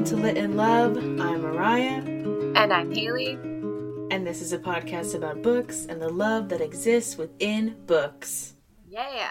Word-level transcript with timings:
Welcome 0.00 0.16
to 0.16 0.22
Lit 0.24 0.38
in 0.38 0.56
Love. 0.56 0.96
I'm 0.96 1.42
Mariah, 1.42 2.00
And 2.56 2.72
I'm 2.72 2.90
Haley. 2.90 3.34
and 4.10 4.26
this 4.26 4.40
is 4.40 4.54
a 4.54 4.58
podcast 4.58 5.14
about 5.14 5.42
books 5.42 5.84
and 5.84 6.00
the 6.00 6.08
love 6.08 6.48
that 6.48 6.62
exists 6.62 7.18
within 7.18 7.76
books. 7.84 8.54
Yeah. 8.88 9.28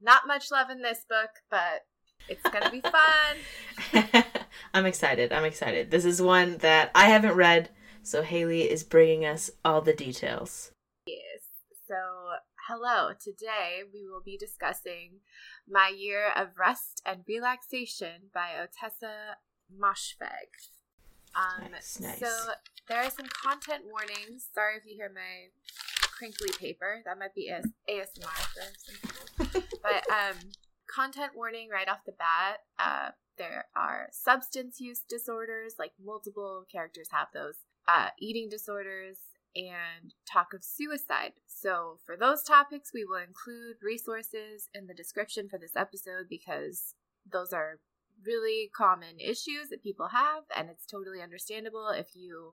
Not 0.00 0.26
much 0.26 0.50
love 0.50 0.68
in 0.68 0.82
this 0.82 1.04
book, 1.08 1.30
but 1.48 1.82
it's 2.28 2.42
gonna 2.42 2.72
be 2.72 2.80
fun. 2.80 4.24
I'm 4.74 4.84
excited. 4.84 5.32
I'm 5.32 5.44
excited. 5.44 5.92
This 5.92 6.04
is 6.04 6.20
one 6.20 6.56
that 6.58 6.90
I 6.92 7.04
haven't 7.08 7.36
read, 7.36 7.70
so 8.02 8.22
Haley 8.24 8.62
is 8.62 8.82
bringing 8.82 9.24
us 9.24 9.48
all 9.64 9.80
the 9.80 9.94
details. 9.94 10.72
yes. 11.06 11.20
So, 11.86 11.94
hello. 12.68 13.12
Today 13.22 13.82
we 13.92 14.08
will 14.08 14.22
be 14.24 14.36
discussing 14.36 15.20
My 15.68 15.92
Year 15.96 16.32
of 16.34 16.58
Rest 16.58 17.00
and 17.06 17.20
Relaxation 17.28 18.30
by 18.34 18.48
Ottessa 18.58 19.36
Moshfegh. 19.72 20.70
Um, 21.36 21.70
Nice, 21.72 22.00
nice. 22.00 22.20
So, 22.20 22.28
there 22.88 22.98
are 22.98 23.10
some 23.10 23.26
content 23.26 23.84
warnings. 23.90 24.46
Sorry 24.54 24.76
if 24.76 24.84
you 24.86 24.94
hear 24.94 25.10
my 25.12 25.48
crinkly 26.16 26.50
paper. 26.58 27.02
That 27.04 27.18
might 27.18 27.34
be 27.34 27.50
AS- 27.50 27.72
ASMR 27.88 28.26
for 28.54 28.62
some 28.76 29.48
people. 29.50 29.62
but 29.82 30.04
um, 30.10 30.36
content 30.86 31.32
warning 31.34 31.68
right 31.70 31.88
off 31.88 32.04
the 32.06 32.12
bat. 32.12 32.58
Uh, 32.78 33.10
there 33.36 33.66
are 33.74 34.08
substance 34.12 34.80
use 34.80 35.00
disorders, 35.08 35.74
like 35.78 35.92
multiple 36.02 36.64
characters 36.70 37.08
have 37.10 37.28
those. 37.34 37.56
Uh, 37.88 38.08
eating 38.18 38.48
disorders 38.48 39.18
and 39.56 40.14
talk 40.30 40.52
of 40.54 40.64
suicide. 40.64 41.32
So, 41.46 41.98
for 42.04 42.16
those 42.16 42.42
topics, 42.42 42.92
we 42.94 43.04
will 43.04 43.18
include 43.18 43.76
resources 43.82 44.68
in 44.74 44.86
the 44.86 44.94
description 44.94 45.48
for 45.48 45.58
this 45.58 45.76
episode 45.76 46.26
because 46.28 46.94
those 47.30 47.52
are 47.52 47.78
really 48.24 48.70
common 48.76 49.18
issues 49.18 49.68
that 49.70 49.82
people 49.82 50.08
have, 50.08 50.44
and 50.56 50.68
it's 50.70 50.86
totally 50.86 51.20
understandable 51.22 51.88
if 51.88 52.08
you 52.14 52.52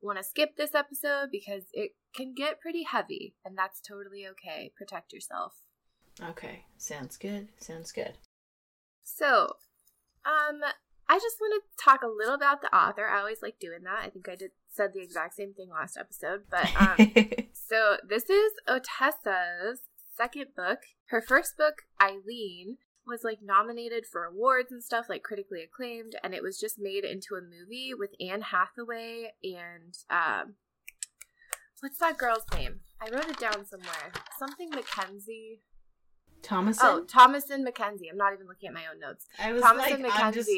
want 0.00 0.18
to 0.18 0.24
skip 0.24 0.56
this 0.56 0.74
episode 0.74 1.28
because 1.32 1.64
it 1.72 1.92
can 2.14 2.34
get 2.34 2.60
pretty 2.60 2.84
heavy, 2.84 3.34
and 3.44 3.56
that's 3.56 3.80
totally 3.80 4.26
okay. 4.26 4.72
Protect 4.76 5.12
yourself. 5.12 5.54
Okay, 6.22 6.66
sounds 6.76 7.16
good. 7.16 7.48
Sounds 7.58 7.90
good. 7.90 8.12
So, 9.02 9.56
um, 10.24 10.60
I 11.08 11.18
just 11.18 11.36
want 11.40 11.62
to 11.62 11.84
talk 11.84 12.02
a 12.02 12.08
little 12.08 12.34
about 12.34 12.60
the 12.60 12.74
author. 12.74 13.06
I 13.06 13.18
always 13.18 13.42
like 13.42 13.58
doing 13.58 13.82
that. 13.84 14.00
I 14.04 14.10
think 14.10 14.28
I 14.28 14.36
did 14.36 14.52
said 14.70 14.90
the 14.92 15.02
exact 15.02 15.34
same 15.34 15.54
thing 15.54 15.70
last 15.70 15.96
episode, 15.96 16.42
but 16.50 16.68
um, 16.80 16.96
so 17.52 17.96
this 18.08 18.28
is 18.28 18.52
Ottessa's 18.68 19.80
second 20.16 20.48
book. 20.56 20.80
Her 21.06 21.20
first 21.20 21.56
book, 21.56 21.82
Eileen, 22.00 22.78
was 23.06 23.24
like 23.24 23.40
nominated 23.42 24.06
for 24.06 24.24
awards 24.24 24.72
and 24.72 24.82
stuff, 24.82 25.06
like 25.08 25.22
critically 25.22 25.62
acclaimed, 25.62 26.14
and 26.22 26.34
it 26.34 26.42
was 26.42 26.58
just 26.58 26.78
made 26.78 27.04
into 27.04 27.34
a 27.34 27.40
movie 27.40 27.92
with 27.96 28.10
Anne 28.20 28.42
Hathaway 28.42 29.32
and 29.42 29.96
um, 30.10 30.54
what's 31.80 31.98
that 31.98 32.16
girl's 32.16 32.44
name? 32.54 32.80
I 33.00 33.14
wrote 33.14 33.28
it 33.28 33.38
down 33.38 33.66
somewhere. 33.66 34.12
Something 34.38 34.70
McKenzie. 34.70 35.58
Thomasin? 36.42 36.78
Oh, 36.82 37.04
Thomasin 37.06 37.66
McKenzie. 37.66 38.10
I'm 38.10 38.16
not 38.16 38.32
even 38.32 38.46
looking 38.46 38.68
at 38.68 38.74
my 38.74 38.84
own 38.92 39.00
notes. 39.00 39.26
I 39.38 39.52
was 39.52 39.62
Thomasin 39.62 40.02
like, 40.02 40.12
I'm 40.14 40.32
just, 40.32 40.50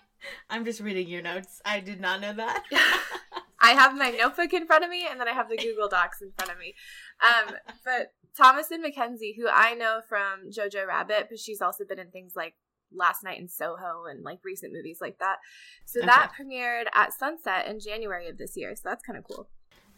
I'm 0.50 0.64
just 0.64 0.80
reading 0.80 1.08
your 1.08 1.22
notes. 1.22 1.60
I 1.64 1.80
did 1.80 2.00
not 2.00 2.20
know 2.20 2.32
that. 2.34 2.62
I 3.66 3.70
have 3.70 3.96
my 3.96 4.10
notebook 4.18 4.52
in 4.52 4.66
front 4.66 4.84
of 4.84 4.90
me, 4.90 5.06
and 5.10 5.20
then 5.20 5.28
I 5.28 5.32
have 5.32 5.48
the 5.48 5.56
Google 5.56 5.88
Docs 5.88 6.22
in 6.22 6.32
front 6.36 6.52
of 6.52 6.58
me. 6.58 6.74
Um, 7.22 7.54
but 7.84 8.12
Thomasin 8.38 8.84
McKenzie, 8.84 9.36
who 9.36 9.48
I 9.48 9.74
know 9.74 10.00
from 10.08 10.50
Jojo 10.50 10.86
Rabbit, 10.86 11.28
but 11.30 11.38
she's 11.38 11.62
also 11.62 11.84
been 11.84 11.98
in 11.98 12.10
things 12.10 12.34
like 12.36 12.54
Last 12.92 13.24
Night 13.24 13.40
in 13.40 13.48
Soho 13.48 14.04
and 14.08 14.22
like 14.22 14.38
recent 14.44 14.72
movies 14.72 14.98
like 15.00 15.18
that. 15.18 15.36
So 15.84 16.00
that 16.00 16.32
premiered 16.38 16.84
at 16.94 17.10
Sundance 17.20 17.68
in 17.68 17.80
January 17.80 18.28
of 18.28 18.38
this 18.38 18.56
year. 18.56 18.74
So 18.76 18.82
that's 18.84 19.04
kind 19.04 19.18
of 19.18 19.24
cool. 19.24 19.48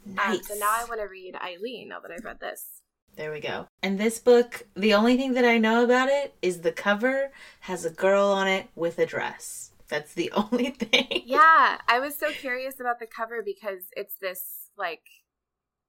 Um, 0.07 0.15
nice. 0.15 0.49
so 0.49 0.55
now 0.55 0.71
I 0.71 0.85
want 0.89 1.01
to 1.01 1.07
read 1.07 1.37
Eileen. 1.37 1.89
Now 1.89 2.01
that 2.01 2.11
I've 2.11 2.25
read 2.25 2.41
this. 2.41 2.83
There 3.17 3.33
we 3.33 3.41
go. 3.41 3.67
And 3.83 3.99
this 3.99 4.21
book, 4.21 4.67
the 4.75 4.95
only 4.95 5.17
thing 5.17 5.35
that 5.35 5.45
I 5.45 5.59
know 5.59 5.83
about 5.83 6.09
it 6.09 6.35
is 6.41 6.61
the 6.61 6.71
cover 6.71 7.33
has 7.61 7.85
a 7.85 7.91
girl 7.91 8.27
on 8.27 8.47
it 8.47 8.69
with 8.77 8.99
a 8.99 9.07
dress. 9.07 9.73
That's 9.89 10.15
the 10.15 10.31
only 10.37 10.71
thing. 10.71 11.25
Yeah, 11.27 11.79
I 11.89 11.99
was 11.99 12.17
so 12.17 12.31
curious 12.31 12.79
about 12.79 13.01
the 13.01 13.07
cover 13.07 13.43
because 13.45 13.83
it's 13.97 14.15
this 14.21 14.71
like. 14.77 15.03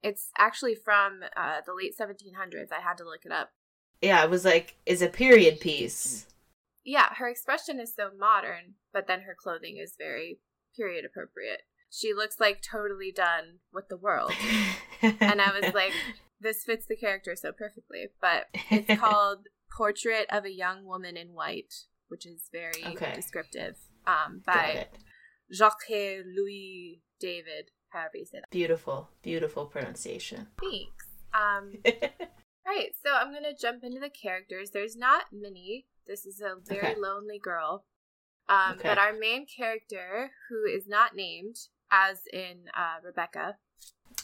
It's 0.03 0.29
actually 0.37 0.75
from 0.75 1.21
uh, 1.35 1.57
the 1.65 1.73
late 1.73 1.93
1700s. 1.99 2.71
I 2.71 2.81
had 2.81 2.97
to 2.97 3.03
look 3.03 3.25
it 3.25 3.31
up. 3.31 3.51
Yeah, 4.01 4.23
it 4.23 4.29
was 4.29 4.45
like, 4.45 4.75
is 4.85 5.01
a 5.01 5.07
period 5.09 5.59
piece. 5.59 6.25
yeah, 6.85 7.13
her 7.15 7.27
expression 7.27 7.79
is 7.79 7.93
so 7.93 8.09
modern, 8.17 8.75
but 8.93 9.07
then 9.07 9.21
her 9.21 9.35
clothing 9.37 9.77
is 9.77 9.95
very 9.97 10.39
period 10.75 11.03
appropriate. 11.05 11.61
She 11.91 12.13
looks 12.13 12.39
like 12.39 12.61
totally 12.61 13.11
done 13.11 13.59
with 13.73 13.89
the 13.89 13.97
world. 13.97 14.31
And 15.01 15.41
I 15.41 15.57
was 15.57 15.73
like, 15.73 15.93
this 16.41 16.63
fits 16.65 16.85
the 16.85 16.95
character 16.97 17.33
so 17.35 17.51
perfectly. 17.53 18.07
But 18.21 18.47
it's 18.69 18.99
called 18.99 19.47
Portrait 19.75 20.25
of 20.29 20.43
a 20.45 20.51
Young 20.51 20.85
Woman 20.85 21.15
in 21.15 21.29
White, 21.29 21.73
which 22.09 22.25
is 22.25 22.49
very 22.51 22.83
Okay. 22.85 23.13
descriptive. 23.15 23.75
Um, 24.05 24.41
by. 24.45 24.87
Jacques 25.53 25.89
Louis 25.89 27.01
David, 27.19 27.71
however 27.89 28.17
you 28.17 28.25
say 28.25 28.39
that. 28.39 28.49
Beautiful, 28.51 29.09
beautiful 29.21 29.65
pronunciation. 29.65 30.47
Thanks. 30.61 31.05
Um, 31.33 31.73
Right, 32.65 32.91
so 33.03 33.11
I'm 33.15 33.33
gonna 33.33 33.55
jump 33.59 33.83
into 33.83 33.99
the 33.99 34.11
characters. 34.11 34.69
There's 34.69 34.95
not 34.95 35.23
many. 35.31 35.87
This 36.05 36.25
is 36.27 36.39
a 36.39 36.53
very 36.63 36.91
Okay. 36.91 36.99
lonely 36.99 37.39
girl. 37.39 37.85
Um, 38.47 38.73
Okay. 38.77 38.87
But 38.87 38.97
our 38.99 39.13
main 39.13 39.47
character, 39.47 40.29
who 40.49 40.65
is 40.71 40.87
not 40.87 41.15
named, 41.15 41.55
as 41.89 42.21
in 42.31 42.65
uh, 42.77 42.97
Rebecca, 43.03 43.57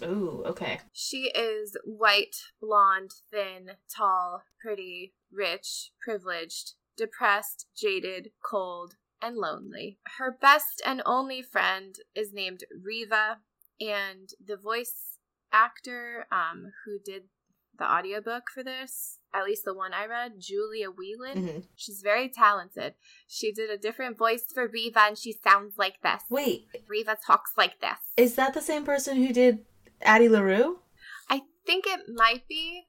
Ooh, 0.03 0.43
okay. 0.45 0.79
she 0.93 1.31
is 1.33 1.75
white, 1.85 2.35
blonde, 2.61 3.11
thin, 3.31 3.71
tall, 3.95 4.43
pretty, 4.61 5.13
rich, 5.31 5.91
privileged, 5.99 6.73
depressed, 6.95 7.65
jaded, 7.75 8.29
cold, 8.43 8.95
and 9.23 9.37
lonely. 9.37 9.97
Her 10.19 10.31
best 10.39 10.83
and 10.85 11.01
only 11.05 11.41
friend 11.41 11.95
is 12.13 12.31
named 12.31 12.63
Riva, 12.83 13.39
and 13.79 14.29
the 14.45 14.57
voice 14.57 15.17
actor 15.51 16.25
um, 16.31 16.71
who 16.85 16.97
did 17.03 17.23
the 17.77 17.83
audiobook 17.85 18.43
for 18.53 18.63
this, 18.63 19.19
at 19.33 19.43
least 19.43 19.63
the 19.65 19.73
one 19.73 19.93
I 19.93 20.05
read, 20.05 20.33
Julia 20.39 20.87
Whelan. 20.89 21.47
hmm 21.47 21.59
She's 21.75 22.01
very 22.01 22.29
talented. 22.29 22.93
She 23.27 23.51
did 23.51 23.69
a 23.69 23.77
different 23.77 24.17
voice 24.17 24.45
for 24.53 24.65
Riva, 24.67 24.99
and 25.01 25.17
she 25.17 25.33
sounds 25.43 25.73
like 25.77 26.01
this. 26.01 26.21
Wait, 26.29 26.67
Riva 26.87 27.17
talks 27.25 27.51
like 27.57 27.81
this. 27.81 27.99
is 28.15 28.35
that 28.35 28.53
the 28.53 28.61
same 28.61 28.85
person 28.85 29.17
who 29.17 29.33
did 29.33 29.65
Addie 30.01 30.29
LaRue? 30.29 30.79
I 31.29 31.41
think 31.65 31.85
it 31.85 32.01
might 32.07 32.47
be 32.47 32.83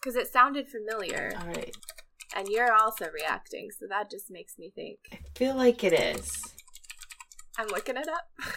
because 0.00 0.16
it 0.16 0.26
sounded 0.32 0.66
familiar, 0.68 1.32
All 1.40 1.46
right. 1.46 1.76
and 2.34 2.48
you're 2.48 2.72
also 2.72 3.06
reacting, 3.14 3.68
so 3.78 3.86
that 3.88 4.10
just 4.10 4.28
makes 4.28 4.58
me 4.58 4.72
think. 4.74 4.98
I 5.12 5.18
feel 5.36 5.54
like 5.54 5.84
it 5.84 5.92
is. 5.92 6.42
I'm 7.56 7.68
looking 7.68 7.96
it 7.96 8.08
up. 8.08 8.26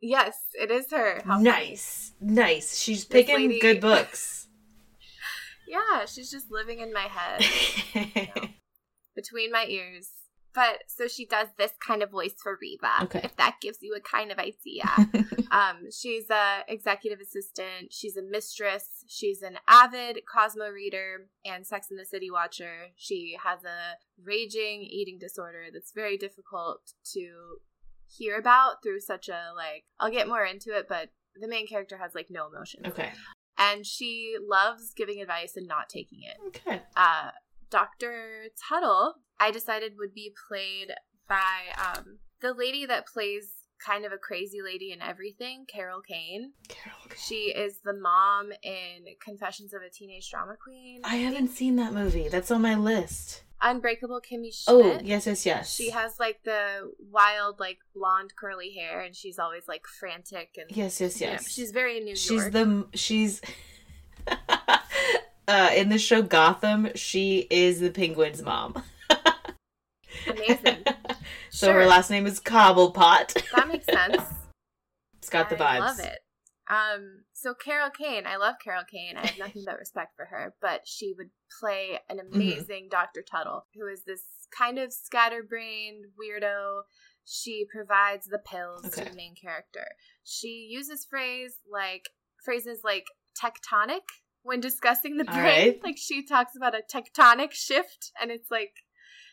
yes, 0.00 0.36
it 0.54 0.70
is 0.70 0.90
her. 0.90 1.16
How 1.24 1.34
funny. 1.36 1.44
Nice. 1.44 2.12
Nice. 2.20 2.78
She's 2.78 3.04
picking 3.04 3.36
lady- 3.36 3.60
good 3.60 3.80
books. 3.80 4.46
Yeah, 5.68 6.04
she's 6.04 6.32
just 6.32 6.50
living 6.50 6.80
in 6.80 6.92
my 6.92 7.06
head, 7.08 7.44
between 9.14 9.52
my 9.52 9.66
ears. 9.68 10.08
But 10.52 10.78
so 10.88 11.06
she 11.06 11.26
does 11.26 11.46
this 11.58 11.70
kind 11.86 12.02
of 12.02 12.10
voice 12.10 12.34
for 12.42 12.58
Riva. 12.60 13.04
Okay. 13.04 13.20
If 13.22 13.36
that 13.36 13.58
gives 13.62 13.78
you 13.80 13.94
a 13.96 14.00
kind 14.00 14.32
of 14.32 14.38
idea. 14.38 14.84
Um, 15.52 15.90
she's 15.90 16.30
a 16.30 16.60
executive 16.68 17.18
assistant. 17.20 17.92
She's 17.92 18.16
a 18.16 18.22
mistress. 18.22 18.86
She's 19.08 19.42
an 19.42 19.58
avid 19.66 20.20
Cosmo 20.32 20.68
reader 20.68 21.26
and 21.44 21.66
Sex 21.66 21.88
in 21.90 21.96
the 21.96 22.04
City 22.04 22.30
watcher. 22.30 22.90
She 22.94 23.36
has 23.44 23.64
a 23.64 23.96
raging 24.22 24.82
eating 24.82 25.18
disorder 25.18 25.64
that's 25.72 25.90
very 25.92 26.16
difficult 26.16 26.92
to 27.14 27.56
hear 28.16 28.36
about 28.36 28.82
through 28.82 29.00
such 29.00 29.28
a 29.28 29.52
like. 29.54 29.84
I'll 29.98 30.10
get 30.10 30.28
more 30.28 30.44
into 30.44 30.76
it, 30.76 30.86
but 30.88 31.10
the 31.40 31.48
main 31.48 31.66
character 31.66 31.96
has 31.98 32.14
like 32.14 32.26
no 32.30 32.48
emotions, 32.48 32.86
okay. 32.86 33.12
and 33.58 33.86
she 33.86 34.34
loves 34.40 34.92
giving 34.94 35.20
advice 35.20 35.56
and 35.56 35.66
not 35.66 35.88
taking 35.88 36.20
it. 36.22 36.36
Okay. 36.48 36.82
Uh, 36.96 37.30
Doctor 37.70 38.48
Tuttle, 38.68 39.14
I 39.38 39.50
decided 39.50 39.92
would 39.96 40.12
be 40.12 40.34
played 40.48 40.92
by 41.28 41.72
um, 41.78 42.18
the 42.40 42.52
lady 42.52 42.84
that 42.86 43.06
plays 43.06 43.52
kind 43.84 44.04
of 44.04 44.12
a 44.12 44.18
crazy 44.18 44.58
lady 44.62 44.92
in 44.92 45.00
everything, 45.00 45.64
Carol 45.66 46.00
Kane. 46.00 46.52
Carol. 46.68 46.98
She 47.16 47.52
is 47.56 47.78
the 47.84 47.94
mom 47.94 48.50
in 48.62 49.06
Confessions 49.24 49.72
of 49.72 49.82
a 49.82 49.90
Teenage 49.90 50.30
Drama 50.30 50.54
Queen. 50.62 51.00
I 51.04 51.16
haven't 51.16 51.48
seen 51.48 51.76
that 51.76 51.92
movie. 51.92 52.28
That's 52.28 52.50
on 52.50 52.62
my 52.62 52.74
list. 52.74 53.44
Unbreakable 53.62 54.20
Kimmy 54.20 54.52
Schmidt. 54.54 54.62
Oh, 54.68 55.00
yes, 55.04 55.26
yes, 55.26 55.44
yes. 55.44 55.74
She 55.74 55.90
has 55.90 56.18
like 56.18 56.42
the 56.44 56.92
wild, 57.10 57.60
like 57.60 57.78
blonde 57.94 58.34
curly 58.36 58.72
hair, 58.72 59.00
and 59.00 59.14
she's 59.14 59.38
always 59.38 59.68
like 59.68 59.86
frantic 59.86 60.56
and 60.56 60.74
Yes, 60.74 61.00
yes, 61.00 61.20
you 61.20 61.26
know, 61.26 61.32
yes. 61.34 61.50
she's 61.50 61.70
very 61.70 62.00
New 62.00 62.16
she's 62.16 62.30
York. 62.42 62.52
the 62.52 62.86
she's 62.94 63.40
uh 65.48 65.70
in 65.74 65.88
the 65.88 65.98
show 65.98 66.22
Gotham, 66.22 66.88
she 66.94 67.46
is 67.50 67.80
the 67.80 67.90
penguin's 67.90 68.42
mom. 68.42 68.82
Amazing. 70.26 70.84
so 71.50 71.66
Sure. 71.66 71.74
her 71.74 71.86
last 71.86 72.10
name 72.10 72.26
is 72.26 72.40
Cobblepot. 72.40 73.42
That 73.54 73.68
makes 73.68 73.86
sense. 73.86 74.22
it's 75.18 75.28
got 75.30 75.50
the 75.50 75.56
vibes. 75.56 75.60
I 75.62 75.78
love 75.80 76.00
it. 76.00 76.19
Um, 76.70 77.24
so 77.32 77.52
Carol 77.52 77.90
Kane, 77.90 78.26
I 78.26 78.36
love 78.36 78.54
Carol 78.62 78.84
Kane. 78.90 79.16
I 79.16 79.26
have 79.26 79.38
nothing 79.38 79.64
but 79.66 79.78
respect 79.78 80.14
for 80.16 80.26
her, 80.26 80.54
but 80.62 80.82
she 80.86 81.12
would 81.18 81.30
play 81.60 81.98
an 82.08 82.18
Mm-hmm. 82.18 82.34
amazing 82.34 82.88
Dr. 82.90 83.22
Tuttle, 83.28 83.66
who 83.74 83.88
is 83.88 84.04
this 84.04 84.22
kind 84.56 84.78
of 84.78 84.92
scatterbrained 84.92 86.04
weirdo. 86.18 86.82
She 87.24 87.66
provides 87.74 88.26
the 88.26 88.38
pills 88.38 88.82
to 88.94 89.04
the 89.04 89.14
main 89.16 89.34
character. 89.34 89.86
She 90.24 90.68
uses 90.70 91.04
phrase 91.04 91.54
like 91.70 92.08
phrases 92.44 92.80
like 92.84 93.04
tectonic 93.40 94.02
when 94.42 94.60
discussing 94.60 95.16
the 95.16 95.24
brain. 95.24 95.36
right. 95.44 95.80
Like 95.84 95.96
she 95.98 96.24
talks 96.24 96.56
about 96.56 96.74
a 96.74 96.82
tectonic 96.92 97.52
shift, 97.52 98.12
and 98.20 98.30
it's 98.30 98.50
like 98.50 98.72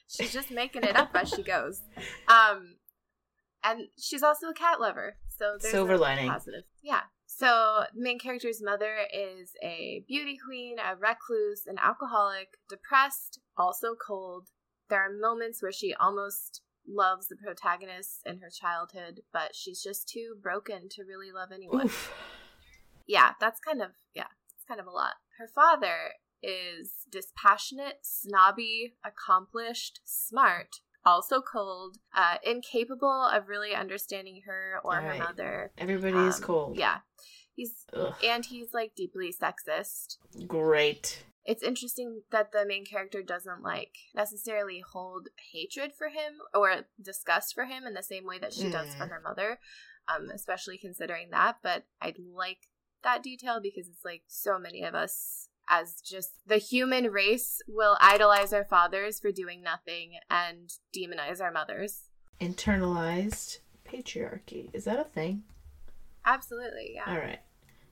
she's 0.08 0.34
just 0.34 0.50
making 0.52 0.84
it 0.84 0.96
up 0.96 1.12
as 1.14 1.30
she 1.30 1.44
goes. 1.44 1.82
Um, 2.28 2.78
and 3.64 3.88
she's 3.98 4.24
also 4.24 4.48
a 4.50 4.54
cat 4.54 4.80
lover, 4.80 5.18
so 5.38 5.58
there's 5.60 5.72
Silver 5.72 5.98
lining. 5.98 6.30
positive. 6.30 6.64
Yeah. 6.84 7.02
So 7.38 7.84
the 7.94 8.02
main 8.02 8.18
character's 8.18 8.64
mother 8.64 8.96
is 9.14 9.52
a 9.62 10.04
beauty 10.08 10.40
queen, 10.44 10.78
a 10.80 10.96
recluse, 10.96 11.68
an 11.68 11.78
alcoholic, 11.78 12.48
depressed, 12.68 13.40
also 13.56 13.94
cold. 13.96 14.50
There 14.90 15.00
are 15.00 15.14
moments 15.14 15.62
where 15.62 15.72
she 15.72 15.94
almost 15.94 16.64
loves 16.88 17.28
the 17.28 17.36
protagonist 17.36 18.22
in 18.26 18.40
her 18.40 18.50
childhood, 18.50 19.22
but 19.32 19.54
she's 19.54 19.84
just 19.84 20.10
too 20.10 20.36
broken 20.42 20.90
to 20.90 21.04
really 21.04 21.32
love 21.32 21.50
anyone. 21.54 21.86
Oof. 21.86 22.12
Yeah, 23.06 23.34
that's 23.40 23.60
kind 23.60 23.84
of 23.84 23.92
yeah, 24.16 24.32
it's 24.56 24.66
kind 24.68 24.80
of 24.80 24.88
a 24.88 24.92
lot. 24.92 25.14
Her 25.38 25.48
father 25.48 26.14
is 26.42 27.06
dispassionate, 27.12 28.00
snobby, 28.02 28.96
accomplished, 29.06 30.00
smart, 30.06 30.78
also 31.06 31.42
cold, 31.42 31.98
uh, 32.16 32.38
incapable 32.44 33.30
of 33.32 33.48
really 33.48 33.76
understanding 33.76 34.42
her 34.48 34.80
or 34.84 34.96
her 34.96 35.02
Alright. 35.02 35.20
mother. 35.20 35.72
Everybody 35.78 36.18
is 36.18 36.38
Um, 36.38 36.42
cold. 36.42 36.78
Yeah. 36.80 37.00
He's 37.58 37.74
Ugh. 37.94 38.14
and 38.24 38.46
he's 38.46 38.74
like 38.74 38.94
deeply 38.96 39.34
sexist. 39.34 40.18
Great. 40.48 41.26
It's 41.44 41.64
interesting 41.64 42.22
that 42.32 42.52
the 42.52 42.66
main 42.68 42.86
character 42.86 43.22
doesn't 43.24 43.64
like 43.64 43.96
necessarily 44.14 44.84
hold 44.94 45.30
hatred 45.52 45.92
for 45.98 46.10
him 46.10 46.34
or 46.54 46.86
disgust 47.02 47.56
for 47.56 47.66
him 47.66 47.86
in 47.86 47.94
the 47.96 48.04
same 48.04 48.26
way 48.26 48.38
that 48.40 48.54
she 48.54 48.70
does 48.70 48.94
for 48.96 49.06
Mm. 49.06 49.10
her 49.10 49.22
mother. 49.24 49.60
Um, 50.08 50.30
especially 50.34 50.78
considering 50.78 51.32
that, 51.32 51.58
but 51.62 51.84
I 52.02 52.14
like 52.34 52.70
that 53.04 53.22
detail 53.24 53.60
because 53.62 53.88
it's 53.90 54.06
like 54.06 54.24
so 54.28 54.58
many 54.58 54.84
of 54.84 54.96
us 54.96 55.50
as 55.68 55.96
just 56.00 56.30
the 56.46 56.58
human 56.60 57.06
race 57.12 57.60
will 57.68 57.98
idolize 58.00 58.54
our 58.54 58.64
fathers 58.64 59.20
for 59.20 59.34
doing 59.34 59.62
nothing 59.62 60.14
and 60.30 60.72
demonize 60.96 61.42
our 61.42 61.52
mothers. 61.52 62.04
Internalized 62.40 63.60
patriarchy. 63.86 64.70
Is 64.74 64.86
that 64.86 65.00
a 65.00 65.04
thing? 65.04 65.44
Absolutely, 66.26 66.92
yeah. 66.96 67.04
All 67.12 67.18
right. 67.18 67.40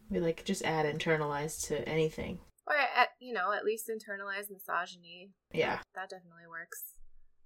We 0.10 0.20
like 0.20 0.44
just 0.46 0.64
add 0.64 0.86
internalized 0.86 1.68
to 1.68 1.88
anything. 1.88 2.40
or 2.68 2.76
at, 2.76 3.10
you 3.20 3.34
know 3.34 3.52
at 3.52 3.66
least 3.66 3.90
internalize 3.90 4.50
misogyny 4.52 5.32
Yeah. 5.54 5.80
that 5.94 6.10
definitely 6.10 6.48
works 6.50 6.94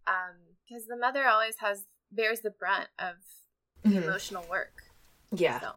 um 0.07 0.35
because 0.67 0.85
the 0.87 0.95
mother 0.97 1.27
always 1.27 1.55
has 1.59 1.85
bears 2.11 2.39
the 2.41 2.51
brunt 2.51 2.89
of 2.97 3.15
the 3.83 3.89
Mhm. 3.89 4.03
emotional 4.03 4.45
work 4.49 4.73
Yeah. 5.31 5.59
so 5.59 5.71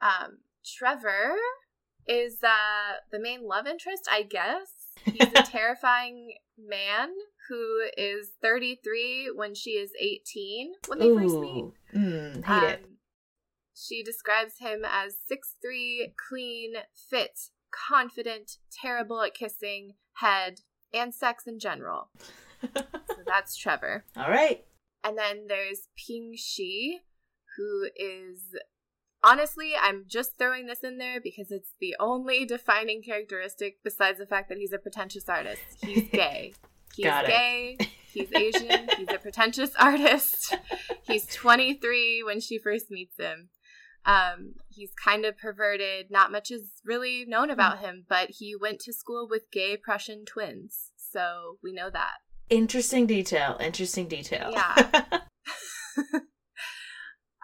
um 0.00 0.38
trevor 0.64 1.34
is 2.06 2.42
uh 2.42 2.94
the 3.12 3.18
main 3.20 3.46
love 3.46 3.66
interest 3.66 4.08
i 4.10 4.22
guess 4.22 4.68
he's 5.04 5.32
a 5.32 5.42
terrifying 5.52 6.32
man 6.58 7.10
who 7.48 7.80
is 7.96 8.30
33 8.42 9.30
when 9.34 9.54
she 9.54 9.72
is 9.72 9.90
18 10.00 10.72
when 10.88 10.98
they 10.98 11.08
first 11.14 11.40
meet 11.40 11.64
Mm, 11.94 12.44
hate 12.44 12.62
it. 12.62 12.86
She 13.80 14.02
describes 14.02 14.54
him 14.58 14.84
as 14.84 15.16
6'3, 15.30 16.12
clean, 16.28 16.74
fit, 17.10 17.38
confident, 17.70 18.58
terrible 18.72 19.22
at 19.22 19.34
kissing, 19.34 19.94
head, 20.14 20.60
and 20.92 21.14
sex 21.14 21.46
in 21.46 21.58
general. 21.58 22.10
So 22.62 22.82
that's 23.26 23.56
Trevor. 23.56 24.04
All 24.16 24.28
right. 24.30 24.64
And 25.02 25.16
then 25.16 25.46
there's 25.48 25.88
Ping 25.96 26.34
Xi, 26.36 27.00
who 27.56 27.88
is 27.96 28.54
honestly, 29.22 29.72
I'm 29.80 30.04
just 30.06 30.36
throwing 30.38 30.66
this 30.66 30.80
in 30.80 30.98
there 30.98 31.20
because 31.20 31.50
it's 31.50 31.72
the 31.80 31.96
only 31.98 32.44
defining 32.44 33.02
characteristic 33.02 33.78
besides 33.82 34.18
the 34.18 34.26
fact 34.26 34.48
that 34.48 34.58
he's 34.58 34.72
a 34.72 34.78
pretentious 34.78 35.28
artist. 35.28 35.62
He's 35.82 36.08
gay. 36.12 36.52
He's 36.94 37.06
Got 37.06 37.24
it. 37.24 37.28
gay. 37.28 37.78
He's 38.12 38.32
Asian. 38.34 38.88
he's 38.96 39.08
a 39.08 39.18
pretentious 39.18 39.70
artist. 39.78 40.56
He's 41.02 41.26
23 41.26 42.22
when 42.24 42.40
she 42.40 42.58
first 42.58 42.90
meets 42.90 43.16
him. 43.16 43.48
Um, 44.06 44.54
he's 44.68 44.92
kind 45.04 45.24
of 45.24 45.36
perverted. 45.36 46.10
Not 46.10 46.32
much 46.32 46.50
is 46.50 46.70
really 46.84 47.24
known 47.26 47.50
about 47.50 47.80
him, 47.80 48.06
but 48.08 48.30
he 48.30 48.56
went 48.56 48.80
to 48.80 48.92
school 48.92 49.28
with 49.30 49.50
gay 49.52 49.76
Prussian 49.76 50.24
twins. 50.24 50.90
So 50.96 51.58
we 51.62 51.72
know 51.72 51.90
that. 51.90 52.14
Interesting 52.48 53.06
detail. 53.06 53.56
Interesting 53.60 54.08
detail. 54.08 54.50
Yeah. 54.52 55.20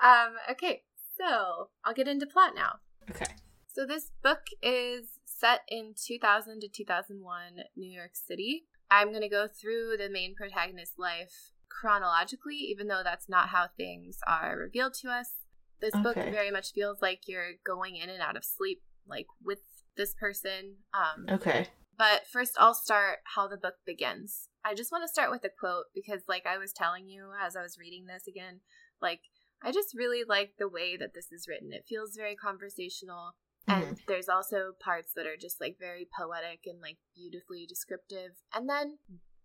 Um, 0.02 0.34
okay, 0.50 0.82
so 1.18 1.70
I'll 1.84 1.94
get 1.94 2.08
into 2.08 2.26
plot 2.26 2.52
now. 2.54 2.74
okay. 3.10 3.32
So 3.66 3.86
this 3.86 4.10
book 4.22 4.42
is 4.62 5.18
set 5.24 5.60
in 5.68 5.94
2000 5.96 6.60
to 6.60 6.68
2001 6.68 7.42
New 7.76 7.90
York 7.90 8.12
City. 8.14 8.64
I'm 8.90 9.10
going 9.10 9.22
to 9.22 9.28
go 9.28 9.46
through 9.48 9.96
the 9.98 10.08
main 10.08 10.34
protagonist's 10.34 10.98
life 10.98 11.52
chronologically, 11.68 12.56
even 12.56 12.88
though 12.88 13.02
that's 13.04 13.28
not 13.28 13.48
how 13.48 13.66
things 13.76 14.18
are 14.26 14.56
revealed 14.56 14.94
to 15.02 15.08
us. 15.08 15.32
This 15.80 15.94
book 16.02 16.14
very 16.16 16.50
much 16.50 16.72
feels 16.72 17.02
like 17.02 17.22
you're 17.26 17.52
going 17.64 17.96
in 17.96 18.08
and 18.08 18.22
out 18.22 18.36
of 18.36 18.44
sleep, 18.44 18.82
like 19.06 19.26
with 19.42 19.60
this 19.96 20.14
person. 20.14 20.76
Um, 20.94 21.26
Okay. 21.36 21.68
but 21.98 22.26
first, 22.30 22.52
I'll 22.58 22.74
start 22.74 23.18
how 23.34 23.46
the 23.48 23.56
book 23.56 23.74
begins. 23.86 24.48
I 24.64 24.74
just 24.74 24.90
want 24.90 25.04
to 25.04 25.08
start 25.08 25.30
with 25.30 25.44
a 25.44 25.48
quote 25.48 25.86
because, 25.94 26.22
like 26.28 26.46
I 26.46 26.58
was 26.58 26.72
telling 26.72 27.08
you 27.08 27.30
as 27.40 27.56
I 27.56 27.62
was 27.62 27.78
reading 27.78 28.06
this 28.06 28.26
again, 28.26 28.60
like 29.00 29.20
I 29.62 29.70
just 29.72 29.94
really 29.96 30.22
like 30.26 30.54
the 30.58 30.68
way 30.68 30.96
that 30.96 31.14
this 31.14 31.30
is 31.32 31.46
written. 31.48 31.72
It 31.72 31.84
feels 31.88 32.16
very 32.16 32.36
conversational. 32.36 33.34
And 33.68 33.98
there's 34.06 34.28
also 34.28 34.72
parts 34.80 35.12
that 35.16 35.26
are 35.26 35.36
just 35.36 35.60
like 35.60 35.76
very 35.80 36.06
poetic 36.16 36.60
and 36.66 36.80
like 36.80 36.98
beautifully 37.16 37.66
descriptive. 37.68 38.32
And 38.54 38.68
then 38.68 38.98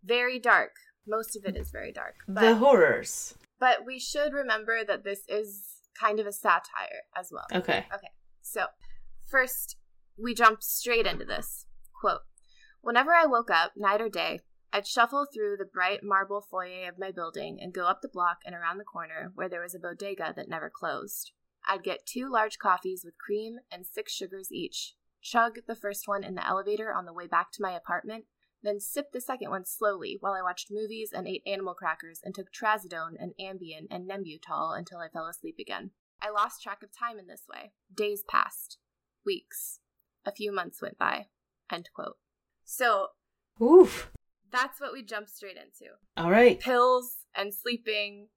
very 0.04 0.38
dark. 0.38 0.72
Most 1.08 1.36
of 1.36 1.44
it 1.46 1.58
is 1.58 1.72
very 1.72 1.92
dark. 1.92 2.16
But, 2.28 2.42
the 2.42 2.56
horrors. 2.56 3.34
but 3.60 3.86
we 3.86 3.98
should 4.00 4.34
remember 4.34 4.84
that 4.86 5.04
this 5.04 5.22
is 5.28 5.81
kind 6.00 6.20
of 6.20 6.28
a 6.28 6.32
satire 6.32 7.04
as 7.18 7.32
well. 7.32 7.46
Okay. 7.54 7.86
Okay. 7.94 8.12
So, 8.42 8.66
first, 9.30 9.78
we 10.18 10.34
jump 10.34 10.64
straight 10.64 11.06
into 11.06 11.26
this. 11.26 11.66
Quote 12.00 12.22
Whenever 12.82 13.14
I 13.14 13.26
woke 13.26 13.52
up, 13.52 13.74
night 13.76 14.02
or 14.02 14.10
day, 14.10 14.42
I'd 14.74 14.88
shuffle 14.88 15.26
through 15.32 15.58
the 15.58 15.66
bright 15.66 16.00
marble 16.04 16.42
foyer 16.42 16.88
of 16.88 16.98
my 16.98 17.12
building 17.12 17.60
and 17.62 17.74
go 17.74 17.86
up 17.86 18.02
the 18.02 18.08
block 18.08 18.38
and 18.46 18.56
around 18.56 18.78
the 18.78 18.86
corner 18.86 19.32
where 19.36 19.50
there 19.50 19.62
was 19.62 19.76
a 19.76 19.80
bodega 19.80 20.34
that 20.36 20.50
never 20.50 20.72
closed. 20.74 21.34
I'd 21.68 21.84
get 21.84 22.06
two 22.06 22.30
large 22.32 22.58
coffees 22.58 23.04
with 23.04 23.18
cream 23.18 23.58
and 23.72 23.86
six 23.86 24.14
sugars 24.14 24.52
each, 24.52 24.96
chug 25.22 25.60
the 25.68 25.76
first 25.76 26.08
one 26.08 26.24
in 26.24 26.36
the 26.36 26.48
elevator 26.48 26.94
on 26.94 27.06
the 27.06 27.14
way 27.14 27.28
back 27.28 27.52
to 27.54 27.62
my 27.62 27.74
apartment, 27.74 28.26
then 28.64 28.80
sipped 28.80 29.14
the 29.14 29.22
second 29.22 29.50
one 29.50 29.66
slowly 29.66 30.18
while 30.20 30.34
I 30.34 30.42
watched 30.42 30.70
movies 30.72 31.12
and 31.14 31.28
ate 31.28 31.44
animal 31.46 31.74
crackers 31.74 32.22
and 32.24 32.34
took 32.36 32.52
trazodone 32.52 33.16
and 33.20 33.34
Ambien 33.40 33.88
and 33.90 34.10
Nembutal 34.10 34.78
until 34.78 35.00
I 35.00 35.10
fell 35.10 35.28
asleep 35.28 35.56
again. 35.60 35.92
I 36.22 36.30
lost 36.30 36.62
track 36.62 36.84
of 36.84 36.90
time 36.96 37.18
in 37.18 37.28
this 37.28 37.44
way. 37.52 37.72
Days 37.94 38.24
passed, 38.28 38.78
weeks, 39.26 39.80
a 40.26 40.32
few 40.32 40.54
months 40.54 40.82
went 40.82 40.98
by. 40.98 41.28
End 41.72 41.90
quote. 41.96 42.18
So 42.64 43.08
Oof. 43.62 44.12
that's 44.52 44.80
what 44.80 44.94
we 44.94 45.04
jump 45.04 45.28
straight 45.28 45.58
into 45.58 45.94
All 46.16 46.30
right. 46.30 46.60
pills 46.60 47.16
and 47.36 47.54
sleeping 47.54 48.28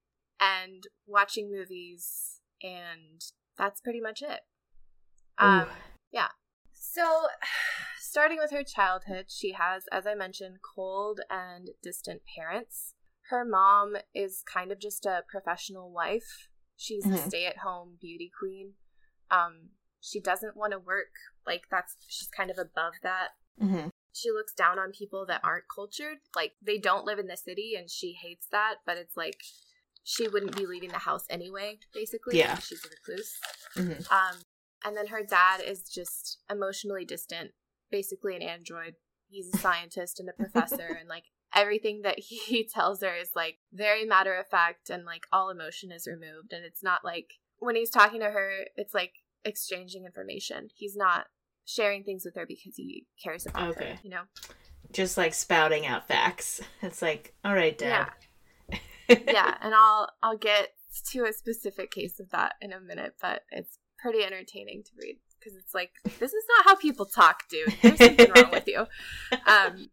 and 0.41 0.85
watching 1.07 1.51
movies, 1.51 2.41
and 2.63 3.23
that's 3.59 3.81
pretty 3.81 4.01
much 4.01 4.23
it. 4.23 4.41
Um, 5.39 5.65
Ooh. 5.65 5.67
So, 6.95 7.27
starting 8.01 8.39
with 8.39 8.51
her 8.51 8.63
childhood, 8.65 9.27
she 9.29 9.53
has, 9.53 9.85
as 9.93 10.07
I 10.07 10.15
mentioned, 10.15 10.59
cold 10.75 11.21
and 11.31 11.71
distant 11.83 12.23
parents. 12.37 12.95
Her 13.31 13.45
mom 13.45 13.97
is 14.15 14.43
kind 14.47 14.71
of 14.71 14.79
just 14.79 15.07
a 15.07 15.23
professional 15.29 15.91
wife. 15.91 16.49
She's 16.77 17.05
a 17.07 17.09
Mhm. 17.11 17.29
stay-at-home 17.29 17.99
beauty 18.01 18.31
queen. 18.39 18.75
Um, 19.31 19.71
she 20.01 20.21
doesn't 20.21 20.57
want 20.57 20.73
to 20.73 20.79
work. 20.79 21.13
Like 21.47 21.63
that's 21.71 21.97
she's 22.09 22.29
kind 22.29 22.51
of 22.51 22.59
above 22.59 22.95
that. 23.03 23.29
hmm 23.59 23.89
She 24.13 24.31
looks 24.31 24.53
down 24.55 24.79
on 24.79 24.93
people 24.93 25.27
that 25.27 25.41
aren't 25.43 25.65
cultured. 25.75 26.19
Like 26.37 26.53
they 26.63 26.79
don't 26.79 27.05
live 27.07 27.19
in 27.19 27.27
the 27.27 27.37
city, 27.37 27.75
and 27.77 27.91
she 27.91 28.13
hates 28.13 28.47
that. 28.49 28.77
But 28.87 28.99
it's 28.99 29.17
like 29.17 29.43
she 30.05 30.29
wouldn't 30.29 30.57
be 30.57 30.67
leaving 30.67 30.91
the 30.91 30.99
house 30.99 31.25
anyway. 31.31 31.79
Basically, 31.93 32.39
Yeah. 32.39 32.59
she's 32.59 32.85
a 32.85 32.89
recluse. 32.91 33.39
hmm 33.75 33.93
Um, 34.15 34.37
and 34.85 34.97
then 34.97 35.09
her 35.09 35.23
dad 35.23 35.61
is 35.65 35.89
just 35.89 36.39
emotionally 36.51 37.05
distant, 37.05 37.53
basically 37.91 38.37
an 38.37 38.43
android. 38.43 38.95
He's 39.29 39.53
a 39.53 39.59
scientist 39.59 40.21
and 40.21 40.29
a 40.29 40.33
professor, 40.33 40.97
and 40.99 41.09
like 41.09 41.25
everything 41.55 42.03
that 42.03 42.19
he 42.19 42.65
tells 42.73 43.01
her 43.03 43.15
is 43.15 43.31
like 43.35 43.59
very 43.73 44.05
matter 44.05 44.35
of 44.35 44.47
fact 44.49 44.91
and 44.91 45.05
like 45.05 45.25
all 45.33 45.51
emotion 45.51 45.91
is 45.93 46.07
removed 46.07 46.53
and 46.53 46.65
it's 46.65 46.83
not 46.83 47.05
like 47.05 47.35
when 47.59 47.77
he's 47.77 47.91
talking 47.91 48.19
to 48.21 48.27
her 48.31 48.65
it's 48.77 48.93
like 48.93 49.13
exchanging 49.45 50.05
information 50.05 50.67
he's 50.75 50.97
not 50.97 51.27
sharing 51.65 52.03
things 52.03 52.25
with 52.25 52.35
her 52.35 52.45
because 52.45 52.75
he 52.77 53.07
cares 53.23 53.47
about 53.47 53.71
Okay. 53.71 53.91
her 53.91 53.99
you 54.03 54.11
know 54.11 54.23
Just 54.93 55.17
like 55.17 55.33
spouting 55.33 55.87
out 55.87 56.09
facts. 56.09 56.61
It's 56.83 57.01
like, 57.01 57.35
all 57.45 57.55
right, 57.55 57.77
Dad. 57.79 58.11
yeah 59.09 59.57
and 59.61 59.75
i'll 59.75 60.09
i'll 60.23 60.37
get 60.37 60.71
to 61.11 61.25
a 61.25 61.33
specific 61.33 61.91
case 61.91 62.19
of 62.19 62.31
that 62.31 62.55
in 62.61 62.73
a 62.73 62.81
minute 62.81 63.13
but 63.21 63.43
it's 63.51 63.79
pretty 64.05 64.23
entertaining 64.23 64.83
to 64.83 64.91
read 65.01 65.17
because 65.39 65.57
it's 65.57 65.73
like 65.73 65.93
this 66.21 66.35
is 66.35 66.45
not 66.57 66.67
how 66.67 66.77
people 66.77 67.07
talk 67.07 67.49
dude 67.49 67.73
there's 67.81 67.99
something 67.99 68.31
wrong 68.37 68.51
with 68.51 68.69
you 68.69 68.85
um 69.47 69.89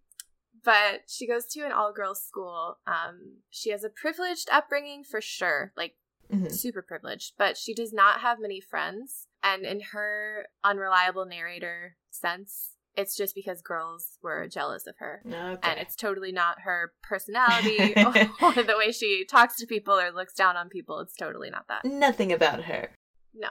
but 0.65 1.01
she 1.07 1.25
goes 1.25 1.45
to 1.45 1.61
an 1.61 1.71
all-girls 1.71 2.21
school 2.21 2.77
um 2.85 3.37
she 3.49 3.69
has 3.69 3.85
a 3.85 3.89
privileged 3.89 4.49
upbringing 4.51 5.03
for 5.03 5.21
sure 5.21 5.71
like 5.77 5.95
Mhm. 6.29 6.49
super 6.51 6.81
privileged 6.81 7.33
but 7.37 7.57
she 7.57 7.73
does 7.73 7.91
not 7.93 8.19
have 8.21 8.37
many 8.39 8.61
friends 8.61 9.27
and 9.43 9.65
in 9.65 9.81
her 9.91 10.47
unreliable 10.63 11.25
narrator 11.25 11.97
sense 12.09 12.71
it's 12.95 13.15
just 13.17 13.33
because 13.35 13.61
girls 13.61 14.17
were 14.21 14.47
jealous 14.47 14.87
of 14.87 14.95
her 14.99 15.21
Okay. 15.25 15.59
and 15.63 15.79
it's 15.79 15.95
totally 15.95 16.31
not 16.31 16.61
her 16.61 16.93
personality 17.01 17.93
or 18.41 18.53
the 18.63 18.75
way 18.77 18.91
she 18.93 19.25
talks 19.25 19.55
to 19.57 19.65
people 19.65 19.93
or 19.97 20.11
looks 20.11 20.33
down 20.33 20.55
on 20.57 20.67
people. 20.69 20.99
It's 20.99 21.15
totally 21.15 21.49
not 21.49 21.67
that. 21.69 21.85
Nothing 21.85 22.31
about 22.33 22.63
her. 22.65 22.91
No. 23.33 23.49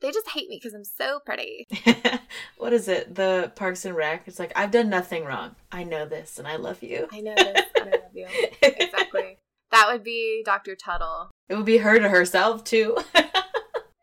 They 0.00 0.12
just 0.12 0.28
hate 0.28 0.48
me 0.48 0.60
because 0.62 0.74
I'm 0.74 0.84
so 0.84 1.18
pretty. 1.26 1.66
what 2.56 2.72
is 2.72 2.86
it? 2.86 3.16
The 3.16 3.52
Parks 3.56 3.84
and 3.84 3.96
Rec? 3.96 4.22
It's 4.26 4.38
like, 4.38 4.52
I've 4.54 4.70
done 4.70 4.88
nothing 4.88 5.24
wrong. 5.24 5.56
I 5.72 5.82
know 5.82 6.06
this 6.06 6.38
and 6.38 6.46
I 6.46 6.54
love 6.56 6.82
you. 6.84 7.08
I 7.10 7.20
know 7.20 7.34
this 7.36 7.64
and 7.80 7.88
I 7.88 7.92
love 7.92 8.14
you. 8.14 8.26
Exactly. 8.62 9.38
That 9.70 9.88
would 9.92 10.02
be 10.02 10.42
Dr. 10.46 10.74
Tuttle. 10.76 11.30
It 11.50 11.54
would 11.54 11.66
be 11.66 11.76
her 11.76 11.98
to 11.98 12.08
herself, 12.08 12.64
too. 12.64 12.96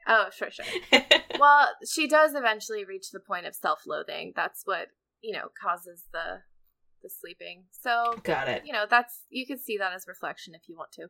Oh, 0.08 0.26
sure, 0.32 0.52
sure. 0.52 0.66
Well, 1.40 1.70
she 1.92 2.08
does 2.08 2.36
eventually 2.36 2.86
reach 2.86 3.10
the 3.12 3.20
point 3.20 3.48
of 3.48 3.56
self-loathing. 3.56 4.34
That's 4.36 4.62
what, 4.66 4.90
you 5.22 5.34
know, 5.34 5.48
causes 5.60 6.04
the 6.14 6.42
the 7.02 7.10
sleeping. 7.10 7.64
So, 7.72 8.14
Got 8.24 8.48
it. 8.48 8.64
you 8.66 8.74
know 8.74 8.86
that's 8.88 9.24
you 9.30 9.48
could 9.48 9.60
see 9.62 9.78
that 9.78 9.94
as 9.94 10.06
reflection 10.08 10.54
if 10.54 10.70
you 10.70 10.76
want 10.76 10.92
to 10.94 11.04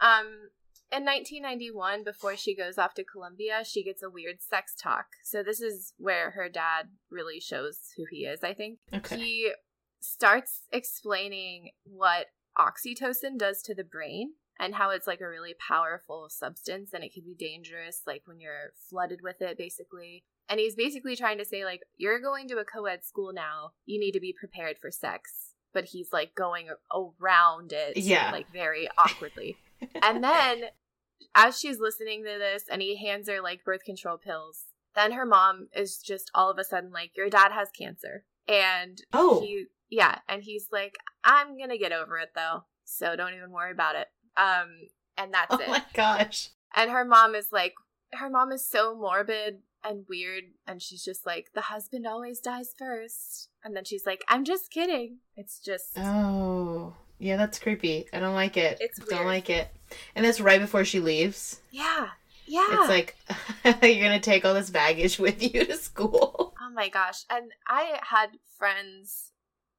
um 0.00 0.48
in 0.96 1.04
1991 1.04 2.04
before 2.04 2.36
she 2.36 2.54
goes 2.54 2.78
off 2.78 2.94
to 2.94 3.04
columbia 3.04 3.62
she 3.64 3.82
gets 3.82 4.02
a 4.02 4.10
weird 4.10 4.42
sex 4.42 4.74
talk. 4.80 5.06
So 5.24 5.42
this 5.42 5.60
is 5.60 5.92
where 5.98 6.30
her 6.32 6.48
dad 6.48 6.88
really 7.10 7.40
shows 7.40 7.78
who 7.96 8.04
he 8.10 8.18
is 8.24 8.44
i 8.44 8.52
think. 8.54 8.78
Okay. 8.92 9.16
he 9.18 9.52
starts 10.00 10.62
explaining 10.72 11.70
what 11.84 12.26
oxytocin 12.58 13.38
does 13.38 13.62
to 13.62 13.74
the 13.74 13.84
brain 13.84 14.32
and 14.60 14.74
how 14.76 14.90
it's 14.90 15.06
like 15.06 15.20
a 15.20 15.28
really 15.28 15.54
powerful 15.66 16.28
substance 16.30 16.92
and 16.92 17.02
it 17.02 17.12
can 17.12 17.24
be 17.24 17.34
dangerous 17.34 18.02
like 18.06 18.22
when 18.26 18.38
you're 18.40 18.72
flooded 18.88 19.20
with 19.22 19.40
it 19.40 19.58
basically. 19.58 20.24
And 20.48 20.60
he's 20.60 20.76
basically 20.76 21.16
trying 21.16 21.38
to 21.38 21.44
say 21.44 21.64
like 21.64 21.80
you're 21.96 22.20
going 22.20 22.46
to 22.48 22.58
a 22.58 22.64
co-ed 22.64 23.04
school 23.04 23.32
now. 23.32 23.70
You 23.86 23.98
need 23.98 24.12
to 24.12 24.20
be 24.20 24.32
prepared 24.38 24.76
for 24.80 24.90
sex. 24.90 25.50
But 25.72 25.86
he's 25.86 26.12
like 26.12 26.36
going 26.36 26.68
around 27.20 27.72
it 27.72 27.96
Yeah. 27.96 28.30
like 28.30 28.52
very 28.52 28.88
awkwardly. 28.96 29.56
And 30.02 30.22
then 30.22 30.64
as 31.34 31.58
she's 31.58 31.78
listening 31.80 32.22
to 32.24 32.38
this 32.38 32.64
and 32.70 32.82
he 32.82 32.96
hands 32.96 33.28
her 33.28 33.40
like 33.40 33.64
birth 33.64 33.84
control 33.84 34.16
pills 34.18 34.64
then 34.94 35.12
her 35.12 35.26
mom 35.26 35.68
is 35.74 35.98
just 35.98 36.30
all 36.34 36.50
of 36.50 36.58
a 36.58 36.64
sudden 36.64 36.90
like 36.92 37.16
your 37.16 37.28
dad 37.30 37.50
has 37.52 37.68
cancer 37.70 38.24
and 38.48 39.02
Oh. 39.12 39.40
he 39.40 39.66
yeah 39.90 40.18
and 40.28 40.42
he's 40.42 40.68
like 40.72 40.96
i'm 41.24 41.58
gonna 41.58 41.78
get 41.78 41.92
over 41.92 42.18
it 42.18 42.30
though 42.34 42.64
so 42.84 43.16
don't 43.16 43.34
even 43.34 43.50
worry 43.50 43.72
about 43.72 43.96
it 43.96 44.08
um 44.36 44.68
and 45.16 45.32
that's 45.32 45.54
Oh 45.54 45.58
it 45.58 45.68
my 45.68 45.82
gosh. 45.94 46.50
and 46.74 46.90
her 46.90 47.04
mom 47.04 47.34
is 47.34 47.48
like 47.52 47.74
her 48.12 48.30
mom 48.30 48.52
is 48.52 48.66
so 48.66 48.94
morbid 48.96 49.58
and 49.82 50.04
weird 50.08 50.44
and 50.66 50.80
she's 50.80 51.04
just 51.04 51.26
like 51.26 51.48
the 51.54 51.60
husband 51.62 52.06
always 52.06 52.40
dies 52.40 52.70
first 52.78 53.48
and 53.62 53.76
then 53.76 53.84
she's 53.84 54.06
like 54.06 54.22
i'm 54.28 54.44
just 54.44 54.70
kidding 54.70 55.18
it's 55.36 55.58
just 55.60 55.98
Oh. 55.98 56.94
Yeah, 57.20 57.36
that's 57.36 57.60
creepy. 57.60 58.06
I 58.12 58.18
don't 58.18 58.34
like 58.34 58.56
it. 58.56 58.76
It's 58.80 58.98
Don't 58.98 59.24
like 59.24 59.48
it. 59.48 59.68
And 60.14 60.24
that's 60.24 60.40
right 60.40 60.60
before 60.60 60.84
she 60.84 61.00
leaves. 61.00 61.60
yeah 61.70 62.08
yeah 62.46 62.66
It's 62.70 62.88
like 62.88 63.16
you're 63.82 64.04
gonna 64.04 64.20
take 64.20 64.44
all 64.44 64.54
this 64.54 64.70
baggage 64.70 65.18
with 65.18 65.42
you 65.42 65.64
to 65.64 65.76
school. 65.76 66.54
oh 66.62 66.70
my 66.74 66.88
gosh 66.88 67.24
and 67.30 67.52
i 67.68 67.98
had 68.10 68.30
friends 68.58 69.32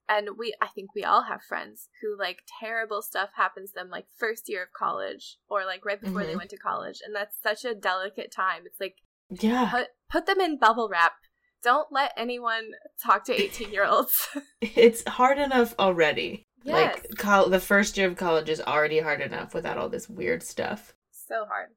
and 0.09 0.29
we 0.37 0.53
i 0.61 0.67
think 0.67 0.89
we 0.95 1.03
all 1.03 1.23
have 1.23 1.41
friends 1.43 1.89
who 2.01 2.17
like 2.17 2.43
terrible 2.59 3.01
stuff 3.01 3.29
happens 3.35 3.71
to 3.71 3.75
them 3.79 3.89
like 3.89 4.05
first 4.17 4.43
year 4.47 4.63
of 4.63 4.69
college 4.77 5.37
or 5.49 5.65
like 5.65 5.83
right 5.85 6.01
before 6.01 6.23
they 6.25 6.33
Mhm. 6.33 6.37
went 6.37 6.49
to 6.51 6.57
college 6.57 6.99
and 7.05 7.15
that's 7.15 7.37
such 7.41 7.65
a 7.65 7.73
delicate 7.75 8.31
time 8.31 8.63
it's 8.65 8.79
like 8.79 8.95
Yeah. 9.29 9.69
put 9.71 9.87
put 10.11 10.25
them 10.25 10.39
in 10.39 10.57
bubble 10.57 10.89
wrap 10.89 11.13
don't 11.63 11.91
let 11.91 12.13
anyone 12.15 12.71
talk 13.03 13.25
to 13.25 13.33
18 13.33 13.71
year 13.71 13.85
olds 13.85 14.27
It's 14.61 15.03
hard 15.07 15.37
enough 15.39 15.73
already. 15.79 16.44
Yes. 16.65 16.95
Like 17.09 17.17
col- 17.17 17.49
the 17.49 17.59
first 17.59 17.97
year 17.97 18.07
of 18.07 18.17
college 18.17 18.49
is 18.49 18.61
already 18.61 18.99
hard 18.99 19.21
enough 19.21 19.53
without 19.53 19.77
all 19.77 19.89
this 19.89 20.09
weird 20.09 20.43
stuff. 20.43 20.93
so 21.11 21.45
hard. 21.45 21.69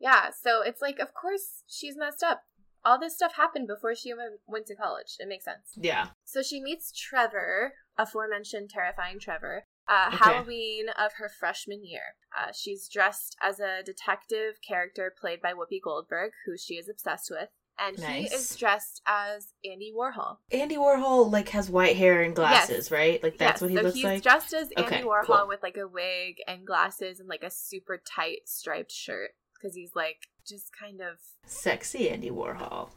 Yeah 0.00 0.30
so 0.42 0.60
it's 0.62 0.82
like 0.82 0.98
of 0.98 1.14
course 1.14 1.62
she's 1.66 1.96
messed 1.96 2.22
up. 2.22 2.42
All 2.84 2.98
this 3.00 3.14
stuff 3.16 3.36
happened 3.36 3.66
before 3.66 3.94
she 3.94 4.12
went 4.46 4.66
to 4.66 4.74
college. 4.76 5.16
It 5.18 5.28
makes 5.28 5.44
sense. 5.46 5.72
Yeah. 5.76 6.08
so 6.24 6.42
she 6.42 6.60
meets 6.60 6.92
trevor 6.92 7.72
aforementioned 7.96 8.70
terrifying 8.70 9.18
trevor 9.20 9.64
uh, 9.88 10.08
Okay. 10.08 10.16
halloween 10.18 10.86
of 10.98 11.12
her 11.18 11.28
freshman 11.28 11.84
year. 11.84 12.16
Uh, 12.36 12.50
she's 12.52 12.88
dressed 12.88 13.36
as 13.42 13.60
a 13.60 13.82
detective 13.84 14.56
character 14.66 15.14
played 15.18 15.40
by 15.40 15.52
whoopi 15.52 15.80
goldberg 15.82 16.32
who 16.46 16.56
she 16.58 16.74
is 16.74 16.88
obsessed 16.88 17.30
with 17.30 17.48
and 17.78 17.98
he 17.98 18.24
is 18.26 18.56
dressed 18.56 19.02
as 19.06 19.48
andy 19.64 19.92
warhol 19.96 20.36
Andy 20.52 20.76
Warhol 20.76 21.30
like 21.32 21.48
has 21.50 21.68
white 21.68 21.96
hair 21.96 22.22
and 22.22 22.34
glasses, 22.34 22.90
right? 22.90 23.22
Like 23.22 23.38
that's 23.38 23.56
Yes, 23.56 23.60
what 23.62 23.70
he 23.70 23.76
so 23.76 23.82
looks 23.82 23.94
he's 23.96 24.04
like. 24.04 24.12
He's 24.14 24.22
dressed 24.22 24.52
as 24.54 24.68
Andy 24.76 24.82
Okay, 24.96 25.02
Warhol 25.02 25.24
cool. 25.26 25.48
with 25.48 25.62
like 25.62 25.76
a 25.76 25.86
wig 25.88 26.36
and 26.46 26.66
glasses 26.66 27.18
and 27.20 27.28
like 27.28 27.42
a 27.42 27.50
super 27.50 28.00
tight 28.04 28.42
striped 28.46 28.92
shirt 28.92 29.30
because 29.54 29.74
he's 29.74 29.94
like 29.96 30.28
just 30.46 30.70
kind 30.78 31.00
of 31.00 31.16
Sexy 31.46 32.08
Andy 32.10 32.30
Warhol. 32.30 32.90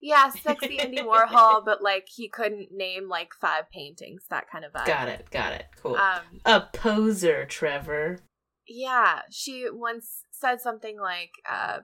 yeah, 0.00 0.30
sexy 0.30 0.78
Andy 0.78 0.98
Warhol, 0.98 1.64
but 1.64 1.82
like 1.82 2.06
he 2.14 2.28
couldn't 2.28 2.68
name 2.72 3.08
like 3.08 3.32
five 3.40 3.64
paintings, 3.72 4.24
that 4.30 4.44
kind 4.50 4.64
of 4.64 4.72
vibe. 4.72 4.86
Got 4.86 5.08
it. 5.08 5.26
Got 5.30 5.52
it. 5.54 5.66
Cool. 5.82 5.96
Um, 5.96 6.40
A 6.44 6.60
poser, 6.72 7.44
Trevor. 7.46 8.20
yeah, 8.68 9.20
she 9.30 9.66
once 9.72 10.22
said 10.30 10.60
something 10.60 10.98
like, 11.00 11.32
uh, 11.50 11.78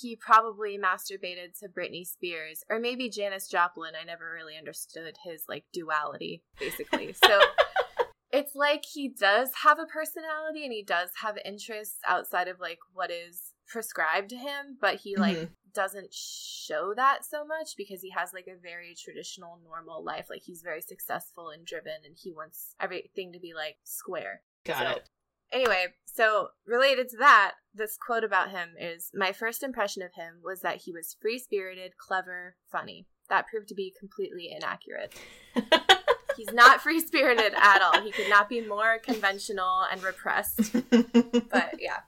he 0.00 0.16
probably 0.16 0.76
masturbated 0.78 1.58
to 1.60 1.68
Britney 1.68 2.06
Spears 2.06 2.64
or 2.68 2.78
maybe 2.80 3.08
Janis 3.08 3.48
Joplin. 3.48 3.92
I 4.00 4.04
never 4.04 4.32
really 4.32 4.56
understood 4.56 5.16
his 5.24 5.44
like 5.48 5.64
duality, 5.72 6.42
basically. 6.58 7.12
So 7.12 7.40
it's 8.32 8.54
like 8.54 8.84
he 8.92 9.08
does 9.08 9.50
have 9.62 9.78
a 9.78 9.86
personality 9.86 10.64
and 10.64 10.72
he 10.72 10.82
does 10.82 11.10
have 11.22 11.36
interests 11.44 11.98
outside 12.08 12.48
of 12.48 12.58
like 12.60 12.78
what 12.92 13.10
is 13.10 13.52
prescribed 13.68 14.30
to 14.30 14.36
him, 14.36 14.76
but 14.80 14.96
he 14.96 15.16
like 15.16 15.36
Mhm. 15.36 15.48
doesn't 15.72 16.12
show 16.12 16.92
that 16.96 17.24
so 17.24 17.44
much 17.44 17.76
because 17.76 18.02
he 18.02 18.10
has 18.10 18.32
like 18.32 18.46
a 18.48 18.60
very 18.60 18.94
traditional 19.02 19.58
normal 19.64 20.02
life. 20.04 20.26
Like 20.28 20.42
he's 20.42 20.62
very 20.62 20.82
successful 20.82 21.50
and 21.50 21.64
driven 21.64 22.04
and 22.04 22.16
he 22.16 22.32
wants 22.32 22.74
everything 22.80 23.32
to 23.32 23.38
be 23.38 23.54
like 23.54 23.76
square. 23.84 24.42
Got 24.64 24.78
So- 24.78 24.96
it. 24.98 25.10
Anyway, 25.52 25.86
so 26.04 26.48
related 26.66 27.08
to 27.10 27.16
that, 27.18 27.52
this 27.74 27.96
quote 27.96 28.24
about 28.24 28.50
him 28.50 28.70
is 28.80 29.10
My 29.14 29.32
first 29.32 29.62
impression 29.62 30.02
of 30.02 30.14
him 30.14 30.40
was 30.42 30.60
that 30.60 30.82
he 30.82 30.92
was 30.92 31.16
free 31.20 31.38
spirited, 31.38 31.92
clever, 31.98 32.56
funny. 32.70 33.06
That 33.28 33.46
proved 33.46 33.68
to 33.68 33.74
be 33.74 33.92
completely 33.98 34.50
inaccurate. 34.54 35.14
He's 36.36 36.52
not 36.52 36.80
free 36.80 37.00
spirited 37.00 37.54
at 37.56 37.80
all. 37.80 38.02
He 38.02 38.10
could 38.10 38.28
not 38.28 38.48
be 38.48 38.60
more 38.60 38.98
conventional 39.02 39.86
and 39.90 40.02
repressed. 40.02 40.72
But 40.72 41.74
yeah. 41.78 42.00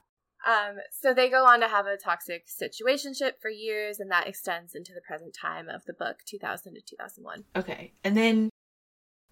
Um, 0.45 0.77
so 0.91 1.13
they 1.13 1.29
go 1.29 1.45
on 1.45 1.59
to 1.61 1.67
have 1.67 1.85
a 1.87 1.97
toxic 1.97 2.45
situationship 2.47 3.33
for 3.41 3.49
years, 3.49 3.99
and 3.99 4.11
that 4.11 4.27
extends 4.27 4.75
into 4.75 4.93
the 4.93 5.01
present 5.01 5.35
time 5.39 5.67
of 5.67 5.83
the 5.85 5.93
book, 5.93 6.17
2000 6.25 6.75
to 6.75 6.81
2001. 6.81 7.43
okay. 7.55 7.93
And 8.03 8.15
then 8.15 8.49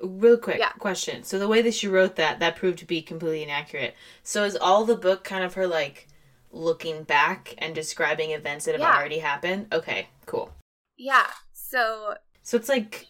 real 0.02 0.38
quick 0.38 0.60
Yeah. 0.60 0.72
question. 0.74 1.24
So 1.24 1.40
the 1.40 1.48
way 1.48 1.62
that 1.62 1.74
she 1.74 1.88
wrote 1.88 2.16
that, 2.18 2.40
that 2.40 2.56
proved 2.56 2.80
to 2.80 2.86
be 2.86 3.02
completely 3.02 3.44
inaccurate. 3.44 3.96
So 4.24 4.44
is 4.44 4.56
all 4.56 4.84
the 4.86 4.96
book 4.98 5.24
kind 5.24 5.44
of 5.44 5.54
her 5.56 5.68
like 5.68 6.08
looking 6.52 7.04
back 7.04 7.54
and 7.58 7.74
describing 7.76 8.32
events 8.32 8.66
that 8.66 8.74
have 8.74 8.82
Yeah. 8.82 8.96
already 8.98 9.20
happened? 9.20 9.74
Okay, 9.74 10.10
cool. 10.26 10.54
Yeah. 10.98 11.32
So 11.54 12.16
So 12.42 12.58
it's 12.58 12.70
like 12.70 13.08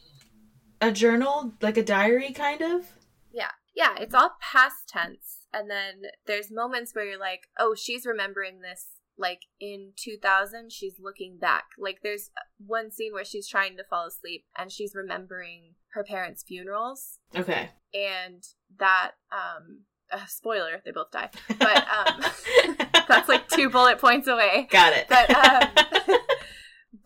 a 0.81 0.91
journal, 0.91 1.53
like 1.61 1.77
a 1.77 1.83
diary 1.83 2.31
kind 2.31 2.61
of? 2.61 2.91
Yeah. 3.31 3.51
Yeah, 3.75 3.95
it's 3.99 4.13
all 4.13 4.37
past 4.39 4.87
tense. 4.87 5.47
And 5.53 5.69
then 5.69 6.03
there's 6.25 6.51
moments 6.51 6.93
where 6.93 7.05
you're 7.05 7.19
like, 7.19 7.47
oh, 7.57 7.75
she's 7.75 8.05
remembering 8.05 8.61
this 8.61 8.94
like 9.17 9.41
in 9.59 9.93
2000 9.97 10.71
she's 10.71 10.95
looking 10.99 11.37
back 11.39 11.63
like 11.79 11.99
there's 12.03 12.29
one 12.65 12.91
scene 12.91 13.13
where 13.13 13.23
she's 13.25 13.47
trying 13.47 13.77
to 13.77 13.83
fall 13.83 14.07
asleep 14.07 14.45
and 14.57 14.71
she's 14.71 14.93
remembering 14.93 15.75
her 15.93 16.03
parents 16.03 16.43
funerals 16.45 17.19
Okay. 17.35 17.69
and 17.93 18.43
that 18.77 19.11
um 19.31 19.81
uh, 20.11 20.25
spoiler 20.27 20.81
they 20.83 20.91
both 20.91 21.11
die 21.11 21.29
but 21.59 21.77
um 21.87 22.21
that's 23.07 23.29
like 23.29 23.47
two 23.47 23.69
bullet 23.69 23.99
points 23.99 24.27
away 24.27 24.67
Got 24.69 24.93
it. 24.93 25.07
but 25.07 25.29
um 25.33 26.17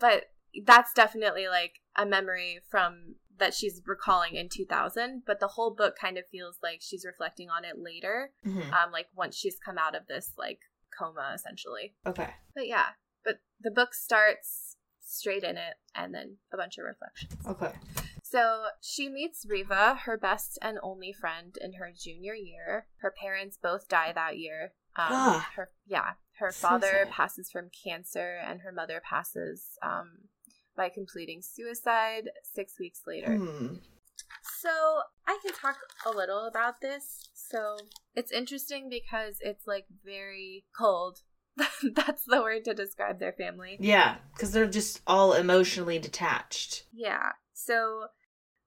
but 0.00 0.24
that's 0.66 0.92
definitely 0.92 1.48
like 1.48 1.74
a 1.96 2.04
memory 2.06 2.60
from 2.70 3.14
that 3.38 3.54
she's 3.54 3.80
recalling 3.86 4.34
in 4.34 4.48
2000 4.50 5.22
but 5.26 5.40
the 5.40 5.46
whole 5.48 5.74
book 5.74 5.94
kind 5.98 6.18
of 6.18 6.24
feels 6.30 6.58
like 6.62 6.80
she's 6.82 7.06
reflecting 7.06 7.48
on 7.48 7.64
it 7.64 7.76
later 7.78 8.32
Mhm. 8.46 8.70
um 8.72 8.92
like 8.92 9.06
once 9.14 9.34
she's 9.36 9.56
come 9.64 9.78
out 9.78 9.94
of 9.94 10.06
this 10.08 10.32
like 10.36 10.58
coma 10.96 11.32
essentially 11.34 11.94
Okay. 12.06 12.30
but 12.54 12.66
yeah 12.66 12.86
but 13.24 13.40
the 13.60 13.70
book 13.70 13.94
starts 13.94 14.76
straight 15.00 15.42
in 15.44 15.56
it 15.56 15.74
and 15.94 16.14
then 16.14 16.36
a 16.52 16.56
bunch 16.56 16.78
of 16.78 16.84
reflections 16.84 17.34
Okay. 17.46 17.72
so 18.22 18.66
she 18.80 19.08
meets 19.08 19.44
Riva, 19.48 20.00
her 20.04 20.16
best 20.16 20.58
and 20.62 20.78
only 20.82 21.12
friend, 21.12 21.56
in 21.60 21.72
her 21.74 21.90
junior 21.96 22.34
year. 22.34 22.86
Her 23.00 23.10
parents 23.20 23.58
both 23.60 23.88
die 23.88 24.12
that 24.14 24.38
year. 24.38 24.72
Um, 24.96 25.08
Ah. 25.10 25.50
her 25.56 25.70
yeah, 25.84 26.12
her 26.38 26.52
father 26.52 27.04
sad. 27.04 27.10
passes 27.10 27.50
from 27.50 27.70
cancer, 27.84 28.38
and 28.46 28.60
her 28.60 28.70
mother 28.72 29.00
passes 29.02 29.76
um, 29.82 30.28
by 30.76 30.88
completing 30.90 31.42
suicide 31.42 32.30
six 32.44 32.78
weeks 32.78 33.00
later. 33.06 33.36
Hmm. 33.36 33.74
So 34.60 35.00
I 35.26 35.38
can 35.42 35.52
talk 35.52 35.76
a 36.06 36.10
little 36.10 36.46
about 36.46 36.80
this. 36.80 37.28
So 37.34 37.76
it's 38.14 38.32
interesting 38.32 38.88
because 38.88 39.36
it's 39.40 39.66
like 39.66 39.86
very 40.04 40.64
cold. 40.76 41.20
That's 41.94 42.24
the 42.26 42.42
word 42.42 42.64
to 42.64 42.74
describe 42.74 43.18
their 43.18 43.32
family. 43.32 43.76
Yeah, 43.80 44.16
because 44.32 44.52
they're 44.52 44.66
just 44.66 45.00
all 45.06 45.32
emotionally 45.32 45.98
detached. 45.98 46.84
Yeah. 46.92 47.32
So, 47.52 48.06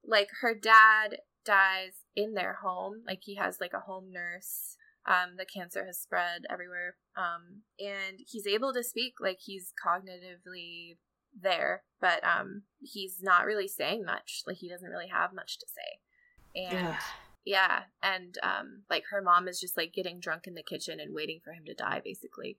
like, 0.06 0.28
her 0.42 0.54
dad 0.54 1.18
dies 1.44 1.92
in 2.14 2.34
their 2.34 2.58
home. 2.62 3.02
Like, 3.06 3.20
he 3.22 3.36
has 3.36 3.58
like 3.60 3.72
a 3.74 3.80
home 3.80 4.12
nurse. 4.12 4.76
Um, 5.06 5.36
the 5.36 5.44
cancer 5.44 5.84
has 5.84 5.98
spread 5.98 6.42
everywhere. 6.48 6.96
Um, 7.16 7.62
and 7.78 8.18
he's 8.26 8.46
able 8.46 8.72
to 8.72 8.82
speak. 8.84 9.14
Like, 9.20 9.38
he's 9.40 9.72
cognitively 9.84 10.96
there, 11.38 11.82
but 12.00 12.22
um, 12.24 12.62
he's 12.80 13.18
not 13.22 13.44
really 13.44 13.68
saying 13.68 14.04
much. 14.04 14.42
Like, 14.46 14.58
he 14.58 14.68
doesn't 14.68 14.88
really 14.88 15.08
have 15.08 15.34
much 15.34 15.58
to 15.58 15.66
say. 15.66 16.62
And 16.68 16.88
Ugh. 16.88 17.02
Yeah, 17.44 17.82
and 18.02 18.36
um, 18.42 18.82
like 18.90 19.04
her 19.10 19.20
mom 19.22 19.48
is 19.48 19.60
just 19.60 19.76
like 19.76 19.92
getting 19.92 20.20
drunk 20.20 20.46
in 20.46 20.54
the 20.54 20.62
kitchen 20.62 21.00
and 21.00 21.14
waiting 21.14 21.40
for 21.44 21.52
him 21.52 21.64
to 21.66 21.74
die, 21.74 22.00
basically. 22.04 22.58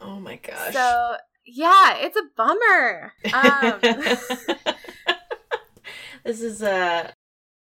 Oh 0.00 0.18
my 0.20 0.36
gosh. 0.36 0.72
So 0.72 1.16
yeah, 1.46 1.96
it's 1.98 2.16
a 2.16 2.22
bummer. 2.36 3.12
Um, 3.32 3.80
this 6.24 6.40
is 6.40 6.62
uh 6.62 7.10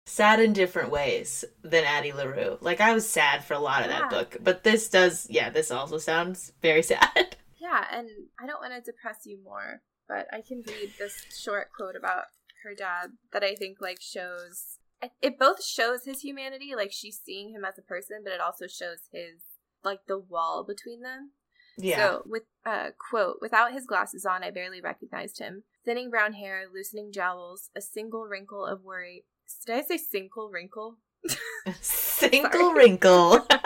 sad 0.07 0.40
in 0.40 0.52
different 0.52 0.90
ways 0.90 1.45
than 1.62 1.85
Addie 1.85 2.12
LaRue. 2.12 2.59
Like 2.61 2.81
I 2.81 2.93
was 2.95 3.09
sad 3.09 3.45
for 3.45 3.55
a 3.55 3.59
lot 3.59 3.83
of 3.83 3.90
Yeah. 3.90 4.00
that 4.00 4.11
book, 4.11 4.37
but 4.43 4.64
this 4.64 4.88
does 4.88 5.26
yeah, 5.31 5.50
this 5.50 5.71
also 5.71 5.99
sounds 5.99 6.52
very 6.62 6.83
sad. 6.93 7.37
Yeah, 7.61 7.85
and 7.93 8.09
I 8.43 8.47
don't 8.47 8.61
want 8.61 8.73
to 8.75 8.81
depress 8.90 9.21
you 9.26 9.38
more, 9.43 9.83
but 10.09 10.26
I 10.33 10.40
can 10.40 10.62
read 10.67 10.93
this 10.99 11.25
short 11.38 11.69
quote 11.76 11.95
about 11.97 12.25
her 12.64 12.75
dad 12.75 13.12
that 13.33 13.45
I 13.45 13.55
think 13.55 13.79
like 13.81 14.00
shows 14.00 14.79
it- 15.23 15.38
both 15.38 15.62
shows 15.64 16.04
his 16.04 16.21
humanity, 16.21 16.75
like 16.76 16.92
she's 16.92 17.21
seeing 17.23 17.50
him 17.50 17.64
as 17.64 17.78
a 17.78 17.83
person, 17.83 18.21
but 18.25 18.33
it 18.33 18.40
also 18.40 18.66
shows 18.66 19.09
his 19.12 19.42
like 19.83 20.00
the 20.07 20.19
wall 20.19 20.64
between 20.66 21.00
them. 21.02 21.33
Yeah. 21.78 21.97
So 21.97 22.23
with 22.26 22.42
uh 22.66 22.91
quote, 23.10 23.39
without 23.41 23.73
his 23.73 23.86
glasses 23.86 24.26
on, 24.26 24.43
I 24.45 24.50
barely 24.50 24.80
recognized 24.80 25.39
him. 25.39 25.65
Thinning 25.84 26.10
brown 26.10 26.34
hair, 26.34 26.65
loosening 26.73 27.13
jowls, 27.13 27.71
a 27.75 27.80
single 27.80 28.26
wrinkle 28.26 28.67
of 28.67 28.82
worry. 28.82 29.25
Did 29.67 29.76
I 29.76 29.82
say 29.82 29.97
single 29.97 30.50
wrinkle? 30.50 30.99
Single 31.80 32.73
wrinkle. 32.73 33.47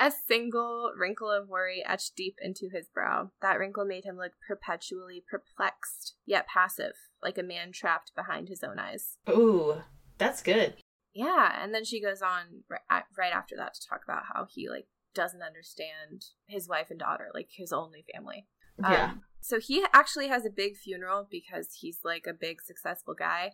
A 0.00 0.12
single 0.12 0.92
wrinkle 0.96 1.28
of 1.28 1.48
worry 1.48 1.82
etched 1.84 2.14
deep 2.14 2.36
into 2.40 2.68
his 2.72 2.88
brow. 2.88 3.32
That 3.42 3.58
wrinkle 3.58 3.84
made 3.84 4.04
him 4.04 4.16
look 4.16 4.30
perpetually 4.46 5.24
perplexed, 5.28 6.14
yet 6.24 6.46
passive, 6.46 6.92
like 7.20 7.36
a 7.36 7.42
man 7.42 7.72
trapped 7.72 8.12
behind 8.14 8.48
his 8.48 8.62
own 8.62 8.78
eyes. 8.78 9.16
Ooh, 9.28 9.82
that's 10.18 10.42
good. 10.42 10.74
Yeah, 11.14 11.62
and 11.62 11.74
then 11.74 11.84
she 11.84 12.00
goes 12.02 12.22
on 12.22 12.64
ri- 12.68 12.78
right 13.16 13.32
after 13.32 13.56
that 13.56 13.74
to 13.74 13.80
talk 13.88 14.00
about 14.04 14.24
how 14.32 14.46
he 14.48 14.68
like 14.68 14.86
doesn't 15.14 15.42
understand 15.42 16.24
his 16.46 16.68
wife 16.68 16.88
and 16.90 16.98
daughter, 16.98 17.28
like 17.34 17.48
his 17.50 17.72
only 17.72 18.04
family. 18.14 18.46
Um, 18.84 18.92
Yeah. 18.92 19.12
So 19.40 19.58
he 19.60 19.84
actually 19.92 20.28
has 20.28 20.44
a 20.44 20.50
big 20.50 20.76
funeral 20.76 21.26
because 21.30 21.68
he's 21.80 22.00
like 22.04 22.26
a 22.28 22.34
big 22.34 22.60
successful 22.60 23.14
guy. 23.18 23.52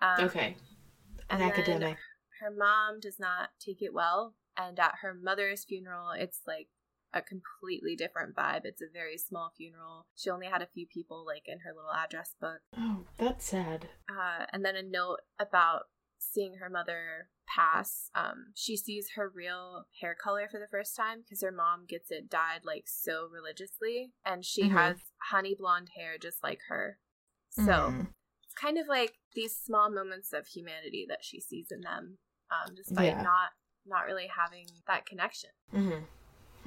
Um, 0.00 0.24
okay. 0.26 0.56
An 1.30 1.42
academic. 1.42 1.96
her 2.40 2.50
mom 2.50 3.00
does 3.00 3.18
not 3.18 3.50
take 3.60 3.80
it 3.82 3.94
well 3.94 4.34
and 4.56 4.78
at 4.78 4.94
her 5.02 5.14
mother's 5.14 5.64
funeral 5.64 6.10
it's 6.16 6.40
like 6.46 6.68
a 7.14 7.22
completely 7.22 7.94
different 7.96 8.34
vibe 8.34 8.62
it's 8.64 8.82
a 8.82 8.86
very 8.92 9.16
small 9.16 9.52
funeral 9.56 10.06
she 10.14 10.28
only 10.28 10.46
had 10.46 10.60
a 10.60 10.66
few 10.74 10.86
people 10.86 11.24
like 11.26 11.44
in 11.46 11.60
her 11.60 11.70
little 11.74 11.92
address 11.92 12.34
book 12.40 12.58
Oh, 12.76 13.04
that's 13.16 13.44
sad. 13.46 13.88
uh, 14.10 14.46
and 14.52 14.64
then 14.64 14.76
a 14.76 14.82
note 14.82 15.20
about 15.38 15.82
seeing 16.32 16.54
her 16.56 16.70
mother 16.70 17.28
pass 17.46 18.08
um, 18.14 18.46
she 18.54 18.76
sees 18.76 19.10
her 19.16 19.28
real 19.28 19.84
hair 20.00 20.14
color 20.14 20.48
for 20.50 20.58
the 20.60 20.68
first 20.70 20.94
time 20.96 21.20
because 21.22 21.42
her 21.42 21.50
mom 21.52 21.84
gets 21.88 22.10
it 22.10 22.30
dyed 22.30 22.60
like 22.64 22.84
so 22.86 23.28
religiously 23.32 24.12
and 24.24 24.44
she 24.44 24.64
Mhm. 24.64 24.72
has 24.72 24.96
honey 25.30 25.54
blonde 25.58 25.90
hair 25.96 26.16
just 26.20 26.42
like 26.42 26.60
her 26.68 26.98
so 27.50 27.62
Mm. 27.72 28.06
it's 28.44 28.54
kind 28.54 28.78
of 28.78 28.86
like 28.86 29.18
these 29.34 29.54
small 29.56 29.90
moments 29.90 30.32
of 30.32 30.46
humanity 30.46 31.04
that 31.08 31.22
she 31.24 31.40
sees 31.40 31.66
in 31.70 31.80
them, 31.82 32.18
um, 32.50 32.74
despite 32.74 33.06
Yeah. 33.16 33.22
not 33.22 33.50
not 33.84 34.06
really 34.06 34.28
having 34.28 34.66
that 34.86 35.04
connection. 35.04 35.50
Mhm. 35.72 36.06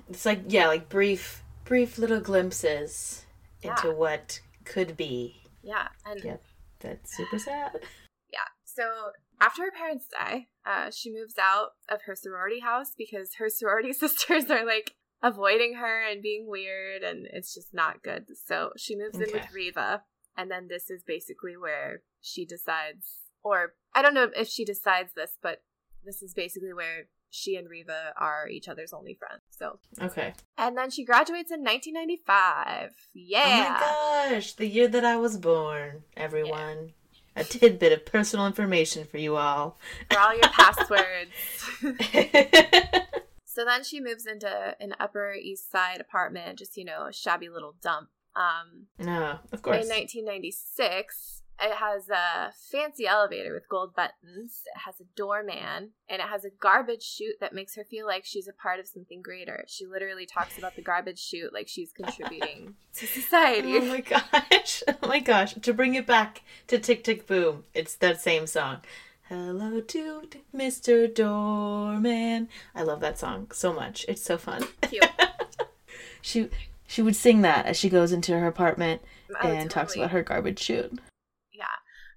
It's 0.09 0.25
like 0.25 0.41
yeah, 0.47 0.67
like 0.67 0.89
brief, 0.89 1.43
brief 1.63 1.97
little 1.97 2.19
glimpses 2.19 3.25
into 3.61 3.91
what 3.91 4.41
could 4.65 4.95
be. 4.97 5.41
Yeah, 5.63 5.87
and 6.05 6.21
Yep. 6.23 6.43
That's 6.79 7.15
super 7.15 7.39
sad. 7.39 7.81
yeah. 8.29 8.47
So 8.65 9.11
after 9.41 9.63
her 9.63 9.71
parents 9.71 10.07
die, 10.07 10.47
uh, 10.65 10.89
she 10.91 11.11
moves 11.11 11.35
out 11.39 11.69
of 11.89 12.01
her 12.05 12.15
sorority 12.15 12.59
house 12.59 12.93
because 12.97 13.35
her 13.37 13.49
sorority 13.49 13.93
sisters 14.03 14.49
are 14.49 14.65
like 14.65 14.95
avoiding 15.23 15.75
her 15.75 16.01
and 16.01 16.21
being 16.21 16.47
weird, 16.47 17.03
and 17.03 17.27
it's 17.31 17.53
just 17.53 17.73
not 17.73 18.03
good. 18.03 18.25
So 18.45 18.71
she 18.77 18.95
moves 18.95 19.19
in 19.19 19.27
with 19.31 19.51
Riva, 19.53 20.03
and 20.37 20.51
then 20.51 20.67
this 20.67 20.89
is 20.89 21.03
basically 21.03 21.55
where 21.57 22.01
she 22.21 22.45
decides, 22.45 23.19
or 23.43 23.73
I 23.93 24.01
don't 24.01 24.13
know 24.13 24.29
if 24.35 24.47
she 24.47 24.65
decides 24.65 25.13
this, 25.15 25.37
but 25.41 25.63
this 26.03 26.21
is 26.21 26.33
basically 26.33 26.73
where 26.73 27.07
she 27.31 27.55
and 27.55 27.69
Riva 27.69 28.13
are 28.17 28.47
each 28.47 28.67
other's 28.69 28.93
only 28.93 29.13
friends. 29.15 29.41
So, 29.49 29.79
Okay. 30.01 30.33
and 30.57 30.77
then 30.77 30.89
she 30.89 31.03
graduates 31.03 31.51
in 31.51 31.63
1995. 31.63 32.91
Yeah. 33.13 33.79
Oh 33.81 34.25
my 34.27 34.33
gosh, 34.35 34.53
the 34.53 34.67
year 34.67 34.87
that 34.87 35.03
I 35.03 35.17
was 35.17 35.37
born, 35.37 36.03
everyone. 36.15 36.93
A 37.35 37.43
tidbit 37.43 37.91
of 37.91 38.05
personal 38.05 38.47
information 38.47 39.05
for 39.05 39.17
you 39.17 39.35
all. 39.35 39.77
For 40.09 40.19
all 40.19 40.33
your 40.33 40.49
passwords. 40.49 41.31
So 43.55 43.63
then 43.63 43.85
she 43.85 44.01
moves 44.01 44.25
into 44.25 44.75
an 44.81 44.95
Upper 44.99 45.33
East 45.33 45.71
Side 45.71 46.01
apartment, 46.01 46.59
just, 46.59 46.75
you 46.75 46.83
know, 46.83 47.07
a 47.07 47.13
shabby 47.13 47.47
little 47.47 47.75
dump. 47.81 48.09
Um, 48.35 48.87
no, 48.99 49.39
of 49.53 49.61
course. 49.61 49.85
in 49.85 49.89
1996, 49.89 51.43
it 51.61 51.75
has 51.75 52.09
a 52.09 52.51
fancy 52.71 53.07
elevator 53.07 53.53
with 53.53 53.69
gold 53.69 53.95
buttons. 53.95 54.61
It 54.65 54.79
has 54.85 54.99
a 54.99 55.05
doorman, 55.15 55.91
and 56.09 56.21
it 56.21 56.27
has 56.27 56.43
a 56.45 56.49
garbage 56.49 57.03
chute 57.03 57.35
that 57.39 57.53
makes 57.53 57.75
her 57.75 57.83
feel 57.83 58.05
like 58.05 58.25
she's 58.25 58.47
a 58.47 58.53
part 58.53 58.79
of 58.79 58.87
something 58.87 59.21
greater. 59.21 59.63
She 59.67 59.85
literally 59.85 60.25
talks 60.25 60.57
about 60.57 60.75
the 60.75 60.81
garbage 60.81 61.19
chute 61.19 61.53
like 61.53 61.67
she's 61.67 61.91
contributing 61.95 62.75
to 62.95 63.07
society. 63.07 63.77
Oh 63.77 63.85
my 63.85 64.01
gosh. 64.01 64.83
Oh 65.01 65.07
my 65.07 65.19
gosh. 65.19 65.53
To 65.53 65.73
bring 65.73 65.95
it 65.95 66.05
back 66.07 66.41
to 66.67 66.79
Tick 66.79 67.03
Tick 67.03 67.27
Boom, 67.27 67.63
it's 67.73 67.95
that 67.95 68.21
same 68.21 68.47
song. 68.47 68.79
Hello 69.29 69.81
to 69.81 70.29
Mr. 70.55 71.13
Doorman. 71.13 72.47
I 72.75 72.83
love 72.83 72.99
that 73.01 73.17
song 73.17 73.49
so 73.51 73.73
much. 73.73 74.05
It's 74.07 74.21
so 74.21 74.37
fun. 74.37 74.65
Cute. 74.81 75.05
She 76.21 76.49
she 76.87 77.03
would 77.03 77.15
sing 77.15 77.41
that 77.41 77.67
as 77.67 77.77
she 77.77 77.87
goes 77.87 78.11
into 78.11 78.31
her 78.39 78.47
apartment 78.47 79.03
Oh, 79.29 79.47
and 79.47 79.69
talks 79.69 79.95
about 79.95 80.09
her 80.09 80.23
garbage 80.23 80.59
chute. 80.59 80.99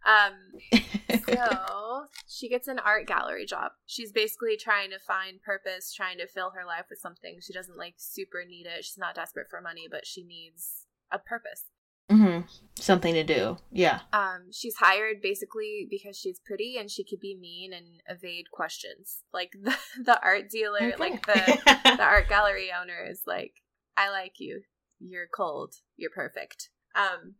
Um, 0.07 0.81
so 1.27 2.07
she 2.27 2.49
gets 2.49 2.69
an 2.69 2.79
art 2.79 3.07
gallery 3.07 3.47
job. 3.47 3.73
She's 3.87 4.13
basically 4.13 4.57
trying 4.57 4.91
to 4.91 4.99
find 4.99 5.43
purpose, 5.43 5.93
trying 5.93 6.19
to 6.19 6.27
fill 6.27 6.51
her 6.51 6.65
life 6.67 6.87
with 6.91 6.99
something. 7.01 7.39
She 7.41 7.53
doesn't 7.53 7.77
like 7.79 7.95
super 7.99 8.45
need 8.49 8.67
it. 8.67 8.85
She's 8.85 8.99
not 8.99 9.15
desperate 9.15 9.49
for 9.51 9.61
money, 9.61 9.87
but 9.91 10.07
she 10.07 10.23
needs 10.25 10.87
a 11.13 11.19
purpose. 11.19 11.65
hmm 12.11 12.41
Something 12.77 13.15
to 13.15 13.25
do. 13.25 13.59
Yeah. 13.73 14.01
Um, 14.13 14.53
she's 14.53 14.77
hired 14.77 15.21
basically 15.21 15.87
because 15.91 16.17
she's 16.17 16.41
pretty 16.45 16.77
and 16.79 16.91
she 16.91 17.05
could 17.05 17.21
be 17.21 17.35
mean 17.35 17.73
and 17.73 18.01
evade 18.09 18.51
questions. 18.53 19.25
Like 19.33 19.51
the, 19.63 19.77
the 20.05 20.23
art 20.23 20.49
dealer, 20.51 20.93
like 20.99 21.27
the 21.27 21.59
the 21.85 22.03
art 22.05 22.29
gallery 22.29 22.71
owner 22.79 23.05
is 23.11 23.23
like, 23.27 23.53
I 23.97 24.11
like 24.11 24.35
you. 24.39 24.63
you're 25.01 25.27
cold. 25.35 25.75
You're 25.97 26.11
perfect. 26.15 26.71
Um, 26.95 27.35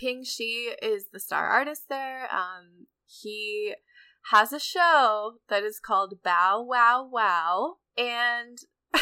Ping 0.00 0.24
Xi 0.24 0.70
is 0.82 1.08
the 1.12 1.20
star 1.20 1.46
artist 1.46 1.82
there. 1.90 2.22
Um, 2.32 2.86
he 3.06 3.74
has 4.30 4.50
a 4.52 4.58
show 4.58 5.34
that 5.50 5.62
is 5.62 5.78
called 5.78 6.22
Bow 6.24 6.64
Wow 6.66 7.06
Wow. 7.12 7.74
And 7.98 8.58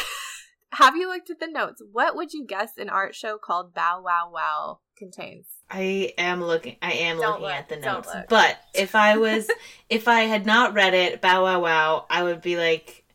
have 0.73 0.97
you 0.97 1.07
looked 1.07 1.29
at 1.29 1.39
the 1.39 1.47
notes? 1.47 1.81
What 1.89 2.17
would 2.17 2.33
you 2.33 2.45
guess 2.45 2.71
an 2.77 2.89
art 2.89 3.15
show 3.15 3.37
called 3.37 3.73
Bow 3.73 4.01
Wow 4.03 4.29
Wow 4.33 4.79
contains? 4.97 5.45
I 5.71 6.13
am 6.17 6.43
looking. 6.43 6.75
I 6.81 6.91
am 6.91 7.17
Don't 7.17 7.29
looking 7.29 7.43
look, 7.43 7.53
at 7.53 7.69
the 7.69 7.77
notes. 7.77 8.09
But 8.27 8.59
if 8.73 8.93
I 8.93 9.15
was, 9.25 9.49
if 9.89 10.09
I 10.09 10.21
had 10.21 10.45
not 10.45 10.73
read 10.73 10.93
it, 10.93 11.21
bow 11.21 11.43
wow 11.43 11.61
wow, 11.61 12.05
I 12.09 12.23
would 12.23 12.41
be 12.41 12.57
like, 12.57 13.05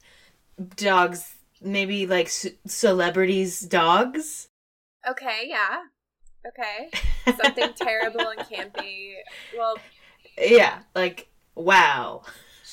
dogs. 0.77 1.35
Maybe 1.61 2.07
like 2.07 2.29
c- 2.29 2.59
celebrities' 2.67 3.61
dogs. 3.61 4.49
Okay, 5.09 5.47
yeah. 5.47 5.81
Okay. 6.47 6.91
Something 7.37 7.73
terrible 7.77 8.29
and 8.29 8.41
campy. 8.41 9.15
Well, 9.57 9.83
Yeah, 10.39 10.81
like 10.95 11.29
wow. 11.55 12.23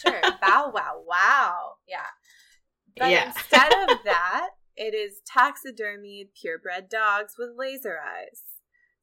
sure. 0.02 0.22
Bow 0.42 0.72
wow 0.74 1.02
wow. 1.06 1.74
Yeah. 1.88 2.06
But 2.98 3.12
Yeah. 3.12 3.26
instead 3.28 3.72
of 3.90 3.98
that, 4.04 4.50
it 4.76 4.94
is 4.94 5.22
taxidermied 5.30 6.30
purebred 6.40 6.90
dogs 6.90 7.36
with 7.38 7.50
laser 7.58 8.00
eyes. 8.00 8.42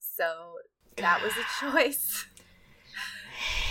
So 0.01 0.55
that 0.97 1.23
was 1.23 1.33
a 1.33 1.45
choice. 1.73 2.27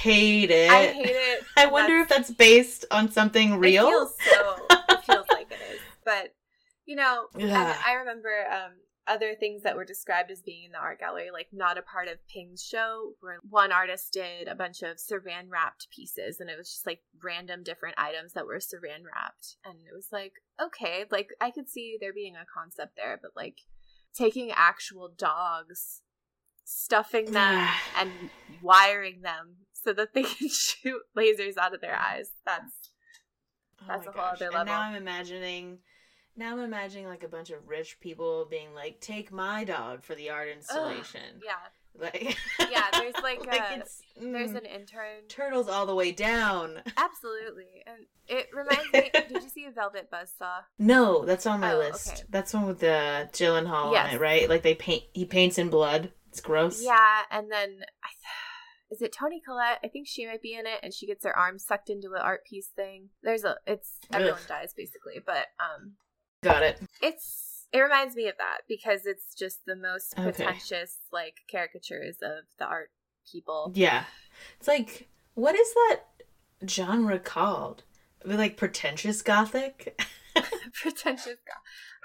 Hate 0.02 0.52
it. 0.52 0.72
I 0.72 0.88
hate 0.88 1.16
it. 1.16 1.44
I 1.58 1.66
wonder 1.68 1.98
if 2.00 2.08
that's 2.08 2.32
based 2.32 2.86
on 2.92 3.12
something 3.12 3.58
real. 3.58 3.88
It 3.88 3.90
feels 3.90 4.16
so. 4.24 4.56
It 4.90 5.04
feels 5.04 5.26
like 5.30 5.52
it 5.52 5.60
is. 5.74 5.82
But 6.06 6.34
you 6.86 6.96
know, 6.96 7.26
Yeah. 7.38 7.76
I 7.86 7.94
remember 7.96 8.30
um, 8.50 8.72
other 9.08 9.36
things 9.36 9.64
that 9.64 9.76
were 9.76 9.86
described 9.86 10.32
as 10.32 10.42
being 10.42 10.66
in 10.66 10.72
the 10.72 10.78
art 10.78 11.00
gallery, 11.00 11.30
like 11.32 11.48
not 11.52 11.78
a 11.78 11.82
part 11.82 12.08
of 12.08 12.26
Ping's 12.28 12.64
show, 12.64 13.14
where 13.20 13.40
one 13.48 13.72
artist 13.72 14.14
did 14.14 14.48
a 14.48 14.56
bunch 14.56 14.82
of 14.82 14.98
saran 14.98 15.50
wrapped 15.50 15.88
pieces, 15.96 16.40
and 16.40 16.50
it 16.50 16.58
was 16.58 16.70
just 16.70 16.86
like 16.86 17.02
random 17.24 17.64
different 17.64 17.96
items 17.98 18.34
that 18.34 18.46
were 18.46 18.58
saran 18.58 19.04
wrapped, 19.06 19.58
and 19.66 19.76
it 19.76 19.96
was 19.96 20.08
like 20.12 20.34
okay, 20.62 21.06
like 21.12 21.30
I 21.40 21.52
could 21.52 21.70
see 21.70 21.98
there 22.00 22.14
being 22.14 22.36
a 22.36 22.46
concept 22.52 22.96
there, 22.98 23.20
but 23.22 23.32
like 23.36 23.58
taking 24.14 24.52
actual 24.52 25.10
dogs, 25.16 26.02
stuffing 26.66 27.32
them, 27.32 27.68
and 27.98 28.12
wiring 28.62 29.22
them 29.22 29.58
so 29.74 29.94
that 29.94 30.14
they 30.14 30.24
can 30.24 30.50
shoot 30.50 31.02
lasers 31.16 31.58
out 31.58 31.74
of 31.74 31.82
their 31.82 31.96
eyes. 31.96 32.32
That's 32.46 32.88
Oh 33.82 33.86
That's 33.88 34.06
my 34.06 34.12
a 34.12 34.16
whole 34.16 34.24
gosh. 34.32 34.42
other 34.42 34.58
And 34.58 34.66
now 34.68 34.82
I'm 34.82 34.96
imagining 34.96 35.80
now 36.38 36.54
I'm 36.54 36.60
imagining 36.60 37.08
like 37.08 37.24
a 37.24 37.28
bunch 37.28 37.50
of 37.50 37.68
rich 37.68 38.00
people 38.00 38.48
being 38.50 38.74
like, 38.74 39.00
take 39.02 39.32
my 39.32 39.64
dog 39.64 40.04
for 40.04 40.16
the 40.16 40.30
art 40.30 40.50
installation. 40.50 41.42
yeah. 41.44 41.54
Like 42.00 42.38
Yeah, 42.60 42.86
there's 42.94 43.16
like, 43.24 43.40
a- 43.48 43.80
it's 43.80 44.02
There's 44.16 44.52
mm, 44.52 44.58
an 44.58 44.66
intern. 44.66 45.24
turtles 45.30 45.68
all 45.68 45.88
the 45.88 45.96
way 45.96 46.12
down. 46.12 46.80
Absolutely. 46.96 47.84
And 47.88 48.06
it 48.28 48.48
reminds 48.54 48.94
me 48.94 49.10
did 49.34 49.42
you 49.44 49.50
see 49.50 49.66
a 49.66 49.72
Velvet 49.72 50.12
Buzzsaw? 50.12 50.60
No, 50.78 51.26
that's 51.26 51.48
on 51.48 51.60
my 51.60 51.74
Oh, 51.74 51.80
list. 51.80 52.08
okay. 52.10 52.22
That's 52.30 52.54
one 52.54 52.68
with 52.68 52.80
the 52.82 53.28
Gyllenhaal 53.34 53.94
Yes. 53.94 54.10
on 54.10 54.16
it, 54.16 54.22
right? 54.22 54.48
Like 54.48 54.62
they 54.62 54.76
paint 54.76 55.06
he 55.14 55.26
paints 55.26 55.58
in 55.58 55.70
blood. 55.70 56.12
It's 56.30 56.40
gross. 56.40 56.84
Yeah, 56.84 57.22
and 57.32 57.52
then 57.52 57.80
I 58.04 58.10
is 58.92 59.02
it 59.02 59.12
Toni 59.12 59.42
Collette? 59.46 59.80
I 59.84 59.88
think 59.88 60.08
she 60.08 60.26
might 60.28 60.42
be 60.42 60.54
in 60.54 60.66
it 60.68 60.80
and 60.84 60.94
she 60.94 61.08
gets 61.08 61.26
her 61.26 61.36
arm 61.38 61.58
sucked 61.60 61.90
into 61.90 62.08
an 62.14 62.22
art 62.22 62.46
piece 62.46 62.68
thing. 62.68 63.10
There's 63.24 63.44
a 63.44 63.56
it's 63.66 63.94
everyone 64.14 64.40
Ugh. 64.40 64.48
dies 64.48 64.74
basically, 64.78 65.20
but 65.26 65.48
um 65.60 65.94
Got 66.48 66.64
it. 66.64 66.82
it's 67.02 67.68
it 67.74 67.80
reminds 67.80 68.16
me 68.16 68.28
of 68.30 68.36
that 68.38 68.60
because 68.68 69.06
it's 69.06 69.36
just 69.36 69.60
the 69.66 69.76
most 69.76 70.14
Okay. 70.18 70.24
pretentious 70.32 71.00
like 71.12 71.36
caricatures 71.52 72.18
of 72.22 72.46
the 72.60 72.66
art 72.66 72.90
people. 73.32 73.72
Yeah. 73.76 74.04
It's 74.60 74.68
like 74.68 75.10
what 75.34 75.56
is 75.56 75.74
that 75.74 76.00
genre 76.68 77.20
called? 77.20 77.84
I 78.24 78.30
mean, 78.30 78.38
like 78.38 78.58
pretentious 78.58 79.22
gothic? 79.22 80.00
pretentious 80.74 81.38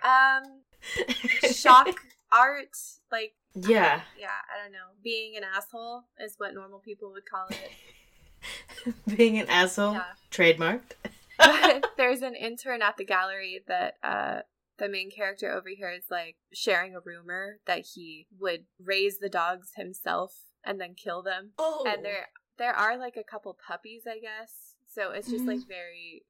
guy. 0.02 0.38
Um 0.38 0.62
shock 1.52 1.88
art 2.32 2.76
like 3.10 3.32
yeah. 3.54 4.00
yeah, 4.18 4.28
I 4.50 4.62
don't 4.62 4.72
know. 4.72 4.78
Being 5.04 5.36
an 5.36 5.42
asshole 5.44 6.04
is 6.18 6.34
what 6.38 6.54
normal 6.54 6.78
people 6.80 7.12
would 7.12 7.24
call 7.26 7.46
it. 7.50 8.94
Being 9.16 9.38
an 9.38 9.46
asshole. 9.48 9.92
Yeah. 9.92 10.02
Trademarked. 10.30 10.92
But 11.42 11.90
there's 11.96 12.22
an 12.22 12.34
intern 12.34 12.82
at 12.82 12.96
the 12.96 13.04
gallery 13.04 13.60
that 13.68 13.94
uh 14.02 14.40
the 14.78 14.88
main 14.88 15.10
character 15.10 15.52
over 15.52 15.68
here 15.68 15.90
is 15.90 16.04
like 16.10 16.36
sharing 16.52 16.94
a 16.96 17.00
rumor 17.04 17.58
that 17.66 17.84
he 17.94 18.26
would 18.40 18.64
raise 18.82 19.18
the 19.18 19.28
dogs 19.28 19.72
himself 19.76 20.34
and 20.64 20.80
then 20.80 20.94
kill 20.94 21.22
them. 21.22 21.50
Oh. 21.58 21.84
And 21.86 22.04
there 22.04 22.28
there 22.58 22.72
are 22.74 22.96
like 22.96 23.16
a 23.16 23.24
couple 23.24 23.56
puppies, 23.66 24.02
I 24.06 24.18
guess. 24.18 24.74
So 24.88 25.10
it's 25.10 25.30
just 25.30 25.44
Mhm. 25.44 25.48
like 25.48 25.68
very 25.68 26.24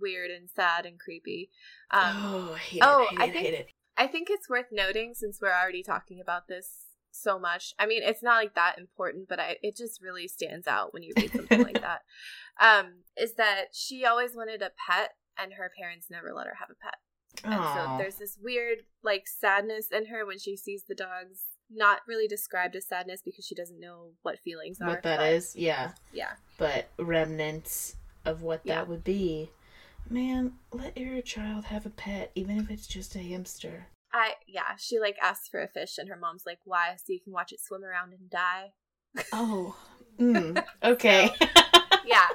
weird 0.00 0.30
and 0.30 0.48
sad 0.50 0.86
and 0.86 0.98
creepy. 0.98 1.50
Um 1.90 2.16
oh, 2.16 2.52
I 2.54 2.58
hate 2.58 2.82
oh, 2.84 3.02
it. 3.12 3.18
I 3.20 3.24
I 3.24 3.26
think- 3.30 3.36
it. 3.36 3.40
hate 3.40 3.54
it. 3.54 3.68
I 3.96 4.06
think 4.06 4.28
it's 4.30 4.48
worth 4.48 4.66
noting 4.70 5.14
since 5.14 5.40
we're 5.42 5.52
already 5.52 5.82
talking 5.82 6.20
about 6.20 6.46
this 6.46 6.84
so 7.22 7.38
much. 7.38 7.74
I 7.78 7.86
mean, 7.86 8.02
it's 8.02 8.22
not 8.22 8.36
like 8.36 8.54
that 8.54 8.78
important, 8.78 9.28
but 9.28 9.38
I, 9.40 9.56
it 9.62 9.76
just 9.76 10.00
really 10.02 10.28
stands 10.28 10.66
out 10.66 10.92
when 10.94 11.02
you 11.02 11.12
read 11.16 11.32
something 11.32 11.62
like 11.62 11.80
that. 11.80 12.00
Um, 12.60 13.04
is 13.16 13.34
that 13.34 13.66
she 13.72 14.04
always 14.04 14.34
wanted 14.34 14.62
a 14.62 14.72
pet, 14.88 15.10
and 15.40 15.52
her 15.52 15.70
parents 15.78 16.08
never 16.10 16.32
let 16.34 16.48
her 16.48 16.56
have 16.58 16.70
a 16.70 16.74
pet. 16.74 16.96
And 17.44 17.54
Aw. 17.54 17.74
so 17.92 17.98
there's 18.02 18.16
this 18.16 18.36
weird 18.42 18.78
like 19.04 19.28
sadness 19.28 19.86
in 19.92 20.06
her 20.06 20.26
when 20.26 20.40
she 20.40 20.56
sees 20.56 20.82
the 20.88 20.96
dogs. 20.96 21.42
Not 21.70 22.00
really 22.08 22.26
described 22.26 22.74
as 22.74 22.88
sadness 22.88 23.22
because 23.24 23.44
she 23.44 23.54
doesn't 23.54 23.78
know 23.78 24.10
what 24.22 24.40
feelings 24.40 24.80
are. 24.80 24.88
what 24.88 25.02
that 25.04 25.18
but 25.20 25.32
is, 25.32 25.54
yeah. 25.54 25.92
Yeah. 26.12 26.32
But 26.56 26.88
remnants 26.98 27.94
of 28.24 28.42
what 28.42 28.62
Yeah. 28.64 28.74
that 28.76 28.88
would 28.88 29.04
be. 29.04 29.52
Man, 30.10 30.54
let 30.72 30.96
your 30.98 31.20
child 31.22 31.66
have 31.66 31.86
a 31.86 31.90
pet, 31.90 32.32
even 32.34 32.58
if 32.58 32.70
it's 32.72 32.88
just 32.88 33.14
a 33.14 33.20
hamster. 33.20 33.86
I 34.12 34.34
yeah, 34.46 34.76
she 34.78 34.98
like 34.98 35.16
asks 35.22 35.48
for 35.48 35.62
a 35.62 35.68
fish 35.68 35.98
and 35.98 36.08
her 36.08 36.16
mom's 36.16 36.44
like, 36.46 36.60
Why? 36.64 36.96
So 36.96 37.12
you 37.12 37.20
can 37.20 37.32
watch 37.32 37.52
it 37.52 37.60
swim 37.60 37.84
around 37.84 38.12
and 38.12 38.30
die. 38.30 38.72
Oh. 39.32 39.76
Mm, 40.18 40.60
okay. 40.82 41.30
yeah. 42.04 42.26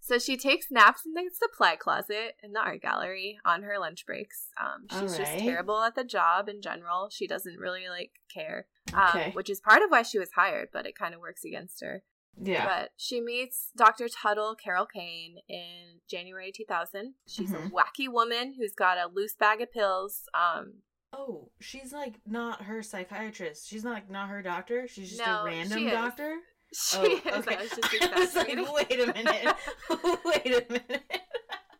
So 0.00 0.18
she 0.18 0.36
takes 0.36 0.66
naps 0.68 1.02
in 1.06 1.12
the 1.14 1.30
supply 1.32 1.76
closet 1.76 2.34
in 2.42 2.52
the 2.54 2.58
art 2.58 2.82
gallery 2.82 3.38
on 3.44 3.62
her 3.62 3.78
lunch 3.78 4.04
breaks. 4.04 4.48
Um, 4.60 4.86
she's 4.88 5.16
just 5.16 5.38
terrible 5.38 5.80
at 5.82 5.94
the 5.94 6.02
job 6.02 6.48
in 6.48 6.60
general. 6.60 7.08
She 7.08 7.28
doesn't 7.28 7.56
really 7.56 7.88
like 7.88 8.12
care, 8.34 8.66
um, 8.94 9.10
Okay. 9.14 9.30
which 9.30 9.48
is 9.48 9.60
part 9.60 9.82
of 9.82 9.90
why 9.90 10.02
she 10.02 10.18
was 10.18 10.32
hired, 10.32 10.70
but 10.72 10.86
it 10.86 10.98
kind 10.98 11.14
of 11.14 11.20
works 11.20 11.44
against 11.44 11.80
her. 11.82 12.02
Yeah. 12.40 12.64
But 12.66 12.90
she 12.96 13.20
meets 13.20 13.70
Dr. 13.76 14.08
Tuttle 14.08 14.54
Carol 14.54 14.86
Kane 14.86 15.36
in 15.48 16.00
January 16.08 16.52
2000. 16.54 17.14
She's 17.26 17.50
Mhm. 17.52 17.66
a 17.66 17.70
wacky 17.70 18.08
woman 18.08 18.54
who's 18.58 18.74
got 18.74 18.98
a 18.98 19.06
loose 19.06 19.34
bag 19.34 19.60
of 19.60 19.72
pills. 19.72 20.28
Um, 20.34 20.82
Oh, 21.12 21.50
she's 21.60 21.92
like 21.92 22.20
not 22.26 22.62
her 22.64 22.82
psychiatrist. 22.82 23.66
She's 23.68 23.82
not 23.82 23.94
like 23.94 24.10
not 24.10 24.28
her 24.28 24.42
doctor. 24.42 24.86
She's 24.86 25.08
just 25.10 25.24
No, 25.26 25.40
a 25.40 25.44
random 25.46 25.78
she 25.78 25.90
doctor. 25.90 26.36
she 26.74 26.96
Oh, 26.98 27.04
is. 27.04 27.26
okay. 27.26 27.56
I 27.56 27.62
was 27.62 27.70
just 27.70 28.02
I 28.12 28.18
was 28.20 28.36
like, 28.36 28.48
wait 28.74 29.00
a 29.00 29.06
minute. 29.12 29.56
wait 30.24 30.46
a 30.46 30.66
minute. 30.72 31.22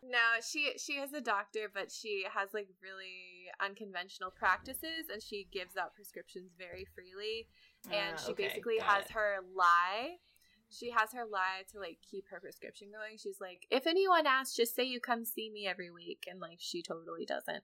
No, 0.01 0.41
she 0.41 0.73
she 0.79 0.93
is 0.93 1.13
a 1.13 1.21
doctor, 1.21 1.69
but 1.71 1.91
she 1.91 2.25
has 2.33 2.49
like 2.51 2.67
really 2.81 3.45
unconventional 3.63 4.31
practices, 4.31 5.09
and 5.13 5.21
she 5.21 5.47
gives 5.51 5.77
out 5.77 5.93
prescriptions 5.93 6.51
very 6.57 6.87
freely. 6.95 7.47
And 7.91 8.15
Ah, 8.15 8.19
she 8.19 8.31
okay, 8.31 8.47
basically 8.47 8.79
has 8.79 9.05
it. 9.05 9.11
her 9.11 9.37
lie. 9.55 10.15
She 10.71 10.91
has 10.91 11.11
her 11.13 11.25
lie 11.25 11.63
to 11.71 11.79
like 11.79 11.97
keep 12.09 12.25
her 12.29 12.39
prescription 12.39 12.89
going. 12.91 13.17
She's 13.17 13.39
like, 13.41 13.65
if 13.71 13.87
anyone 13.87 14.27
asks, 14.27 14.55
just 14.55 14.75
say 14.75 14.83
you 14.83 14.99
come 14.99 15.25
see 15.25 15.49
me 15.49 15.67
every 15.67 15.89
week, 15.91 16.25
and 16.29 16.39
like 16.39 16.57
she 16.59 16.81
totally 16.83 17.25
doesn't. 17.25 17.63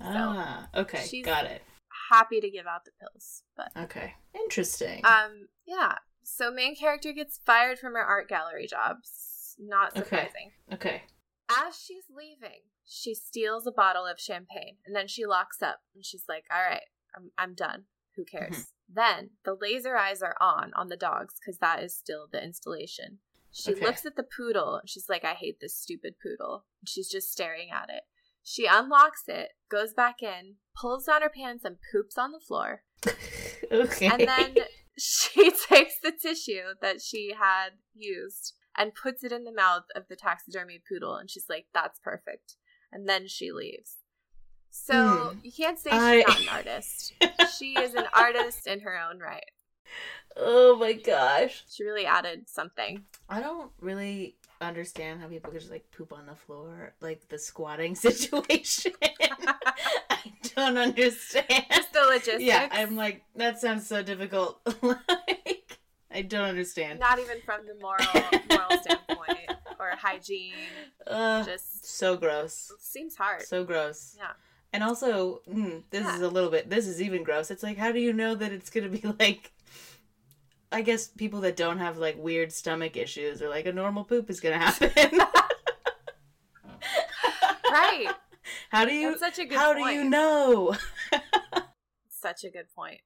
Ah, 0.00 0.68
okay, 0.74 1.04
she's- 1.06 1.24
got 1.24 1.44
it. 1.44 1.62
Happy 2.10 2.40
to 2.40 2.50
give 2.50 2.66
out 2.66 2.84
the 2.84 2.90
pills, 3.00 3.42
but 3.56 3.70
Okay, 3.76 4.14
interesting. 4.34 5.04
um, 5.06 5.48
yeah. 5.66 5.94
So 6.24 6.50
main 6.50 6.74
character 6.76 7.12
gets 7.12 7.38
fired 7.38 7.78
from 7.78 7.94
her 7.94 8.02
art 8.02 8.28
gallery 8.28 8.66
jobs. 8.66 9.56
Not 9.58 9.92
Okay. 9.92 10.00
surprising. 10.00 10.52
okay. 10.72 11.02
As 11.48 11.78
she's 11.80 12.04
leaving, 12.14 12.62
she 12.84 13.14
steals 13.14 13.66
a 13.66 13.72
bottle 13.72 14.04
of 14.04 14.18
champagne 14.20 14.76
and 14.84 14.94
then 14.94 15.06
she 15.08 15.24
locks 15.24 15.62
up 15.62 15.80
and 15.94 16.04
she's 16.04 16.24
like, 16.28 16.44
"All 16.50 16.60
right, 16.62 16.82
I'm 17.16 17.30
I'm 17.38 17.54
done. 17.54 17.84
Who 18.16 18.24
cares?" 18.24 18.72
Then 18.88 19.30
the 19.44 19.56
laser 19.60 19.96
eyes 19.96 20.22
are 20.22 20.36
on 20.40 20.72
on 20.74 20.88
the 20.88 20.96
dogs 20.96 21.34
because 21.40 21.58
that 21.58 21.82
is 21.82 21.94
still 21.94 22.28
the 22.30 22.42
installation. 22.42 23.18
She 23.50 23.72
Okay. 23.72 23.84
looks 23.84 24.04
at 24.04 24.16
the 24.16 24.22
poodle 24.22 24.76
and 24.76 24.88
she's 24.88 25.08
like, 25.08 25.24
"I 25.24 25.34
hate 25.34 25.60
this 25.60 25.74
stupid 25.74 26.16
poodle." 26.22 26.66
And 26.80 26.88
she's 26.88 27.08
just 27.08 27.30
staring 27.32 27.70
at 27.70 27.88
it. 27.88 28.02
She 28.42 28.66
unlocks 28.66 29.24
it, 29.28 29.52
goes 29.68 29.92
back 29.92 30.22
in, 30.22 30.56
pulls 30.80 31.06
down 31.06 31.22
her 31.22 31.28
pants 31.30 31.64
and 31.64 31.78
poops 31.90 32.16
on 32.16 32.32
the 32.32 32.40
floor. 32.40 32.84
okay. 33.72 34.06
And 34.06 34.20
then 34.20 34.56
she 34.96 35.50
takes 35.68 35.98
the 36.00 36.12
tissue 36.12 36.74
that 36.80 37.00
she 37.00 37.34
had 37.36 37.70
used 37.94 38.54
and 38.76 38.94
puts 38.94 39.24
it 39.24 39.32
in 39.32 39.44
the 39.44 39.52
mouth 39.52 39.84
of 39.96 40.04
the 40.08 40.16
taxidermy 40.16 40.80
poodle. 40.88 41.16
And 41.16 41.30
she's 41.30 41.46
like, 41.48 41.66
that's 41.74 41.98
perfect. 41.98 42.54
And 42.92 43.08
then 43.08 43.26
she 43.26 43.50
leaves. 43.50 43.96
So 44.84 45.32
Hmm. 45.32 45.38
you 45.42 45.50
can't 45.52 45.78
say 45.78 45.90
she's 45.90 46.00
I- 46.00 46.24
not 46.26 46.40
an 46.40 46.48
artist. 46.48 47.12
she 47.58 47.74
is 47.74 47.94
an 47.94 48.04
artist 48.14 48.66
in 48.66 48.80
her 48.80 48.96
own 48.98 49.18
right. 49.18 49.44
Oh 50.36 50.76
my 50.76 50.92
gosh. 50.92 51.64
She 51.70 51.82
really 51.84 52.04
added 52.06 52.48
something. 52.48 53.04
I 53.28 53.40
don't 53.40 53.70
really 53.80 54.36
understand 54.60 55.20
how 55.20 55.28
people 55.28 55.50
could 55.50 55.60
just 55.60 55.72
like 55.72 55.90
poop 55.96 56.12
on 56.12 56.26
the 56.26 56.34
floor, 56.34 56.94
like 57.00 57.26
the 57.28 57.38
squatting 57.38 57.94
situation. 58.08 58.92
I 59.02 60.18
don't 60.54 60.76
understand. 60.76 61.46
Just 61.70 61.92
the 61.92 62.00
logistics. 62.02 62.42
Yeah, 62.42 62.68
I'm 62.70 62.96
like 62.96 63.22
that 63.36 63.58
sounds 63.60 63.86
so 63.86 64.02
difficult. 64.02 64.60
like 64.82 65.78
I 66.10 66.22
don't 66.22 66.44
understand. 66.48 66.98
not 67.00 67.18
even 67.18 67.40
from 67.44 67.60
the 67.66 67.74
moral 67.80 68.04
moral 68.50 68.78
standpoint 68.82 69.52
or 69.80 69.90
hygiene. 69.96 70.52
Ugh, 71.06 71.44
Just 71.46 71.86
so 71.86 72.16
gross. 72.16 72.72
seems 72.78 73.16
hard. 73.16 73.42
So 73.42 73.64
gross. 73.64 74.14
Yeah. 74.18 74.32
And 74.76 74.84
also, 74.84 75.40
mm, 75.48 75.84
this 75.88 76.04
Yeah. 76.04 76.16
is 76.16 76.20
a 76.20 76.28
little 76.28 76.50
bit. 76.50 76.68
This 76.68 76.86
is 76.86 77.00
even 77.00 77.22
gross. 77.24 77.50
It's 77.50 77.62
like, 77.62 77.78
how 77.78 77.92
do 77.92 77.98
you 77.98 78.12
know 78.12 78.34
that 78.34 78.52
it's 78.52 78.68
gonna 78.68 78.90
be 78.90 79.00
like? 79.18 79.50
I 80.70 80.82
guess 80.82 81.08
people 81.08 81.40
that 81.40 81.56
don't 81.56 81.78
have 81.78 81.96
like 81.96 82.18
weird 82.18 82.52
stomach 82.52 82.94
issues 82.94 83.40
or 83.40 83.48
like 83.48 83.64
a 83.64 83.72
normal 83.72 84.04
poop 84.04 84.28
is 84.28 84.38
gonna 84.38 84.58
happen. 84.66 84.90
right. 87.72 88.08
how 88.68 88.84
do 88.84 88.92
you? 88.92 89.12
That's 89.12 89.20
such 89.20 89.38
a 89.38 89.46
good 89.46 89.56
How 89.56 89.72
point. 89.72 89.86
do 89.86 89.94
you 89.94 90.04
know? 90.04 90.76
Such 92.10 92.44
a 92.44 92.50
good 92.50 92.66
point. 92.74 93.00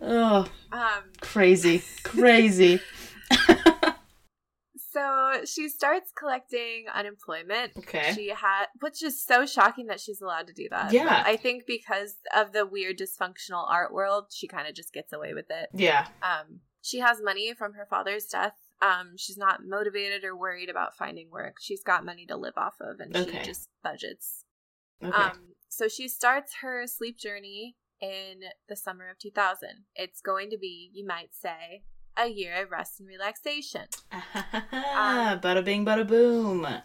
Oh, 0.00 0.46
Um 0.70 1.02
crazy, 1.20 1.82
crazy. 2.04 2.80
So 4.94 5.44
she 5.44 5.68
starts 5.68 6.10
collecting 6.16 6.86
unemployment. 6.94 7.72
Okay. 7.76 8.12
She 8.14 8.28
had 8.28 8.66
which 8.80 9.02
is 9.02 9.22
so 9.22 9.44
shocking 9.44 9.86
that 9.88 10.00
she's 10.00 10.20
allowed 10.20 10.46
to 10.46 10.52
do 10.52 10.68
that. 10.70 10.92
Yeah. 10.92 11.04
But 11.04 11.26
I 11.26 11.36
think 11.36 11.64
because 11.66 12.14
of 12.34 12.52
the 12.52 12.64
weird 12.64 12.98
dysfunctional 12.98 13.68
art 13.68 13.92
world, 13.92 14.26
she 14.32 14.46
kind 14.46 14.68
of 14.68 14.74
just 14.74 14.92
gets 14.92 15.12
away 15.12 15.34
with 15.34 15.46
it. 15.50 15.68
Yeah. 15.74 16.06
Um, 16.22 16.60
she 16.80 17.00
has 17.00 17.20
money 17.22 17.52
from 17.54 17.74
her 17.74 17.86
father's 17.90 18.26
death. 18.26 18.54
Um, 18.80 19.12
she's 19.16 19.38
not 19.38 19.60
motivated 19.66 20.24
or 20.24 20.36
worried 20.36 20.68
about 20.70 20.96
finding 20.96 21.30
work. 21.30 21.56
She's 21.60 21.82
got 21.82 22.04
money 22.04 22.26
to 22.26 22.36
live 22.36 22.54
off 22.56 22.74
of, 22.80 23.00
and 23.00 23.16
Okay. 23.16 23.38
she 23.40 23.44
just 23.46 23.68
budgets. 23.82 24.44
Okay. 25.02 25.12
Um, 25.16 25.54
so 25.68 25.88
she 25.88 26.08
starts 26.08 26.56
her 26.62 26.86
sleep 26.86 27.18
journey 27.18 27.76
in 28.00 28.40
the 28.68 28.76
summer 28.76 29.08
of 29.08 29.18
2000. 29.18 29.68
It's 29.94 30.20
going 30.20 30.50
to 30.50 30.58
be, 30.58 30.90
you 30.92 31.06
might 31.06 31.34
say, 31.34 31.84
a 32.16 32.28
year 32.28 32.62
of 32.62 32.70
rest 32.70 33.00
and 33.00 33.08
relaxation. 33.08 33.86
Ah, 34.12 35.38
bada 35.42 35.64
bing, 35.64 35.84
bada 35.84 36.06
boom. 36.06 36.66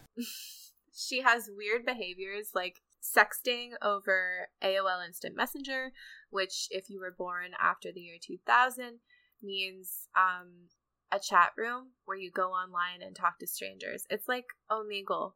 She 0.92 1.22
has 1.22 1.48
weird 1.56 1.86
behaviors 1.86 2.50
like 2.54 2.82
sexting 3.02 3.70
over 3.80 4.48
AOL 4.62 5.06
Instant 5.06 5.34
Messenger, 5.34 5.92
which, 6.28 6.68
if 6.70 6.90
you 6.90 7.00
were 7.00 7.14
born 7.16 7.52
after 7.58 7.90
the 7.90 8.00
year 8.00 8.16
2000, 8.22 8.98
means 9.42 10.08
um, 10.14 10.68
a 11.10 11.18
chat 11.18 11.52
room 11.56 11.92
where 12.04 12.18
you 12.18 12.30
go 12.30 12.50
online 12.50 13.00
and 13.02 13.16
talk 13.16 13.38
to 13.38 13.46
strangers. 13.46 14.04
It's 14.10 14.28
like 14.28 14.44
Omegle, 14.70 15.32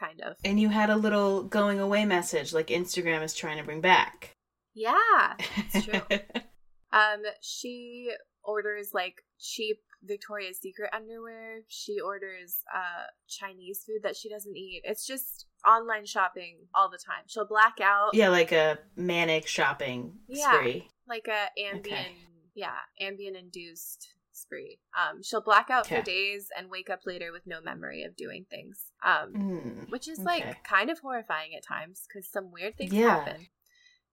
kind 0.00 0.22
of. 0.22 0.36
And 0.44 0.58
you 0.58 0.70
had 0.70 0.88
a 0.88 0.96
little 0.96 1.42
going 1.42 1.78
away 1.78 2.06
message 2.06 2.54
like 2.54 2.68
Instagram 2.68 3.22
is 3.22 3.34
trying 3.34 3.58
to 3.58 3.64
bring 3.64 3.82
back. 3.82 4.30
Yeah, 4.74 5.34
It's 5.56 5.84
true. 5.84 6.00
Um, 6.92 7.22
she 7.42 8.10
orders 8.46 8.90
like 8.94 9.16
cheap 9.38 9.78
Victoria's 10.02 10.58
Secret 10.58 10.90
underwear. 10.94 11.60
She 11.68 12.00
orders 12.00 12.58
uh 12.74 13.06
Chinese 13.28 13.84
food 13.86 14.02
that 14.02 14.16
she 14.16 14.28
doesn't 14.28 14.56
eat. 14.56 14.82
It's 14.84 15.06
just 15.06 15.46
online 15.66 16.06
shopping 16.06 16.58
all 16.74 16.88
the 16.90 16.98
time. 16.98 17.24
She'll 17.26 17.46
black 17.46 17.74
out 17.82 18.10
yeah, 18.14 18.28
like 18.28 18.52
a 18.52 18.78
manic 18.96 19.46
shopping 19.46 20.18
Yeah. 20.28 20.52
spree. 20.58 20.88
like 21.08 21.26
a 21.28 21.48
Ambien, 21.60 21.78
Okay. 21.80 22.16
yeah, 22.54 22.76
Ambien 23.02 23.38
induced 23.38 24.08
spree. 24.32 24.78
Um, 24.96 25.22
she'll 25.22 25.40
black 25.40 25.70
out 25.70 25.86
Okay. 25.86 25.96
for 25.96 26.02
days 26.04 26.48
and 26.56 26.68
wake 26.70 26.90
up 26.90 27.00
later 27.06 27.32
with 27.32 27.46
no 27.46 27.60
memory 27.62 28.02
of 28.02 28.14
doing 28.16 28.44
things. 28.50 28.92
Um, 29.02 29.32
Mm, 29.34 29.90
which 29.90 30.06
is 30.08 30.18
okay. 30.20 30.26
like 30.26 30.62
kind 30.62 30.90
of 30.90 30.98
horrifying 31.00 31.54
at 31.56 31.64
times 31.64 32.02
because 32.06 32.30
some 32.30 32.50
weird 32.52 32.76
things 32.76 32.92
Yeah. 32.92 33.24
happen. 33.24 33.48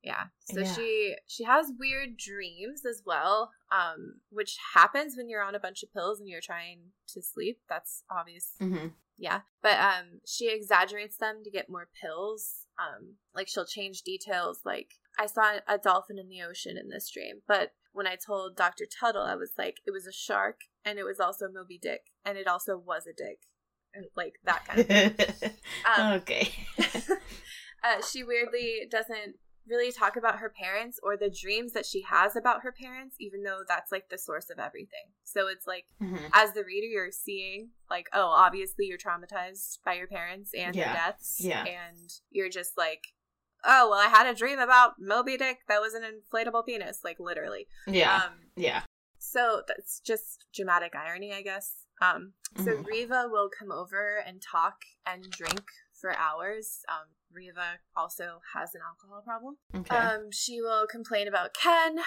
Yeah. 0.04 0.26
So 0.52 0.60
Yeah. 0.60 0.74
she 0.74 1.16
she 1.28 1.44
has 1.46 1.72
weird 1.80 2.18
dreams 2.18 2.86
as 2.86 3.02
well, 3.06 3.52
um, 3.72 4.22
which 4.30 4.58
happens 4.74 5.16
when 5.16 5.30
you're 5.30 5.42
on 5.44 5.56
a 5.56 5.60
bunch 5.60 5.82
of 5.84 5.94
pills 5.94 6.20
and 6.20 6.28
you're 6.28 6.42
trying 6.42 6.92
to 7.10 7.22
sleep. 7.22 7.60
That's 7.70 8.04
obvious. 8.10 8.54
hmm 8.60 8.88
Yeah. 9.18 9.42
But 9.62 9.80
um, 9.80 10.20
she 10.26 10.50
exaggerates 10.54 11.18
them 11.18 11.42
to 11.44 11.50
get 11.52 11.70
more 11.70 11.88
pills. 12.02 12.68
Um, 12.78 13.16
like 13.34 13.48
she'll 13.48 13.66
change 13.66 14.02
details. 14.02 14.60
Like 14.66 14.96
I 15.18 15.28
saw 15.28 15.60
a 15.68 15.78
dolphin 15.78 16.18
in 16.20 16.28
the 16.28 16.42
ocean 16.42 16.78
in 16.78 16.90
this 16.90 17.10
dream, 17.10 17.42
but 17.48 17.72
when 17.94 18.08
I 18.08 18.16
told 18.16 18.56
Dr. 18.58 18.86
Tuttle, 18.86 19.22
I 19.22 19.36
was 19.36 19.52
like, 19.58 19.78
it 19.86 19.92
was 19.92 20.08
a 20.08 20.12
shark 20.12 20.62
and 20.84 20.98
it 20.98 21.04
was 21.04 21.20
also 21.20 21.48
Moby 21.48 21.78
Dick 21.80 22.02
and 22.26 22.38
it 22.40 22.48
also 22.48 22.76
was 22.76 23.06
a 23.06 23.14
dick. 23.14 23.42
And 23.94 24.06
like 24.18 24.34
that 24.44 24.66
kind 24.66 24.80
of 24.80 24.88
thing. 24.88 25.52
Um, 25.98 26.14
okay. 26.14 26.50
uh, 27.84 28.02
she 28.12 28.24
weirdly 28.24 28.88
doesn't 28.90 29.36
really 29.68 29.92
talk 29.92 30.16
about 30.18 30.40
her 30.40 30.50
parents 30.50 31.00
or 31.02 31.16
the 31.18 31.30
dreams 31.30 31.74
that 31.74 31.86
she 31.86 32.02
has 32.02 32.36
about 32.36 32.62
her 32.64 32.72
parents, 32.72 33.16
even 33.20 33.44
though 33.44 33.62
that's 33.68 33.92
like 33.92 34.10
the 34.10 34.18
source 34.18 34.50
of 34.50 34.60
everything. 34.60 35.06
So 35.24 35.48
it's 35.48 35.66
like, 35.68 35.86
Mhm. 36.02 36.30
as 36.34 36.54
the 36.54 36.64
reader, 36.66 36.88
you're 36.88 37.12
seeing, 37.12 37.72
like, 37.90 38.10
oh, 38.14 38.26
obviously 38.28 38.86
you're 38.86 38.98
traumatized 38.98 39.80
by 39.86 39.94
your 39.94 40.08
parents 40.08 40.54
and 40.54 40.76
Yeah. 40.76 40.86
their 40.86 40.94
deaths. 40.94 41.38
Yeah. 41.40 41.64
And 41.66 42.10
you're 42.30 42.50
just 42.50 42.78
like, 42.78 43.14
oh, 43.64 43.90
well, 43.90 44.00
I 44.00 44.08
had 44.10 44.28
a 44.28 44.36
dream 44.36 44.60
about 44.60 44.96
Moby 45.00 45.38
Dick 45.38 45.60
that 45.70 45.80
was 45.82 45.94
an 45.94 46.04
inflatable 46.04 46.66
penis, 46.66 47.04
like, 47.04 47.20
literally. 47.20 47.68
Yeah. 47.88 48.24
Um, 48.26 48.50
yeah. 48.56 48.84
so 49.18 49.64
that's 49.70 50.02
just 50.02 50.46
dramatic 50.54 50.94
irony, 50.96 51.34
I 51.34 51.42
guess. 51.42 51.86
Um, 52.02 52.34
so 52.58 52.74
Mhm. 52.76 52.86
Riva 52.86 53.28
will 53.30 53.50
come 53.50 53.72
over 53.72 54.18
and 54.18 54.42
talk 54.42 54.84
and 55.06 55.30
drink 55.32 55.64
for 55.94 56.14
hours. 56.18 56.84
Um, 56.90 57.08
Riva 57.34 57.80
also 57.96 58.42
has 58.56 58.76
an 58.76 58.82
alcohol 58.88 59.22
problem. 59.24 59.58
Okay. 59.76 59.96
Um, 59.96 60.32
she 60.32 60.62
will 60.62 60.88
complain 60.88 61.28
about 61.28 61.54
Ken. 61.54 61.98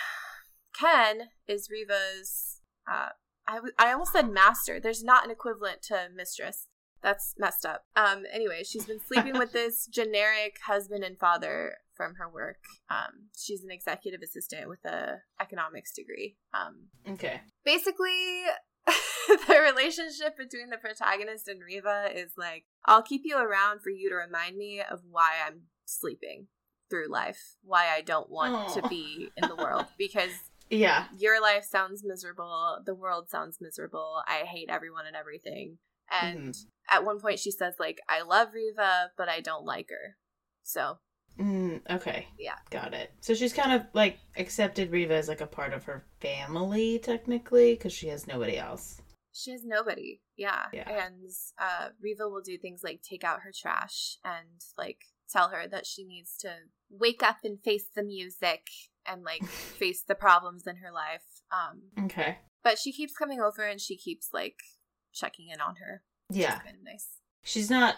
Ken 0.78 1.28
is 1.46 1.68
Riva's. 1.70 2.60
Uh, 2.90 3.10
I, 3.46 3.56
w- 3.56 3.74
I 3.78 3.92
almost 3.92 4.12
said 4.12 4.30
master. 4.30 4.80
There's 4.80 5.02
not 5.02 5.24
an 5.24 5.30
equivalent 5.30 5.82
to 5.82 6.08
mistress. 6.14 6.68
That's 7.02 7.34
messed 7.38 7.64
up. 7.64 7.84
Um, 7.94 8.24
anyway, 8.32 8.62
she's 8.64 8.84
been 8.84 9.00
sleeping 9.00 9.38
with 9.38 9.52
this 9.52 9.86
generic 9.86 10.56
husband 10.66 11.04
and 11.04 11.18
father 11.18 11.76
from 11.96 12.14
her 12.16 12.28
work. 12.28 12.58
Um, 12.90 13.28
she's 13.36 13.62
an 13.62 13.70
executive 13.70 14.20
assistant 14.22 14.68
with 14.68 14.84
a 14.84 15.22
economics 15.40 15.92
degree. 15.92 16.36
Um, 16.52 16.88
okay. 17.14 17.40
basically 17.64 18.44
the 19.48 19.60
relationship 19.60 20.36
between 20.36 20.70
the 20.70 20.76
protagonist 20.76 21.48
and 21.48 21.60
Riva 21.62 22.08
is 22.14 22.32
like 22.36 22.64
I'll 22.84 23.02
keep 23.02 23.22
you 23.24 23.36
around 23.36 23.80
for 23.82 23.90
you 23.90 24.08
to 24.10 24.14
remind 24.14 24.56
me 24.56 24.82
of 24.88 25.00
why 25.10 25.32
I'm 25.46 25.62
sleeping 25.84 26.46
through 26.88 27.10
life, 27.10 27.56
why 27.62 27.88
I 27.88 28.00
don't 28.00 28.30
want 28.30 28.74
to 28.74 28.88
be 28.88 29.30
in 29.36 29.48
the 29.48 29.56
world 29.56 29.86
because 29.98 30.30
Yeah. 30.70 31.06
your 31.18 31.40
life 31.40 31.64
sounds 31.64 32.02
miserable, 32.04 32.78
the 32.84 32.94
world 32.94 33.28
sounds 33.28 33.58
miserable, 33.60 34.22
I 34.26 34.44
hate 34.44 34.68
everyone 34.70 35.06
and 35.06 35.16
everything. 35.16 35.78
And 36.10 36.50
mm-hmm. 36.50 36.96
at 36.96 37.04
one 37.04 37.18
point 37.20 37.40
she 37.40 37.50
says 37.50 37.74
like 37.80 38.00
I 38.08 38.22
love 38.22 38.48
Riva, 38.54 39.10
but 39.16 39.28
I 39.28 39.40
don't 39.40 39.64
like 39.64 39.88
her. 39.90 40.16
So, 40.62 40.98
Mm, 41.38 41.80
okay. 41.90 42.26
Yeah. 42.38 42.54
Got 42.70 42.94
it. 42.94 43.12
So 43.20 43.34
she's 43.34 43.52
kind 43.52 43.72
of 43.72 43.82
like 43.92 44.18
accepted 44.36 44.90
Riva 44.90 45.14
as 45.14 45.28
like 45.28 45.40
a 45.40 45.46
part 45.46 45.72
of 45.72 45.84
her 45.84 46.04
family, 46.20 46.98
technically, 46.98 47.74
because 47.74 47.92
she 47.92 48.08
has 48.08 48.26
nobody 48.26 48.56
else. 48.58 49.00
She 49.32 49.50
has 49.52 49.64
nobody. 49.64 50.20
Yeah. 50.36 50.64
Yeah. 50.72 50.88
And 51.06 51.30
uh, 51.58 51.88
Riva 52.00 52.28
will 52.28 52.40
do 52.42 52.56
things 52.56 52.82
like 52.82 53.02
take 53.02 53.22
out 53.24 53.40
her 53.42 53.52
trash 53.54 54.16
and 54.24 54.48
like 54.78 54.98
tell 55.30 55.48
her 55.50 55.66
that 55.68 55.86
she 55.86 56.04
needs 56.04 56.36
to 56.38 56.50
wake 56.88 57.22
up 57.22 57.38
and 57.44 57.60
face 57.62 57.86
the 57.94 58.02
music 58.02 58.68
and 59.06 59.22
like 59.22 59.44
face 59.78 60.02
the 60.06 60.14
problems 60.14 60.66
in 60.66 60.76
her 60.76 60.90
life. 60.90 61.24
Um, 61.52 62.04
Okay. 62.06 62.38
but 62.64 62.78
she 62.78 62.92
keeps 62.92 63.12
coming 63.14 63.40
over 63.40 63.62
and 63.62 63.80
she 63.80 63.96
keeps 63.96 64.30
like 64.32 64.56
checking 65.12 65.48
in 65.50 65.60
on 65.60 65.76
her. 65.76 66.02
Yeah. 66.30 66.60
nice. 66.84 67.08
She's 67.42 67.70
not. 67.70 67.96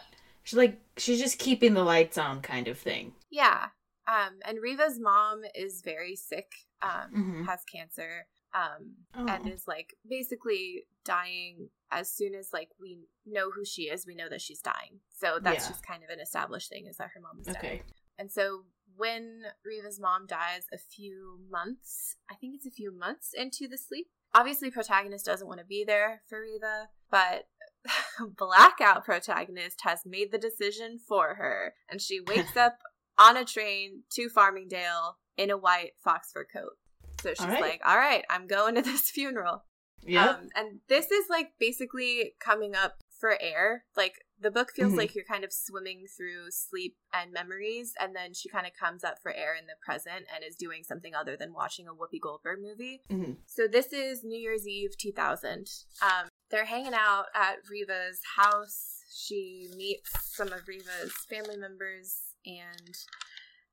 She's 0.49 0.57
like 0.57 0.79
she's 0.97 1.21
just 1.21 1.39
keeping 1.39 1.75
the 1.75 1.85
lights 1.85 2.17
on, 2.17 2.41
kind 2.41 2.69
of 2.69 2.79
thing. 2.79 3.13
Yeah. 3.31 3.67
Um, 4.07 4.39
and 4.47 4.57
Riva's 4.63 4.99
mom 4.99 5.43
is 5.55 5.83
very 5.85 6.17
sick. 6.17 6.51
Um, 6.81 7.13
Mhm. 7.13 7.47
has 7.47 7.63
cancer. 7.65 8.27
Um, 8.55 8.95
Oh. 9.15 9.27
and 9.29 9.47
is 9.53 9.69
like 9.69 9.95
basically 10.09 10.85
dying 11.05 11.69
as 11.91 12.11
soon 12.11 12.35
as 12.35 12.51
like 12.55 12.71
we 12.81 13.05
know 13.27 13.51
who 13.51 13.63
she 13.63 13.91
is 13.91 14.07
we 14.07 14.15
know 14.15 14.29
that 14.31 14.41
she's 14.41 14.63
dying 14.63 15.01
so 15.15 15.39
that's 15.39 15.65
Yeah. 15.65 15.69
just 15.69 15.87
kind 15.87 16.03
of 16.03 16.09
an 16.09 16.19
established 16.19 16.71
thing 16.71 16.87
is 16.87 16.97
that 16.97 17.11
her 17.15 17.21
mom 17.21 17.39
is 17.41 17.49
Okay. 17.49 17.61
dying 17.69 17.83
and 18.19 18.33
so 18.33 18.65
when 18.97 19.43
riva's 19.65 20.01
mom 20.01 20.27
dies 20.27 20.67
a 20.73 20.79
few 20.79 21.41
months 21.51 22.17
i 22.31 22.35
think 22.37 22.55
it's 22.55 22.65
a 22.67 22.71
few 22.71 22.91
months 22.91 23.35
into 23.35 23.69
the 23.69 23.77
sleep 23.77 24.09
obviously 24.35 24.71
protagonist 24.71 25.27
doesn't 25.27 25.47
want 25.49 25.61
to 25.61 25.67
be 25.67 25.85
there 25.85 26.23
for 26.27 26.41
riva 26.41 26.89
but 27.11 27.49
blackout 28.37 29.05
protagonist 29.05 29.81
has 29.83 30.01
made 30.05 30.33
the 30.33 30.39
decision 30.39 30.99
for 30.99 31.35
her 31.37 31.75
and 31.91 32.01
she 32.01 32.21
wakes 32.21 32.57
up 32.57 32.79
on 33.19 33.37
a 33.37 33.45
train 33.45 34.03
to 34.13 34.29
Farmingdale 34.29 35.15
in 35.37 35.51
a 35.51 35.57
white 35.57 35.93
fox 36.03 36.31
fur 36.33 36.45
coat. 36.45 36.73
So 37.21 37.31
she's 37.31 37.41
All 37.41 37.49
right. 37.49 37.61
like, 37.61 37.81
"All 37.85 37.97
right, 37.97 38.25
I'm 38.31 38.47
going 38.47 38.77
to 38.77 38.83
this 38.91 39.11
funeral." 39.11 39.65
Yeah, 40.07 40.29
Um, 40.31 40.49
and 40.55 40.81
this 40.89 41.11
is 41.11 41.27
like 41.29 41.53
basically 41.59 42.35
coming 42.41 42.77
up 42.77 42.99
for 43.19 43.37
air. 43.41 43.85
Like 43.97 44.15
the 44.41 44.53
book 44.53 44.71
feels 44.73 44.93
Mhm. 44.93 44.99
like 44.99 45.15
you're 45.17 45.25
kind 45.25 45.43
of 45.43 45.53
swimming 45.53 46.07
through 46.17 46.53
sleep 46.53 46.97
and 47.13 47.33
memories, 47.33 47.93
and 47.99 48.15
then 48.15 48.33
she 48.35 48.49
kind 48.49 48.65
of 48.69 48.73
comes 48.79 49.03
up 49.03 49.17
for 49.21 49.33
air 49.33 49.57
in 49.57 49.67
the 49.67 49.75
present 49.85 50.27
and 50.33 50.45
is 50.45 50.55
doing 50.55 50.85
something 50.85 51.13
other 51.17 51.37
than 51.37 51.53
watching 51.53 51.89
a 51.89 51.93
Whoopi 51.93 52.21
Goldberg 52.23 52.61
movie. 52.63 53.03
Mhm. 53.11 53.39
So 53.47 53.67
this 53.67 53.93
is 53.93 54.23
New 54.23 54.39
Year's 54.39 54.69
Eve 54.69 54.97
2000. 54.97 55.69
Um, 56.01 56.29
they're 56.51 56.65
hanging 56.65 56.95
out 56.95 57.27
at 57.35 57.59
Reva's 57.71 58.21
house. 58.37 59.03
She 59.15 59.69
meets 59.77 60.11
some 60.37 60.49
of 60.49 60.69
Reva's 60.69 61.13
family 61.29 61.57
members, 61.57 62.35
and 62.47 62.97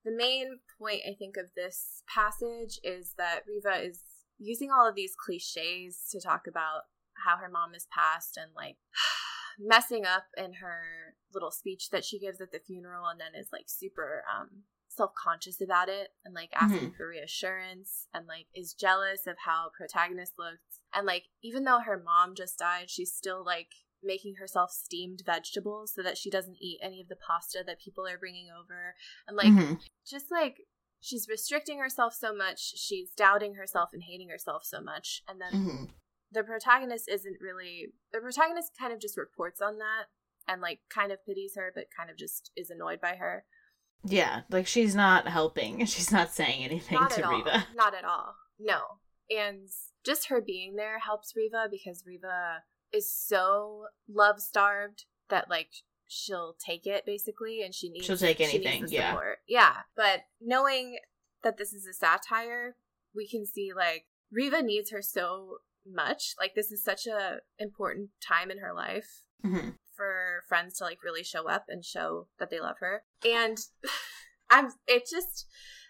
the 0.04 0.12
main 0.12 0.60
point 0.80 1.02
I 1.08 1.14
think 1.14 1.38
of 1.38 1.46
this 1.56 2.04
passage 2.08 2.80
is 2.84 3.14
that 3.18 3.42
Reva 3.48 3.84
is 3.84 4.02
using 4.38 4.70
all 4.72 4.88
of 4.88 4.96
these 4.96 5.16
cliches 5.16 6.08
to 6.12 6.20
talk 6.20 6.48
about 6.48 6.84
how 7.26 7.38
her 7.38 7.50
mom 7.50 7.74
is 7.74 7.88
passed 7.92 8.38
and 8.38 8.52
like 8.56 8.78
messing 9.60 10.06
up 10.06 10.26
in 10.38 10.56
her 10.56 11.16
little 11.34 11.52
speech 11.52 11.90
that 11.90 12.04
she 12.04 12.20
gives 12.20 12.42
at 12.42 12.52
the 12.52 12.60
funeral 12.60 13.08
and 13.08 13.20
then 13.20 13.40
is 13.40 13.50
like 13.52 13.66
super 13.68 14.24
um 14.34 14.64
self-conscious 14.96 15.62
about 15.62 15.90
it 15.90 16.10
and 16.24 16.34
like 16.34 16.50
asking 16.54 16.92
for 16.98 17.08
reassurance 17.08 18.08
and 18.14 18.28
like 18.28 18.48
is 18.56 18.74
jealous 18.74 19.28
of 19.28 19.36
how 19.46 19.70
protagonist 19.78 20.34
looks 20.38 20.82
and 20.94 21.06
like 21.06 21.24
even 21.44 21.64
though 21.64 21.80
her 21.80 22.02
mom 22.04 22.34
just 22.36 22.58
died 22.60 22.90
she's 22.90 23.14
still 23.14 23.44
like 23.46 23.68
making 24.04 24.36
herself 24.36 24.72
steamed 24.72 25.22
vegetables 25.26 25.94
so 25.96 26.02
that 26.04 26.18
she 26.18 26.30
doesn't 26.30 26.58
eat 26.62 26.80
any 26.82 27.02
of 27.02 27.08
the 27.08 27.16
pasta 27.16 27.64
that 27.66 27.80
people 27.80 28.06
are 28.08 28.18
bringing 28.18 28.48
over 28.50 28.96
and 29.28 29.36
like 29.36 29.48
Mhm. 29.54 29.80
just 30.06 30.32
like 30.32 30.68
she's 31.02 31.28
restricting 31.30 31.80
herself 31.80 32.14
so 32.14 32.34
much 32.34 32.60
she's 32.78 33.12
doubting 33.12 33.56
herself 33.56 33.90
and 33.94 34.04
hating 34.04 34.30
herself 34.30 34.64
so 34.64 34.80
much 34.82 35.22
and 35.28 35.42
then 35.42 35.54
Mhm. 35.54 35.94
the 36.32 36.44
protagonist 36.44 37.08
isn't 37.10 37.42
really 37.42 37.94
the 38.12 38.20
protagonist 38.20 38.72
kind 38.78 38.94
of 38.94 39.00
just 39.00 39.18
reports 39.18 39.62
on 39.62 39.78
that 39.80 40.06
and 40.48 40.62
like 40.62 40.82
kind 40.90 41.12
of 41.12 41.24
pities 41.26 41.56
her 41.56 41.72
but 41.74 41.88
kind 41.96 42.10
of 42.10 42.18
just 42.18 42.52
is 42.56 42.70
annoyed 42.70 43.02
by 43.02 43.16
her 43.16 43.46
Yeah, 44.06 44.42
like 44.50 44.68
she's 44.68 44.96
not 44.96 45.28
helping. 45.28 45.84
She's 45.86 46.12
not 46.12 46.32
saying 46.34 46.64
anything 46.64 47.00
not 47.00 47.12
to 47.12 47.22
Reva. 47.28 47.52
all 47.52 47.64
not 47.76 47.94
at 47.96 48.06
all 48.06 48.36
no 48.60 48.80
and 49.30 49.68
just 50.06 50.28
her 50.30 50.40
being 50.40 50.76
there 50.76 51.00
helps 51.00 51.34
reva 51.36 51.68
because 51.70 52.04
reva 52.08 52.64
is 52.94 53.12
so 53.12 53.86
love 54.08 54.40
starved 54.40 55.04
that 55.30 55.50
like 55.50 55.70
she'll 56.08 56.56
take 56.64 56.86
it 56.86 57.06
basically 57.06 57.62
and 57.62 57.74
she 57.76 57.90
needs 57.90 58.06
She'll 58.06 58.16
take 58.16 58.38
she 58.38 58.44
anything, 58.46 58.86
the 58.86 58.92
yeah. 58.92 59.10
support. 59.12 59.40
yeah 59.48 59.74
but 59.96 60.22
knowing 60.40 60.98
that 61.44 61.58
this 61.58 61.74
is 61.74 61.86
a 61.86 61.94
satire 61.94 62.76
we 63.14 63.28
can 63.28 63.46
see 63.46 63.72
like 63.76 64.06
reva 64.32 64.62
needs 64.62 64.92
her 64.92 65.02
so 65.02 65.58
much 65.86 66.34
like 66.40 66.56
this 66.56 66.72
is 66.72 66.82
such 66.84 67.06
a 67.08 67.40
important 67.60 68.10
time 68.26 68.50
in 68.52 68.60
her 68.60 68.74
life 68.74 69.24
Mhm. 69.46 69.76
For 69.96 70.44
friends 70.48 70.78
to 70.78 70.84
like 70.84 71.04
really 71.04 71.24
show 71.24 71.48
up 71.48 71.66
and 71.70 71.84
show 71.84 72.28
that 72.40 72.50
they 72.50 72.60
love 72.60 72.78
her. 72.80 73.04
And 73.26 73.58
I'm 74.50 74.72
it 74.88 75.04
just 75.10 75.48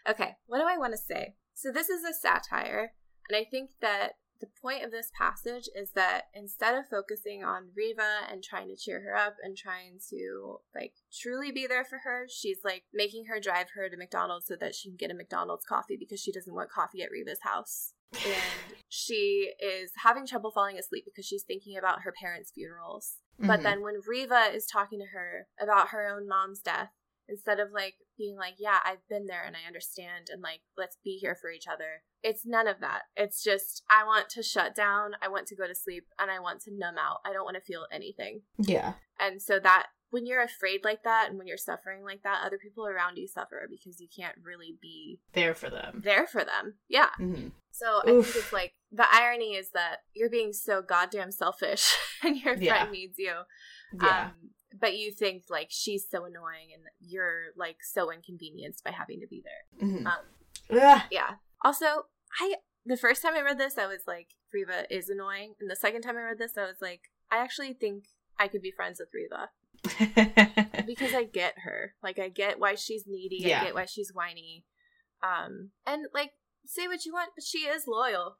okay, 0.08 0.36
what 0.48 0.60
do 0.60 0.66
I 0.66 0.78
want 0.78 0.94
to 0.94 0.98
say? 0.98 1.36
So 1.54 1.72
this 1.72 1.90
is 1.90 2.04
a 2.04 2.14
satire, 2.14 2.94
and 3.30 3.38
I 3.38 3.46
think 3.50 3.72
that 3.82 4.14
the 4.42 4.48
point 4.62 4.84
of 4.84 4.92
this 4.92 5.12
passage 5.18 5.70
is 5.76 5.92
that 5.92 6.24
instead 6.34 6.76
of 6.76 6.88
focusing 6.90 7.44
on 7.44 7.70
Reva 7.76 8.28
and 8.30 8.44
trying 8.44 8.68
to 8.68 8.76
cheer 8.76 9.02
her 9.02 9.16
up 9.16 9.36
and 9.42 9.56
trying 9.56 10.00
to 10.10 10.60
like 10.74 10.94
truly 11.12 11.52
be 11.52 11.68
there 11.68 11.86
for 11.86 12.00
her, 12.04 12.28
she's 12.30 12.60
like 12.64 12.84
making 12.94 13.26
her 13.26 13.40
drive 13.40 13.68
her 13.76 13.90
to 13.90 13.98
McDonald's 13.98 14.48
so 14.48 14.56
that 14.60 14.76
she 14.76 14.90
can 14.90 14.98
get 14.98 15.12
a 15.12 15.14
McDonald's 15.14 15.66
coffee 15.66 15.98
because 15.98 16.20
she 16.20 16.32
doesn't 16.32 16.54
want 16.54 16.70
coffee 16.70 17.02
at 17.02 17.12
Reva's 17.12 17.40
house. 17.44 17.94
And 18.14 18.76
she 18.88 19.52
is 19.60 19.92
having 20.04 20.28
trouble 20.28 20.52
falling 20.52 20.78
asleep 20.78 21.06
because 21.06 21.26
she's 21.26 21.44
thinking 21.44 21.78
about 21.78 22.02
her 22.02 22.14
parents' 22.20 22.52
funerals. 22.54 23.18
But 23.38 23.60
Mhm. 23.60 23.64
then 23.64 23.82
when 23.82 24.02
Reva 24.06 24.52
is 24.54 24.66
talking 24.66 25.00
to 25.00 25.08
her 25.08 25.48
about 25.60 25.90
her 25.90 26.08
own 26.08 26.28
mom's 26.28 26.62
death, 26.62 26.92
instead 27.28 27.60
of 27.60 27.72
like 27.72 27.96
being 28.18 28.38
like, 28.38 28.56
yeah, 28.60 28.80
I've 28.86 29.06
been 29.10 29.26
there 29.26 29.44
and 29.44 29.56
I 29.56 29.66
understand 29.68 30.28
and 30.32 30.42
like, 30.42 30.62
let's 30.78 30.98
be 31.04 31.18
here 31.18 31.36
for 31.36 31.50
each 31.50 31.68
other, 31.68 32.04
it's 32.22 32.46
none 32.46 32.68
of 32.68 32.80
that. 32.80 33.04
It's 33.16 33.44
just, 33.44 33.84
I 33.90 34.04
want 34.06 34.30
to 34.30 34.44
shut 34.44 34.76
down, 34.76 35.16
I 35.22 35.28
want 35.28 35.48
to 35.48 35.56
go 35.56 35.68
to 35.68 35.76
sleep, 35.76 36.08
and 36.20 36.32
I 36.32 36.40
want 36.40 36.62
to 36.62 36.72
numb 36.74 36.98
out. 36.98 37.20
I 37.26 37.34
don't 37.34 37.44
want 37.44 37.56
to 37.56 37.62
feel 37.62 37.88
anything. 37.92 38.44
Yeah. 38.58 38.94
And 39.20 39.42
so 39.42 39.60
that, 39.60 39.88
when 40.16 40.26
you're 40.26 40.42
afraid 40.42 40.80
like 40.86 41.04
that 41.04 41.28
and 41.28 41.38
when 41.38 41.46
you're 41.46 41.58
suffering 41.58 42.02
like 42.06 42.24
that, 42.24 42.42
other 42.46 42.58
people 42.58 42.88
around 42.88 43.18
you 43.18 43.28
suffer 43.28 43.68
because 43.70 44.00
you 44.00 44.08
can't 44.08 44.38
really 44.42 44.78
be 44.82 45.20
There 45.34 45.54
for 45.54 45.70
them. 45.70 46.02
there 46.06 46.26
for 46.26 46.46
them. 46.46 46.76
Yeah. 46.88 47.10
hmm 47.18 47.48
So 47.72 48.02
I 48.08 48.12
Oof. 48.12 48.26
think 48.26 48.38
it's 48.46 48.54
like 48.54 48.74
the 48.94 49.06
irony 49.12 49.56
is 49.56 49.72
that 49.72 49.98
you're 50.14 50.30
being 50.30 50.54
so 50.54 50.82
goddamn 50.82 51.32
selfish 51.34 51.94
and 52.24 52.38
your 52.38 52.56
friend 52.56 52.62
Yeah. 52.64 52.90
needs 52.90 53.16
you. 53.18 53.34
Yeah. 54.02 54.28
Um, 54.28 54.52
but 54.80 54.98
you 54.98 55.12
think 55.12 55.44
like 55.50 55.68
she's 55.70 56.06
so 56.10 56.20
annoying 56.24 56.70
and 56.74 56.84
you're 57.02 57.48
like 57.58 57.78
so 57.84 58.10
inconvenienced 58.12 58.84
by 58.86 58.92
having 58.92 59.20
to 59.20 59.28
be 59.28 59.44
there. 59.44 59.88
Mhm. 59.90 60.06
um, 60.06 60.24
Yeah. 61.12 61.32
Also, 61.64 62.06
I 62.40 62.56
the 62.86 62.96
first 62.98 63.22
time 63.22 63.34
I 63.36 63.42
read 63.42 63.58
this, 63.58 63.78
I 63.78 63.88
was 63.88 64.04
like, 64.08 64.30
Reva 64.54 64.86
is 64.96 65.10
annoying, 65.10 65.56
and 65.60 65.70
the 65.70 65.76
second 65.76 66.04
time 66.04 66.18
I 66.18 66.22
read 66.22 66.38
this, 66.38 66.56
I 66.56 66.66
was 66.66 66.80
like, 66.82 67.02
I 67.32 67.38
actually 67.38 67.74
think 67.74 68.04
I 68.38 68.48
could 68.48 68.62
be 68.62 68.70
friends 68.72 69.00
with 69.00 69.10
Reva 69.12 69.50
because 70.86 71.14
I 71.14 71.24
get 71.32 71.56
her. 71.64 71.94
Like, 72.04 72.20
I 72.20 72.30
get 72.30 72.60
why 72.60 72.76
she's 72.76 73.06
needy. 73.08 73.38
Yeah. 73.40 73.62
I 73.62 73.66
get 73.66 73.76
why 73.76 73.86
she's 73.86 74.12
whiny. 74.14 74.66
Um, 75.24 75.72
and 75.86 76.06
like, 76.14 76.32
say 76.66 76.88
what 76.88 77.06
you 77.06 77.14
want, 77.14 77.32
but 77.36 77.44
she 77.44 77.60
is 77.60 77.86
loyal. 77.88 78.38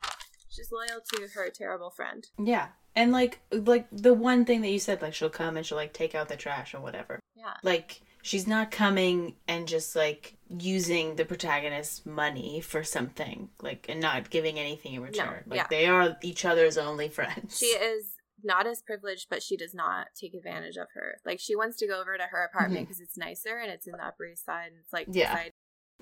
She's 0.50 0.72
loyal 0.72 1.02
to 1.14 1.28
her 1.34 1.50
terrible 1.50 1.90
friend. 1.90 2.26
yeah. 2.40 2.68
And 2.98 3.12
like 3.12 3.42
like 3.52 3.88
the 3.92 4.14
one 4.14 4.46
thing 4.46 4.62
that 4.62 4.70
you 4.70 4.80
said, 4.80 5.02
like 5.02 5.14
she'll 5.14 5.30
come 5.30 5.58
and 5.58 5.66
she'll 5.66 5.78
like 5.78 5.92
take 5.92 6.16
out 6.16 6.30
the 6.30 6.38
trash 6.38 6.74
or 6.74 6.80
whatever. 6.80 7.20
Yeah. 7.36 7.56
Like 7.62 8.02
she's 8.22 8.48
not 8.48 8.72
coming 8.72 9.36
and 9.50 9.68
just 9.68 9.98
like 9.98 10.38
using 10.48 11.18
the 11.18 11.26
protagonist's 11.26 12.06
money 12.06 12.62
for 12.62 12.86
something. 12.86 13.50
Like 13.62 13.88
and 13.90 14.00
not 14.00 14.30
giving 14.30 14.58
anything 14.58 14.94
in 14.94 15.02
return. 15.02 15.44
like 15.46 15.58
yeah. 15.58 15.68
they 15.70 15.88
are 15.88 16.16
each 16.22 16.46
other's 16.46 16.78
only 16.78 17.10
friends. 17.10 17.58
She 17.58 17.66
is 17.66 18.15
not 18.46 18.68
as 18.68 18.82
privileged, 18.82 19.28
but 19.30 19.44
she 19.44 19.58
does 19.58 19.74
not 19.74 20.08
take 20.20 20.34
advantage 20.34 20.78
of 20.78 20.88
her. 20.94 21.18
Like, 21.26 21.40
she 21.40 21.56
wants 21.56 21.78
to 21.78 21.88
go 21.88 22.00
over 22.00 22.16
to 22.18 22.24
her 22.24 22.44
apartment 22.46 22.88
because 22.88 23.02
it's 23.02 23.18
nicer 23.18 23.58
and 23.58 23.72
it's 23.72 23.88
in 23.88 23.94
the 23.94 24.06
Upper 24.06 24.26
East 24.26 24.46
Side 24.46 24.68
and 24.68 24.78
it's 24.82 24.94
like, 24.94 25.08
Yeah. 25.12 25.50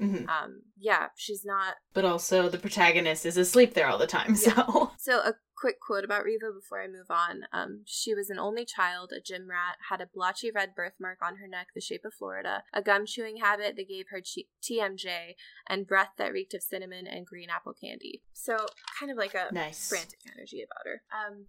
Mhm. 0.01 0.27
um, 0.27 0.63
yeah, 0.75 1.09
she's 1.15 1.45
not 1.45 1.75
But 1.93 2.03
also 2.03 2.49
the 2.49 2.57
protagonist 2.57 3.27
is 3.27 3.37
asleep 3.37 3.75
there 3.75 3.87
all 3.87 3.99
the 3.99 4.07
time. 4.07 4.35
So 4.35 4.91
So, 4.97 5.19
a 5.19 5.35
quick 5.55 5.79
quote 5.79 6.03
about 6.03 6.25
Reva 6.25 6.51
before 6.51 6.81
I 6.81 6.87
move 6.87 7.11
on. 7.11 7.43
Um, 7.53 7.83
she 7.85 8.15
was 8.15 8.29
an 8.31 8.39
only 8.39 8.65
child, 8.65 9.11
a 9.15 9.21
gym 9.21 9.47
rat, 9.49 9.77
had 9.89 10.01
a 10.01 10.09
blotchy 10.11 10.49
red 10.49 10.73
birthmark 10.75 11.19
on 11.21 11.37
her 11.37 11.47
neck 11.47 11.67
the 11.75 11.79
shape 11.79 12.05
of 12.05 12.13
Florida, 12.15 12.63
a 12.73 12.81
gum 12.81 13.05
chewing 13.05 13.37
habit 13.37 13.75
that 13.77 13.87
gave 13.87 14.07
her 14.09 14.19
TMJ, 14.19 15.35
and 15.69 15.85
breath 15.87 16.13
that 16.17 16.33
reeked 16.33 16.53
of 16.55 16.63
cinnamon 16.63 17.05
and 17.05 17.25
green 17.27 17.49
apple 17.49 17.73
candy. 17.73 18.23
So, 18.33 18.57
kind 18.99 19.11
of 19.11 19.17
like 19.17 19.35
a 19.35 19.53
nice. 19.53 19.87
frantic 19.87 20.19
energy 20.35 20.63
about 20.63 20.85
her. 20.85 21.01
Um, 21.13 21.45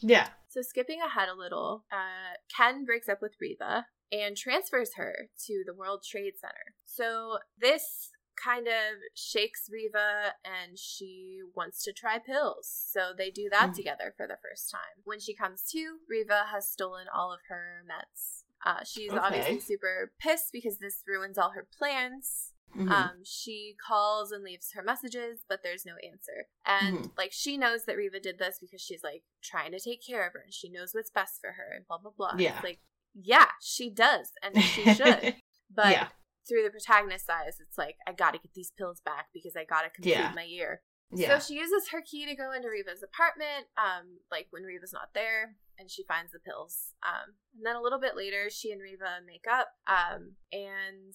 Yeah. 0.00 0.28
so, 0.48 0.62
skipping 0.62 1.00
ahead 1.00 1.28
a 1.28 1.34
little, 1.34 1.84
uh, 1.92 2.36
Ken 2.54 2.84
breaks 2.84 3.08
up 3.08 3.20
with 3.22 3.32
Reva 3.40 3.86
and 4.10 4.36
transfers 4.36 4.94
her 4.94 5.28
to 5.46 5.62
the 5.66 5.74
World 5.74 6.02
Trade 6.08 6.34
Center. 6.40 6.74
So, 6.84 7.38
this 7.58 8.10
kind 8.42 8.68
of 8.68 8.98
shakes 9.14 9.68
Reva 9.70 10.34
and 10.44 10.78
she 10.78 11.40
wants 11.56 11.82
to 11.84 11.92
try 11.92 12.18
pills. 12.18 12.68
So, 12.70 13.12
they 13.16 13.30
do 13.30 13.48
that 13.50 13.70
Mhm. 13.70 13.74
together 13.74 14.14
for 14.16 14.26
the 14.28 14.38
first 14.40 14.70
time. 14.70 15.02
When 15.04 15.18
she 15.20 15.34
comes 15.34 15.68
to, 15.72 15.98
Reva 16.08 16.46
has 16.52 16.70
stolen 16.70 17.08
all 17.08 17.32
of 17.32 17.40
her 17.48 17.82
meds. 17.84 18.44
Uh, 18.64 18.84
she's 18.84 19.10
Okay. 19.10 19.20
obviously 19.20 19.60
super 19.60 20.12
pissed 20.18 20.52
because 20.52 20.78
this 20.78 21.02
ruins 21.06 21.36
all 21.38 21.50
her 21.50 21.64
plans. 21.64 22.54
Mhm. 22.76 22.90
Um, 22.90 23.24
she 23.24 23.76
calls 23.84 24.30
and 24.32 24.44
leaves 24.44 24.72
her 24.72 24.82
messages, 24.82 25.44
but 25.48 25.62
there's 25.62 25.84
no 25.86 25.96
answer. 25.96 26.48
And 26.64 26.98
Mhm. 26.98 27.18
like 27.18 27.32
she 27.32 27.56
knows 27.56 27.84
that 27.84 27.96
Reva 27.96 28.20
did 28.20 28.38
this 28.38 28.58
because 28.60 28.80
she's 28.80 29.02
like 29.02 29.24
trying 29.42 29.72
to 29.72 29.80
take 29.80 30.04
care 30.06 30.26
of 30.26 30.32
her 30.34 30.40
and 30.40 30.52
she 30.54 30.68
knows 30.68 30.92
what's 30.94 31.10
best 31.10 31.40
for 31.40 31.52
her 31.52 31.72
and 31.74 31.86
blah 31.86 31.98
blah 31.98 32.12
blah. 32.16 32.34
Yeah. 32.38 32.54
It's 32.56 32.64
like, 32.64 32.80
yeah, 33.14 33.50
she 33.60 33.90
does, 33.90 34.32
and 34.42 34.60
she 34.62 34.84
should. 34.94 35.36
But 35.70 35.92
Yeah. 35.92 36.08
through 36.48 36.62
the 36.62 36.70
protagonist's 36.70 37.28
eyes, 37.28 37.58
it's 37.60 37.76
like, 37.76 37.96
I 38.06 38.12
gotta 38.12 38.38
get 38.38 38.54
these 38.54 38.70
pills 38.70 39.00
back 39.02 39.28
because 39.34 39.54
I 39.56 39.64
gotta 39.64 39.90
complete 39.90 40.12
Yeah. 40.12 40.32
my 40.34 40.44
year. 40.44 40.82
yeah. 41.10 41.38
So 41.38 41.46
she 41.46 41.58
uses 41.58 41.88
her 41.88 42.02
key 42.02 42.26
to 42.26 42.34
go 42.34 42.52
into 42.52 42.68
Reva's 42.68 43.02
apartment, 43.02 43.66
um, 43.78 44.20
like 44.30 44.46
when 44.50 44.62
Reva's 44.62 44.92
not 44.92 45.14
there, 45.14 45.56
and 45.78 45.90
she 45.90 46.04
finds 46.04 46.32
the 46.32 46.38
pills. 46.38 46.94
Um, 47.02 47.36
and 47.56 47.64
then 47.66 47.76
a 47.76 47.80
little 47.82 47.98
bit 47.98 48.14
later, 48.14 48.50
she 48.50 48.72
and 48.72 48.80
Reva 48.82 49.20
make 49.26 49.46
up, 49.46 49.68
um, 49.86 50.36
and 50.52 51.14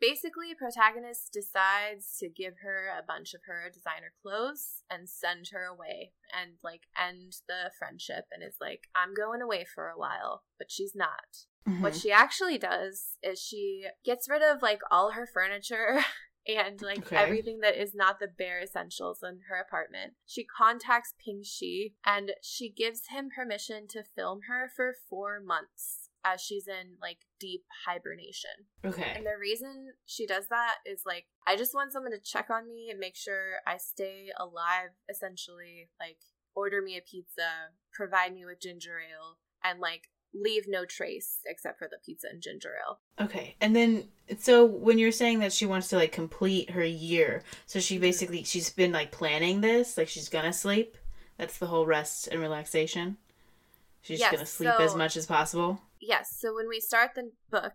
basically, 0.00 0.54
protagonist 0.54 1.32
decides 1.32 2.16
to 2.18 2.28
give 2.28 2.54
her 2.62 2.88
a 2.88 3.02
bunch 3.06 3.34
of 3.34 3.42
her 3.46 3.70
designer 3.72 4.12
clothes 4.22 4.82
and 4.90 5.08
send 5.08 5.48
her 5.52 5.64
away, 5.64 6.12
and 6.32 6.52
like 6.62 6.82
end 6.98 7.36
the 7.48 7.70
friendship, 7.78 8.24
and 8.32 8.42
is 8.42 8.56
like, 8.60 8.88
I'm 8.94 9.14
going 9.14 9.42
away 9.42 9.64
for 9.64 9.88
a 9.88 9.98
while, 9.98 10.44
but 10.58 10.70
she's 10.70 10.94
not. 10.94 11.44
What 11.64 11.92
Mhm. 11.92 12.02
she 12.02 12.10
actually 12.12 12.58
does 12.58 13.18
is 13.22 13.38
she 13.38 13.86
gets 14.04 14.28
rid 14.28 14.42
of 14.42 14.62
like 14.62 14.80
all 14.90 15.12
her 15.12 15.26
furniture 15.26 16.00
and 16.46 16.80
like 16.80 17.00
Okay. 17.00 17.16
everything 17.16 17.60
that 17.60 17.76
is 17.80 17.94
not 17.94 18.18
the 18.18 18.26
bare 18.26 18.60
essentials 18.62 19.22
in 19.22 19.40
her 19.48 19.56
apartment. 19.56 20.14
She 20.26 20.44
contacts 20.44 21.14
Ping 21.22 21.42
Xi 21.44 21.94
and 22.04 22.32
she 22.42 22.70
gives 22.70 23.08
him 23.08 23.28
permission 23.34 23.86
to 23.88 24.02
film 24.02 24.40
her 24.48 24.70
for 24.74 24.94
four 25.08 25.38
months 25.40 25.99
as 26.24 26.40
she's 26.40 26.68
in 26.68 26.96
like 27.00 27.18
deep 27.38 27.64
hibernation. 27.86 28.50
Okay. 28.84 29.12
And 29.14 29.24
the 29.24 29.38
reason 29.40 29.88
she 30.06 30.26
does 30.26 30.48
that 30.48 30.76
is 30.86 31.02
like, 31.06 31.26
I 31.46 31.56
just 31.56 31.74
want 31.74 31.92
someone 31.92 32.12
to 32.12 32.18
check 32.18 32.50
on 32.50 32.68
me 32.68 32.88
and 32.90 32.98
make 32.98 33.16
sure 33.16 33.60
I 33.66 33.76
stay 33.78 34.28
alive, 34.38 34.90
essentially. 35.08 35.88
Like, 35.98 36.18
order 36.54 36.82
me 36.82 36.96
a 36.96 37.00
pizza, 37.00 37.70
provide 37.92 38.34
me 38.34 38.44
with 38.44 38.60
ginger 38.60 38.98
ale, 38.98 39.38
and 39.64 39.80
like, 39.80 40.08
leave 40.32 40.66
no 40.68 40.84
trace 40.84 41.38
except 41.46 41.78
for 41.78 41.88
the 41.90 41.98
pizza 42.04 42.28
and 42.30 42.40
ginger 42.42 42.74
ale. 42.86 43.00
Okay. 43.24 43.56
And 43.60 43.74
then 43.74 44.04
so 44.38 44.64
when 44.64 44.98
you're 44.98 45.12
saying 45.12 45.40
that 45.40 45.52
she 45.52 45.66
wants 45.66 45.88
to 45.88 45.96
like 45.96 46.12
complete 46.12 46.70
her 46.70 46.84
year, 46.84 47.42
so 47.66 47.80
she 47.80 47.96
mm-hmm. 47.96 48.02
basically 48.02 48.44
she's 48.44 48.70
been 48.70 48.92
like 48.92 49.10
planning 49.10 49.60
this, 49.60 49.98
like 49.98 50.08
she's 50.08 50.28
gonna 50.28 50.52
sleep. 50.52 50.96
That's 51.36 51.58
the 51.58 51.66
whole 51.66 51.86
rest 51.86 52.28
and 52.28 52.40
relaxation. 52.40 53.16
She's 54.02 54.20
Yes, 54.20 54.32
gonna 54.32 54.46
sleep 54.46 54.78
as 54.78 54.94
much 54.94 55.16
as 55.16 55.26
possible. 55.26 55.80
Yes, 56.00 56.36
so 56.38 56.54
when 56.54 56.68
we 56.68 56.80
start 56.80 57.10
the 57.14 57.32
book 57.50 57.74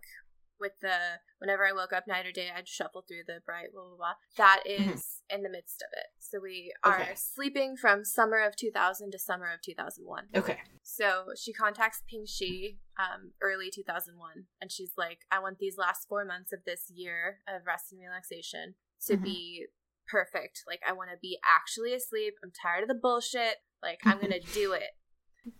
with 0.58 0.72
the 0.80 1.20
whenever 1.38 1.66
I 1.66 1.72
woke 1.72 1.92
up 1.92 2.04
night 2.08 2.26
or 2.26 2.32
day, 2.32 2.48
I'd 2.54 2.66
shuffle 2.66 3.04
through 3.06 3.24
the 3.26 3.40
bright 3.44 3.72
blah 3.72 3.82
blah 3.84 3.96
blah. 3.96 4.12
That 4.38 4.62
is 4.64 5.22
in 5.28 5.42
the 5.42 5.50
midst 5.50 5.82
of 5.82 5.88
it. 5.92 6.06
So 6.18 6.40
we 6.42 6.72
are 6.82 7.02
Okay. 7.02 7.14
sleeping 7.14 7.76
from 7.76 8.04
summer 8.04 8.38
of 8.38 8.56
2000 8.56 9.10
to 9.12 9.18
summer 9.18 9.52
of 9.52 9.60
2001. 9.62 10.28
Okay. 10.34 10.58
So 10.82 11.26
she 11.38 11.52
contacts 11.52 12.02
Ping 12.08 12.24
Xi 12.26 12.78
um, 12.98 13.32
early 13.42 13.70
2001, 13.70 14.46
and 14.60 14.72
she's 14.72 14.92
like, 14.96 15.20
I 15.30 15.38
want 15.40 15.58
these 15.58 15.76
last 15.76 16.08
four 16.08 16.24
months 16.24 16.52
of 16.52 16.60
this 16.64 16.90
year 16.90 17.40
of 17.46 17.66
rest 17.66 17.92
and 17.92 18.00
relaxation 18.00 18.74
to 19.06 19.16
Mhm. 19.18 19.22
be 19.22 19.66
perfect. 20.08 20.62
Like, 20.66 20.80
I 20.88 20.92
want 20.92 21.10
to 21.10 21.16
be 21.20 21.38
actually 21.44 21.92
asleep. 21.92 22.34
I'm 22.42 22.50
tired 22.52 22.82
of 22.82 22.88
the 22.88 22.94
bullshit. 22.94 23.56
Like, 23.82 24.00
I'm 24.06 24.18
going 24.18 24.30
to 24.40 24.52
do 24.54 24.72
it. 24.72 24.90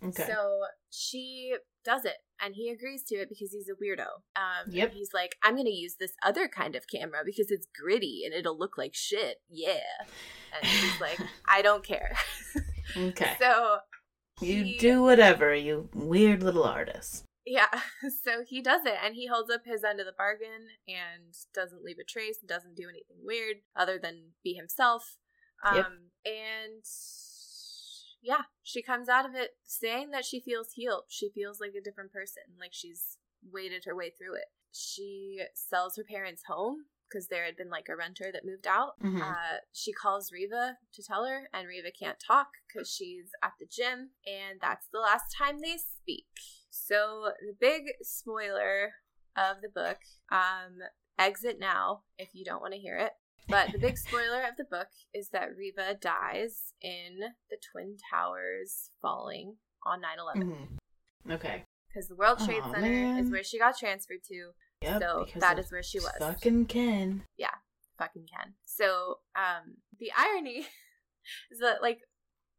Okay. 0.03 0.23
So 0.25 0.61
she 0.89 1.55
does 1.87 2.03
it, 2.05 2.17
and 2.43 2.53
he 2.55 2.69
agrees 2.69 3.03
to 3.05 3.15
it 3.15 3.29
because 3.29 3.51
he's 3.51 3.69
a 3.69 3.73
weirdo. 3.81 4.07
Um, 4.35 4.69
Yep. 4.71 4.93
He's 4.93 5.13
like, 5.13 5.35
I'm 5.43 5.55
going 5.55 5.65
to 5.65 5.71
use 5.71 5.95
this 5.99 6.11
other 6.21 6.47
kind 6.47 6.75
of 6.75 6.85
camera 6.87 7.19
because 7.25 7.49
it's 7.49 7.67
gritty 7.81 8.23
and 8.25 8.33
it'll 8.33 8.59
look 8.59 8.77
like 8.77 8.93
shit. 8.93 9.37
Yeah. 9.49 9.79
And 10.55 10.65
he's 10.69 10.99
like, 11.01 11.19
I 11.49 11.61
don't 11.61 11.83
care. 11.83 12.15
okay. 12.97 13.37
So 13.39 13.77
you 14.41 14.63
he- 14.65 14.77
do 14.77 15.01
whatever, 15.01 15.55
you 15.55 15.89
weird 15.93 16.43
little 16.43 16.63
artist. 16.65 17.23
Yeah, 17.49 17.67
so 18.23 18.43
he 18.45 18.61
does 18.61 18.81
it 18.85 18.95
and 19.01 19.15
he 19.15 19.27
holds 19.27 19.49
up 19.49 19.61
his 19.65 19.83
end 19.85 20.01
of 20.01 20.05
the 20.05 20.11
bargain 20.17 20.67
and 20.87 21.33
doesn't 21.55 21.81
leave 21.83 21.95
a 21.97 22.03
trace, 22.03 22.39
doesn't 22.45 22.75
do 22.75 22.89
anything 22.89 23.17
weird 23.23 23.57
other 23.75 23.97
than 23.97 24.33
be 24.43 24.53
himself. 24.53 25.15
Um 25.65 25.75
Yep. 25.77 25.85
and 26.25 26.83
yeah, 28.21 28.43
she 28.63 28.81
comes 28.81 29.09
out 29.09 29.25
of 29.25 29.35
it 29.35 29.51
saying 29.63 30.11
that 30.11 30.25
she 30.25 30.39
feels 30.39 30.73
healed. 30.73 31.03
She 31.07 31.29
feels 31.29 31.59
like 31.59 31.73
a 31.77 31.81
different 31.83 32.11
person, 32.11 32.43
like 32.59 32.73
she's 32.73 33.17
waded 33.51 33.85
her 33.85 33.95
way 33.95 34.09
through 34.09 34.35
it. 34.35 34.47
She 34.71 35.41
sells 35.53 35.95
her 35.97 36.03
parents' 36.03 36.43
home 36.47 36.85
because 37.09 37.27
there 37.27 37.45
had 37.45 37.55
been 37.55 37.69
like 37.69 37.87
a 37.89 37.95
renter 37.95 38.31
that 38.33 38.45
moved 38.45 38.67
out. 38.67 38.99
Mhm. 38.99 39.21
Uh, 39.21 39.59
she 39.71 39.93
calls 39.93 40.31
Reva 40.31 40.77
to 40.93 41.03
tell 41.03 41.25
her, 41.25 41.49
and 41.53 41.67
Reva 41.67 41.89
can't 41.91 42.19
talk 42.19 42.49
because 42.67 42.91
she's 42.91 43.31
at 43.41 43.53
the 43.59 43.65
gym, 43.65 44.11
and 44.25 44.59
that's 44.59 44.87
the 44.87 44.99
last 44.99 45.33
time 45.37 45.59
they 45.59 45.77
speak. 45.77 46.27
So 46.69 47.31
the 47.39 47.53
big 47.53 47.93
spoiler 48.01 48.95
of 49.35 49.61
the 49.61 49.69
book, 49.69 49.99
um, 50.29 50.81
exit 51.17 51.59
now 51.59 52.03
if 52.17 52.35
you 52.35 52.43
don't 52.43 52.61
want 52.61 52.73
to 52.73 52.79
hear 52.79 52.97
it. 52.97 53.13
But 53.47 53.71
the 53.71 53.77
big 53.79 53.97
spoiler 53.97 54.41
of 54.43 54.57
the 54.57 54.65
book 54.65 54.87
is 55.13 55.29
that 55.29 55.55
Reva 55.57 55.95
dies 55.99 56.73
in 56.81 57.19
the 57.49 57.57
Twin 57.71 57.97
Towers 58.11 58.89
falling 59.01 59.55
on 59.85 60.01
9 60.01 60.17
11. 60.19 60.77
Mhm. 61.25 61.33
Okay. 61.33 61.63
Because 61.87 62.07
the 62.09 62.15
World 62.15 62.39
Trade 62.39 62.61
Aw, 62.63 62.73
Center 62.73 63.19
is 63.19 63.31
where 63.31 63.43
she 63.43 63.57
got 63.57 63.77
transferred 63.77 64.23
to. 64.27 64.51
Yep. 64.81 65.01
So 65.01 65.25
that 65.39 65.57
is 65.57 65.71
where 65.71 65.81
she 65.83 65.99
was. 65.99 66.11
Fucking 66.19 66.65
Ken. 66.67 67.23
Yeah, 67.37 67.55
fucking 67.97 68.27
Ken. 68.27 68.53
So, 68.65 69.19
um, 69.35 69.77
the 69.97 70.11
irony 70.15 70.67
is 71.51 71.59
that, 71.59 71.81
like, 71.81 71.99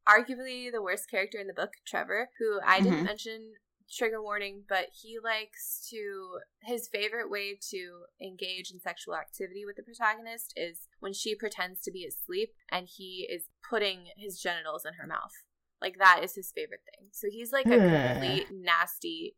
arguably 0.09 0.73
the 0.73 0.83
worst 0.83 1.11
character 1.11 1.39
in 1.39 1.47
the 1.47 1.53
book, 1.55 1.75
Trevor, 1.87 2.31
who 2.39 2.61
I 2.65 2.81
didn't 2.81 3.01
Mhm. 3.01 3.05
mention 3.05 3.55
trigger 3.91 4.23
warning, 4.23 4.63
but 4.69 4.89
he 5.03 5.19
likes 5.23 5.87
to 5.91 6.39
his 6.63 6.89
favorite 6.89 7.31
way 7.31 7.59
to 7.71 8.05
engage 8.21 8.71
in 8.71 8.81
sexual 8.81 9.15
activity 9.15 9.65
with 9.65 9.77
the 9.77 9.83
protagonist 9.83 10.53
is 10.57 10.89
when 11.01 11.13
she 11.13 11.35
pretends 11.35 11.81
to 11.83 11.91
be 11.91 12.05
asleep 12.05 12.53
and 12.71 12.89
he 12.89 13.27
is 13.31 13.45
putting 13.69 14.07
his 14.17 14.41
genitals 14.41 14.85
in 14.85 14.95
her 14.95 15.07
mouth. 15.07 15.33
Like 15.81 15.99
that 15.99 16.21
is 16.23 16.35
his 16.35 16.53
favorite 16.55 16.81
thing. 16.85 17.09
So 17.13 17.29
he's 17.31 17.53
like 17.53 17.67
a 17.67 17.81
eh. 17.81 18.13
complete 18.13 18.47
nasty 18.53 19.37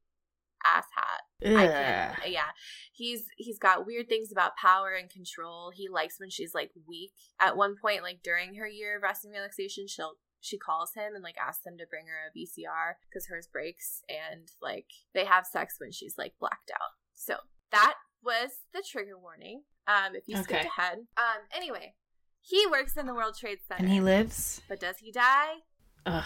ass 0.64 0.86
hat. 0.94 1.56
I 1.56 1.66
eh. 1.66 2.14
Yeah, 2.28 2.50
he's 2.92 3.26
he's 3.36 3.58
got 3.58 3.86
weird 3.86 4.08
things 4.08 4.32
about 4.32 4.56
power 4.56 4.92
and 4.92 5.10
control. 5.10 5.70
He 5.74 5.88
likes 5.88 6.18
when 6.18 6.30
she's 6.30 6.54
like 6.54 6.70
weak. 6.88 7.12
At 7.38 7.56
one 7.56 7.76
point, 7.80 8.02
like 8.02 8.22
during 8.22 8.54
her 8.56 8.66
year 8.66 8.96
of 8.96 9.02
rest 9.02 9.24
and 9.24 9.32
relaxation, 9.32 9.86
she'll 9.86 10.14
she 10.40 10.58
calls 10.58 10.92
him 10.94 11.14
and 11.14 11.22
like 11.22 11.36
asks 11.38 11.64
him 11.66 11.76
to 11.78 11.86
bring 11.86 12.06
her 12.06 12.28
a 12.28 12.36
VCR 12.38 12.94
because 13.08 13.26
hers 13.28 13.48
breaks, 13.52 14.02
and 14.08 14.48
like 14.60 14.86
they 15.14 15.24
have 15.24 15.46
sex 15.46 15.76
when 15.78 15.92
she's 15.92 16.14
like 16.18 16.34
blacked 16.40 16.70
out. 16.74 16.90
So 17.14 17.36
that 17.72 17.94
was 18.24 18.50
the 18.74 18.82
trigger 18.88 19.18
warning. 19.18 19.62
Um, 19.86 20.14
if 20.14 20.24
you 20.26 20.36
skipped 20.36 20.66
ahead. 20.66 20.98
Um, 21.16 21.40
anyway, 21.54 21.94
he 22.42 22.66
works 22.70 22.96
in 22.96 23.06
the 23.06 23.14
World 23.14 23.36
Trade 23.38 23.58
Center, 23.66 23.82
And 23.82 23.92
he 23.92 24.00
lives? 24.00 24.60
but 24.68 24.78
does 24.80 24.98
he 24.98 25.10
die? 25.10 25.54
Ugh. 26.06 26.24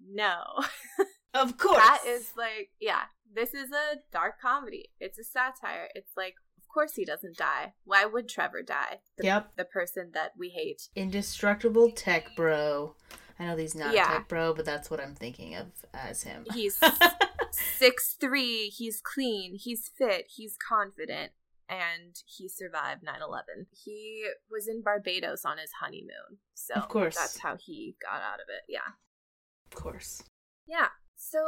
No. 0.00 0.34
Of 1.34 1.56
course. 1.56 1.78
That 1.78 2.02
is 2.06 2.32
like, 2.36 2.68
yeah, 2.78 3.04
this 3.34 3.54
is 3.54 3.70
a 3.72 3.96
dark 4.12 4.34
comedy. 4.38 4.90
It's 5.00 5.18
a 5.18 5.24
satire. 5.24 5.88
It's 5.94 6.12
like, 6.14 6.34
of 6.58 6.68
course 6.68 6.92
he 6.94 7.06
doesn't 7.06 7.38
die. 7.38 7.72
Why 7.84 8.04
would 8.04 8.28
Trevor 8.28 8.60
die? 8.62 8.98
The, 9.16 9.24
Yep. 9.24 9.52
The 9.56 9.64
person 9.64 10.10
that 10.12 10.32
we 10.38 10.50
hate. 10.50 10.88
Indestructible 10.94 11.90
tech 11.92 12.36
bro. 12.36 12.96
I 13.42 13.46
know 13.46 13.56
he's 13.56 13.74
not 13.74 13.94
Yeah. 13.94 14.04
a 14.04 14.18
tech 14.18 14.28
bro, 14.28 14.54
but 14.54 14.64
that's 14.64 14.90
what 14.90 15.00
I'm 15.00 15.14
thinking 15.14 15.54
of 15.56 15.66
as 15.92 16.22
him. 16.22 16.46
He's 16.52 16.78
six 17.50 18.16
three. 18.20 18.68
He's 18.68 19.00
clean. 19.00 19.56
He's 19.56 19.90
fit. 19.96 20.26
He's 20.34 20.56
confident. 20.56 21.32
And 21.68 22.20
he 22.26 22.48
survived 22.48 23.02
9 23.02 23.14
11. 23.26 23.66
He 23.70 24.26
was 24.50 24.68
in 24.68 24.82
Barbados 24.82 25.44
on 25.44 25.56
his 25.58 25.70
honeymoon. 25.80 26.38
So 26.54 26.74
Of 26.74 26.88
course. 26.88 27.16
that's 27.16 27.38
how 27.38 27.56
he 27.56 27.96
got 28.02 28.20
out 28.20 28.40
of 28.40 28.46
it. 28.48 28.64
Yeah. 28.68 28.92
of 29.70 29.74
course. 29.74 30.22
Yeah. 30.66 30.88
So 31.16 31.38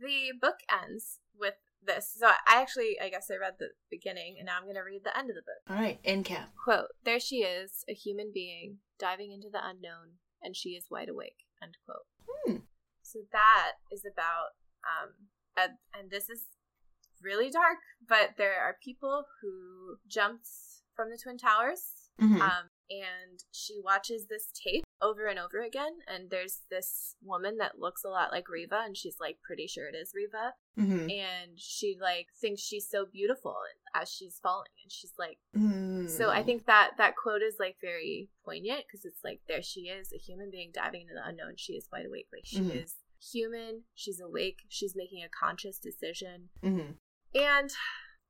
the 0.00 0.32
book 0.40 0.60
ends 0.72 1.18
with 1.38 1.54
this. 1.84 2.14
So 2.18 2.28
I 2.28 2.34
actually, 2.62 2.96
I 3.02 3.10
guess 3.10 3.30
I 3.30 3.36
read 3.36 3.54
the 3.58 3.70
beginning, 3.90 4.36
and 4.38 4.46
now 4.46 4.56
I'm 4.56 4.62
going 4.62 4.76
to 4.76 4.80
read 4.82 5.02
the 5.04 5.16
end 5.18 5.28
of 5.28 5.36
the 5.36 5.42
book. 5.42 5.60
All 5.68 5.76
right, 5.76 5.98
end 6.04 6.24
cap. 6.24 6.50
Quote, 6.62 6.88
there 7.04 7.20
she 7.20 7.38
is, 7.38 7.84
a 7.88 7.92
human 7.92 8.30
being, 8.32 8.78
diving 8.98 9.32
into 9.32 9.50
the 9.50 9.60
unknown, 9.62 10.12
and 10.40 10.56
she 10.56 10.70
is 10.70 10.86
wide 10.90 11.08
awake. 11.10 11.43
End 11.62 11.76
quote. 11.84 12.06
Hmm. 12.46 12.56
So 13.02 13.20
that 13.32 13.72
is 13.92 14.04
about, 14.04 14.56
um, 14.84 15.10
and, 15.56 15.72
and 15.96 16.10
this 16.10 16.28
is 16.28 16.46
really 17.22 17.50
dark, 17.50 17.78
but 18.06 18.30
there 18.36 18.60
are 18.60 18.76
people 18.82 19.24
who 19.40 19.96
jumped 20.08 20.48
from 20.94 21.10
the 21.10 21.18
Twin 21.22 21.38
Towers, 21.38 22.10
Mhm. 22.20 22.40
um, 22.40 22.70
and 22.90 23.42
she 23.50 23.80
watches 23.82 24.26
this 24.28 24.52
tape 24.52 24.84
over 25.04 25.26
and 25.26 25.38
over 25.38 25.60
again, 25.60 25.92
and 26.08 26.30
there's 26.30 26.62
this 26.70 27.14
woman 27.22 27.58
that 27.58 27.78
looks 27.78 28.02
a 28.04 28.08
lot 28.08 28.32
like 28.32 28.48
Reva, 28.48 28.80
and 28.84 28.96
she's 28.96 29.16
like 29.20 29.38
pretty 29.42 29.66
sure 29.66 29.86
it 29.88 29.94
is 29.94 30.12
Reva, 30.14 30.54
Mhm. 30.78 31.12
and 31.12 31.60
she 31.60 31.96
like 32.00 32.28
thinks 32.40 32.62
she's 32.62 32.88
so 32.88 33.04
beautiful 33.04 33.56
as 33.94 34.10
she's 34.10 34.40
falling, 34.42 34.70
and 34.82 34.90
she's 34.90 35.12
like, 35.18 35.38
Mm. 35.54 36.08
so 36.08 36.30
I 36.30 36.42
think 36.42 36.64
that 36.66 36.92
that 36.96 37.16
quote 37.16 37.42
is 37.42 37.56
like 37.60 37.76
very 37.80 38.30
poignant 38.44 38.84
because 38.86 39.04
it's 39.04 39.22
like 39.22 39.42
there 39.46 39.62
she 39.62 39.82
is, 39.82 40.12
a 40.12 40.16
human 40.18 40.50
being 40.50 40.70
diving 40.72 41.02
into 41.02 41.14
the 41.14 41.28
unknown. 41.28 41.56
She 41.56 41.74
is 41.74 41.88
wide 41.92 42.06
awake, 42.06 42.28
like 42.32 42.46
she 42.46 42.60
Mhm. 42.60 42.82
is 42.84 42.96
human. 43.32 43.84
She's 43.94 44.20
awake. 44.20 44.60
She's 44.68 44.96
making 44.96 45.22
a 45.22 45.28
conscious 45.28 45.78
decision, 45.78 46.48
Mhm. 46.62 46.98
and 47.34 47.70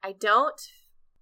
I 0.02 0.12
don't 0.12 0.60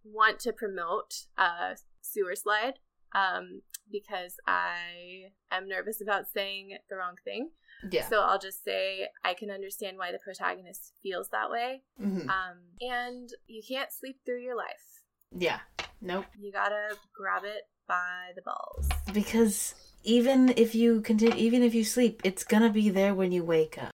want 0.04 0.40
to 0.40 0.52
promote 0.52 1.26
a 1.36 1.76
sewer 2.00 2.34
slide 2.34 2.78
um, 3.14 3.60
because 3.92 4.34
I 4.46 5.32
am 5.50 5.68
nervous 5.68 6.00
about 6.00 6.30
saying 6.32 6.78
the 6.88 6.96
wrong 6.96 7.16
thing. 7.24 7.50
Yeah. 7.90 8.08
So 8.08 8.22
I'll 8.22 8.38
just 8.38 8.64
say 8.64 9.08
I 9.24 9.34
can 9.34 9.50
understand 9.50 9.98
why 9.98 10.12
the 10.12 10.18
protagonist 10.18 10.94
feels 11.02 11.28
that 11.30 11.50
way. 11.50 11.82
Mhm. 12.00 12.28
Um, 12.28 12.58
and 12.80 13.28
you 13.46 13.62
can't 13.66 13.92
sleep 13.92 14.20
through 14.24 14.40
your 14.40 14.56
life. 14.56 15.04
Yeah. 15.30 15.60
Nope. 16.00 16.26
You 16.38 16.52
gotta 16.52 16.96
grab 17.14 17.44
it 17.44 17.68
by 17.86 18.32
the 18.34 18.42
balls. 18.42 18.88
Because 19.12 19.74
even 20.02 20.54
if 20.56 20.74
you 20.74 21.00
continue, 21.00 21.36
even 21.36 21.62
if 21.62 21.74
you 21.74 21.84
sleep, 21.84 22.20
it's 22.24 22.44
gonna 22.44 22.70
be 22.70 22.90
there 22.90 23.14
when 23.14 23.32
you 23.32 23.44
wake 23.44 23.78
up. 23.78 23.92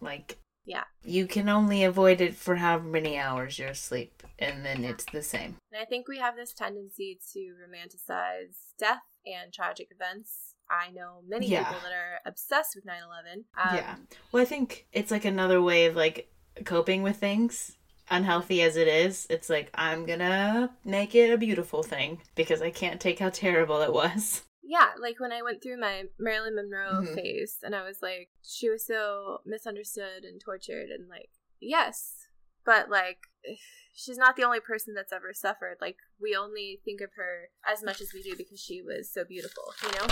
Like 0.00 0.38
Yeah. 0.66 0.84
You 1.04 1.26
can 1.26 1.48
only 1.48 1.84
avoid 1.84 2.20
it 2.20 2.34
for 2.34 2.56
how 2.56 2.78
many 2.78 3.16
hours 3.16 3.58
you're 3.58 3.68
asleep, 3.68 4.22
and 4.38 4.64
then 4.66 4.84
it's 4.84 5.04
the 5.04 5.22
same. 5.22 5.56
And 5.72 5.80
I 5.80 5.84
think 5.84 6.08
we 6.08 6.18
have 6.18 6.34
this 6.36 6.52
tendency 6.52 7.18
to 7.32 7.54
romanticize 7.64 8.56
death 8.78 9.04
and 9.24 9.52
tragic 9.52 9.88
events. 9.90 10.54
I 10.68 10.90
know 10.90 11.22
many 11.26 11.46
Yeah. 11.46 11.62
people 11.64 11.80
that 11.84 11.92
are 11.92 12.18
obsessed 12.26 12.74
with 12.74 12.84
9 12.84 13.00
11. 13.02 13.44
Um, 13.56 13.76
yeah. 13.76 13.96
Well, 14.32 14.42
I 14.42 14.46
think 14.46 14.86
it's 14.92 15.12
like 15.12 15.24
another 15.24 15.62
way 15.62 15.86
of 15.86 15.94
like 15.94 16.28
coping 16.64 17.02
with 17.04 17.16
things. 17.16 17.76
Unhealthy 18.08 18.62
as 18.62 18.76
it 18.76 18.86
is, 18.88 19.26
it's 19.30 19.48
like 19.50 19.70
I'm 19.74 20.06
gonna 20.06 20.76
make 20.84 21.14
it 21.14 21.32
a 21.32 21.38
beautiful 21.38 21.82
thing 21.82 22.20
because 22.36 22.62
I 22.62 22.70
can't 22.70 23.00
take 23.00 23.18
how 23.20 23.30
terrible 23.30 23.80
it 23.82 23.92
was. 23.92 24.42
Yeah, 24.68 24.90
like 24.98 25.20
when 25.20 25.30
I 25.30 25.42
went 25.42 25.62
through 25.62 25.78
my 25.78 26.04
Marilyn 26.18 26.56
Monroe 26.56 27.00
Mhm. 27.02 27.14
phase 27.14 27.58
and 27.62 27.72
I 27.74 27.84
was 27.84 28.02
like, 28.02 28.30
she 28.42 28.68
was 28.68 28.84
so 28.84 29.40
misunderstood 29.46 30.24
and 30.24 30.40
tortured, 30.40 30.90
and 30.90 31.08
like, 31.08 31.30
yes, 31.60 32.26
but 32.64 32.90
like, 32.90 33.18
she's 33.94 34.18
not 34.18 34.34
the 34.34 34.42
only 34.42 34.58
person 34.60 34.92
that's 34.92 35.12
ever 35.12 35.32
suffered. 35.32 35.78
Like, 35.80 35.98
we 36.20 36.34
only 36.34 36.80
think 36.84 37.00
of 37.00 37.10
her 37.14 37.50
as 37.64 37.82
much 37.82 38.00
as 38.00 38.12
we 38.12 38.22
do 38.22 38.34
because 38.36 38.60
she 38.60 38.82
was 38.82 39.08
so 39.10 39.24
beautiful, 39.24 39.72
you 39.84 39.92
know? 39.92 40.06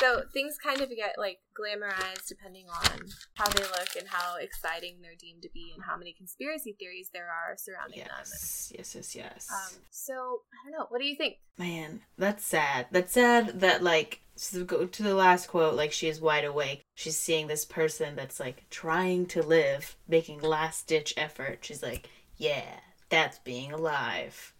So 0.00 0.22
things 0.32 0.56
kind 0.56 0.80
of 0.80 0.88
get 0.88 1.16
like 1.18 1.40
glamorized 1.54 2.26
depending 2.26 2.66
on 2.68 3.00
how 3.34 3.48
they 3.50 3.62
look 3.62 3.96
and 3.98 4.08
how 4.08 4.36
exciting 4.36 4.96
they're 5.02 5.12
deemed 5.18 5.42
to 5.42 5.50
be 5.52 5.72
and 5.74 5.84
how 5.84 5.98
many 5.98 6.14
conspiracy 6.14 6.74
theories 6.78 7.10
there 7.12 7.28
are 7.28 7.54
surrounding 7.58 8.00
them. 8.00 8.08
Yes, 8.16 8.72
yes, 8.74 8.94
yes, 8.94 9.14
yes. 9.14 9.48
Um, 9.52 9.78
so 9.90 10.14
I 10.14 10.70
don't 10.70 10.78
know. 10.78 10.86
What 10.88 11.00
do 11.00 11.06
you 11.06 11.16
think? 11.16 11.36
Man, 11.58 12.00
that's 12.16 12.46
sad. 12.46 12.86
That's 12.90 13.12
sad 13.12 13.60
that 13.60 13.82
like 13.82 14.22
to 14.52 14.64
go 14.64 14.86
to 14.86 15.02
the 15.02 15.14
last 15.14 15.48
quote, 15.48 15.74
like 15.74 15.92
she 15.92 16.08
is 16.08 16.18
wide 16.18 16.46
awake. 16.46 16.86
She's 16.94 17.18
seeing 17.18 17.46
this 17.46 17.66
person 17.66 18.16
that's 18.16 18.40
like 18.40 18.64
trying 18.70 19.26
to 19.26 19.42
live, 19.42 19.96
making 20.08 20.40
last 20.40 20.86
ditch 20.86 21.12
effort. 21.18 21.58
She's 21.60 21.82
like, 21.82 22.08
yeah, 22.38 22.80
that's 23.10 23.38
being 23.40 23.70
alive. 23.70 24.54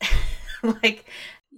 like, 0.62 1.04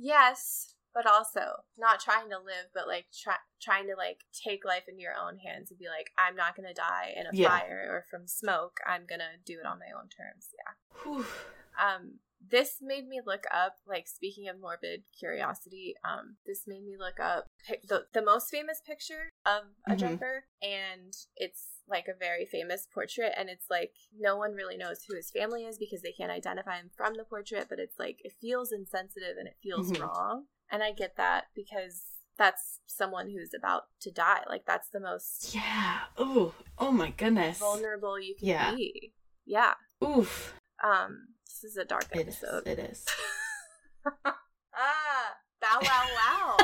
Yes, 0.01 0.75
but 0.95 1.07
also 1.07 1.41
not 1.77 2.01
trying 2.01 2.29
to 2.31 2.37
live, 2.39 2.67
but 2.75 2.87
like 2.89 3.07
try, 3.23 3.37
trying 3.61 3.87
to 3.87 3.95
like 3.97 4.21
take 4.33 4.65
life 4.65 4.85
into 4.89 5.03
your 5.03 5.15
own 5.15 5.39
hands 5.39 5.71
and 5.71 5.79
be 5.79 5.87
like, 5.89 6.11
I'm 6.19 6.35
not 6.37 6.57
gonna 6.57 6.75
die 6.75 7.15
in 7.17 7.27
a 7.27 7.31
Yeah. 7.33 7.49
fire 7.59 7.87
or 7.91 8.05
from 8.11 8.27
smoke. 8.27 8.79
I'm 8.87 9.07
gonna 9.09 9.39
do 9.45 9.59
it 9.61 9.67
on 9.67 9.79
my 9.79 9.93
own 9.97 10.09
terms. 10.09 10.49
Yeah. 10.57 11.03
whew. 11.03 11.25
Um, 11.81 12.19
this 12.41 12.79
made 12.81 13.07
me 13.09 13.21
look 13.25 13.45
up. 13.53 13.77
Like 13.87 14.09
speaking 14.09 14.49
of 14.49 14.59
morbid 14.61 15.03
curiosity, 15.19 15.95
um, 16.05 16.37
this 16.47 16.65
made 16.67 16.85
me 16.85 16.97
look 16.97 17.19
up 17.21 17.47
pic- 17.67 17.87
the 17.89 18.07
the 18.13 18.23
most 18.23 18.51
famous 18.51 18.81
picture 18.81 19.31
of 19.45 19.65
a 19.87 19.93
Mhm. 19.95 19.99
jumper, 19.99 20.47
and 20.63 21.13
it's 21.37 21.83
like 21.89 22.07
a 22.09 22.15
very 22.19 22.45
famous 22.45 22.87
portrait 22.93 23.33
and 23.39 23.49
it's 23.49 23.71
like 23.71 23.95
no 24.13 24.37
one 24.37 24.53
really 24.53 24.77
knows 24.77 25.05
who 25.05 25.15
his 25.17 25.31
family 25.31 25.65
is 25.65 25.79
because 25.79 26.03
they 26.03 26.13
can't 26.13 26.31
identify 26.31 26.77
him 26.77 26.91
from 26.95 27.15
the 27.15 27.25
portrait 27.25 27.67
but 27.71 27.79
it's 27.79 27.99
like 27.99 28.19
it 28.25 28.33
feels 28.39 28.73
insensitive 28.73 29.39
and 29.39 29.49
it 29.49 29.57
feels 29.63 29.91
Mhm. 29.93 30.01
wrong 30.03 30.49
and 30.71 30.83
i 30.83 30.93
get 30.93 31.17
that 31.17 31.45
because 31.55 32.05
that's 32.37 32.79
someone 32.87 33.31
who's 33.31 33.51
about 33.57 33.85
to 34.01 34.11
die 34.13 34.41
like 34.49 34.65
that's 34.67 34.89
the 34.91 35.01
most 35.01 35.55
yeah. 35.55 35.99
Oh, 36.17 36.55
oh 36.79 36.93
my 36.93 37.11
goodness. 37.11 37.59
vulnerable 37.59 38.19
you 38.21 38.35
can 38.39 38.49
Yeah. 38.49 38.75
be 38.75 39.13
yeah 39.45 39.75
Oof. 40.05 40.55
um 40.85 41.29
this 41.47 41.65
is 41.73 41.77
a 41.77 41.85
dark 41.85 42.07
It 42.15 42.29
is. 42.29 42.37
episode 42.43 42.67
It 42.69 42.79
is. 42.79 43.05
ah 44.25 45.35
bow 45.61 45.81
wow 45.83 46.07
wow 46.15 46.57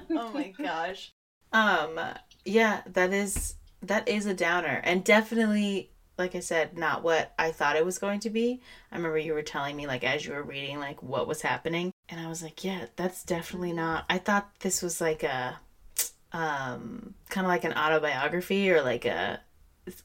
oh 0.10 0.30
my 0.32 0.52
gosh. 0.58 1.12
Um 1.52 1.98
yeah, 2.44 2.82
that 2.86 3.12
is 3.12 3.54
that 3.82 4.08
is 4.08 4.26
a 4.26 4.34
downer 4.34 4.80
and 4.84 5.04
definitely 5.04 5.92
like 6.18 6.34
I 6.34 6.40
said, 6.40 6.76
not 6.76 7.02
what 7.02 7.32
I 7.38 7.50
thought 7.50 7.76
it 7.76 7.84
was 7.84 7.96
going 7.98 8.20
to 8.20 8.30
be. 8.30 8.60
I 8.92 8.96
remember 8.96 9.16
you 9.16 9.32
were 9.32 9.40
telling 9.42 9.74
me 9.76 9.86
like 9.86 10.04
as 10.04 10.26
you 10.26 10.34
were 10.34 10.42
reading 10.42 10.78
like 10.78 11.02
what 11.02 11.26
was 11.26 11.40
happening 11.42 11.89
and 12.10 12.20
I 12.20 12.28
was 12.28 12.42
like, 12.42 12.64
yeah, 12.64 12.86
that's 12.96 13.22
definitely 13.24 13.72
not. 13.72 14.04
I 14.10 14.18
thought 14.18 14.50
this 14.60 14.82
was 14.82 15.00
like 15.00 15.22
a 15.22 15.60
um 16.32 17.14
kind 17.28 17.44
of 17.46 17.48
like 17.48 17.64
an 17.64 17.72
autobiography 17.72 18.70
or 18.70 18.82
like 18.82 19.04
a 19.04 19.40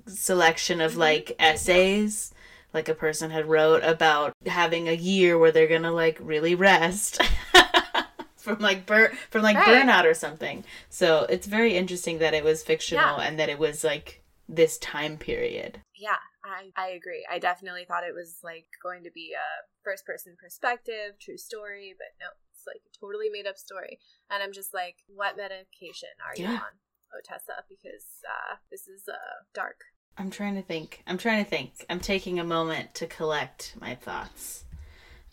selection 0.07 0.81
of 0.81 0.93
Mhm. 0.93 0.97
like 0.97 1.35
essays 1.39 2.33
like 2.73 2.89
a 2.89 2.95
person 2.95 3.29
had 3.31 3.45
wrote 3.45 3.83
about 3.83 4.33
having 4.47 4.87
a 4.89 4.93
year 4.93 5.37
where 5.37 5.51
they're 5.51 5.67
gonna 5.67 5.91
like 5.91 6.17
really 6.19 6.55
rest 6.55 7.21
from 8.37 8.57
like 8.59 8.85
bur- 8.85 9.13
from 9.29 9.43
like 9.43 9.55
Right. 9.55 9.85
burnout 9.85 10.05
or 10.05 10.13
something 10.15 10.63
so 10.89 11.25
it's 11.29 11.47
very 11.47 11.75
interesting 11.75 12.19
that 12.19 12.33
it 12.33 12.43
was 12.43 12.63
fictional 12.63 13.17
Yeah. 13.19 13.23
and 13.27 13.39
that 13.39 13.49
it 13.49 13.59
was 13.59 13.83
like 13.83 14.23
this 14.49 14.77
time 14.79 15.17
period 15.17 15.79
Yeah, 15.95 16.17
I, 16.45 16.71
I 16.77 16.89
agree. 16.89 17.25
I 17.29 17.39
definitely 17.39 17.85
thought 17.85 18.03
it 18.03 18.13
was 18.15 18.39
like 18.43 18.65
going 18.81 19.03
to 19.03 19.11
be 19.11 19.33
a 19.33 19.47
first 19.83 20.05
person 20.05 20.35
perspective, 20.39 21.17
true 21.19 21.37
story, 21.37 21.95
but 21.97 22.13
no, 22.19 22.27
it's 22.53 22.65
like 22.67 22.81
a 22.85 22.93
totally 22.99 23.29
made 23.29 23.47
up 23.47 23.57
story. 23.57 23.99
And 24.29 24.43
I'm 24.43 24.53
just 24.53 24.73
like, 24.73 24.97
what 25.07 25.37
medication 25.37 26.09
are 26.25 26.35
you 26.37 26.43
Yeah. 26.45 26.53
on, 26.61 26.77
Ottessa? 27.17 27.63
Because 27.67 28.05
uh, 28.29 28.55
this 28.69 28.87
is 28.87 29.03
uh, 29.07 29.43
dark. 29.53 29.77
i'm 30.17 30.29
trying 30.29 30.55
to 30.55 30.61
think 30.61 31.01
i'm 31.07 31.17
trying 31.17 31.43
to 31.43 31.49
think 31.49 31.85
i'm 31.89 31.99
taking 31.99 32.39
a 32.39 32.43
moment 32.43 32.93
to 32.95 33.05
collect 33.07 33.73
my 33.81 33.93
thoughts 33.95 34.63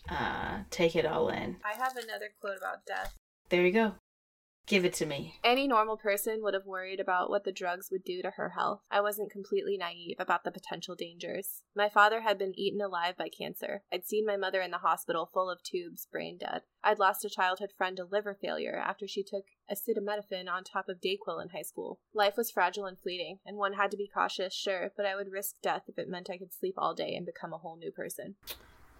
uh 0.09 0.59
take 0.69 0.95
it 0.95 1.05
all 1.05 1.29
in 1.29 1.55
I 1.63 1.75
have 1.77 1.95
another 1.95 2.29
quote 2.41 2.57
about 2.57 2.85
death. 2.85 3.13
there 3.49 3.65
you 3.65 3.71
go 3.71 3.93
give 4.65 4.85
it 4.85 4.93
to 4.93 5.05
me 5.05 5.39
Any 5.43 5.67
normal 5.67 5.97
person 5.97 6.41
would 6.41 6.53
have 6.53 6.65
worried 6.65 6.99
about 6.99 7.29
what 7.29 7.43
the 7.43 7.51
drugs 7.51 7.89
would 7.91 8.03
do 8.03 8.21
to 8.21 8.31
her 8.31 8.49
health. 8.49 8.81
I 8.89 9.01
wasn't 9.01 9.31
completely 9.31 9.77
naive 9.77 10.17
about 10.19 10.43
the 10.43 10.51
potential 10.51 10.95
dangers. 10.95 11.63
My 11.75 11.89
father 11.89 12.21
had 12.21 12.37
been 12.37 12.57
eaten 12.57 12.81
alive 12.81 13.15
by 13.17 13.29
cancer. 13.29 13.83
I'd 13.91 14.05
seen 14.05 14.25
my 14.25 14.37
mother 14.37 14.61
in 14.61 14.71
the 14.71 14.77
hospital 14.79 15.29
full 15.33 15.49
of 15.49 15.63
tubes, 15.63 16.07
brain 16.11 16.37
dead. 16.37 16.61
I'd 16.83 16.99
lost 16.99 17.25
a 17.25 17.29
childhood 17.29 17.71
friend 17.77 17.97
to 17.97 18.05
liver 18.05 18.37
failure 18.39 18.77
after 18.77 19.07
she 19.07 19.23
took 19.23 19.45
acetaminophen 19.71 20.49
on 20.49 20.63
top 20.63 20.89
of 20.89 20.99
Dayquil 21.01 21.41
in 21.41 21.49
high 21.49 21.61
school. 21.61 21.99
Life 22.13 22.37
was 22.37 22.51
fragile 22.51 22.85
and 22.85 22.99
fleeting, 22.99 23.39
and 23.45 23.57
one 23.57 23.73
had 23.73 23.91
to 23.91 23.97
be 23.97 24.09
cautious, 24.13 24.53
sure, 24.53 24.91
but 24.95 25.05
I 25.05 25.15
would 25.15 25.31
risk 25.31 25.55
death 25.61 25.83
if 25.87 25.97
it 25.97 26.09
meant 26.09 26.29
I 26.29 26.37
could 26.37 26.53
sleep 26.53 26.75
all 26.77 26.93
day 26.93 27.15
and 27.15 27.25
become 27.25 27.53
a 27.53 27.57
whole 27.57 27.77
new 27.77 27.91
person. 27.91 28.35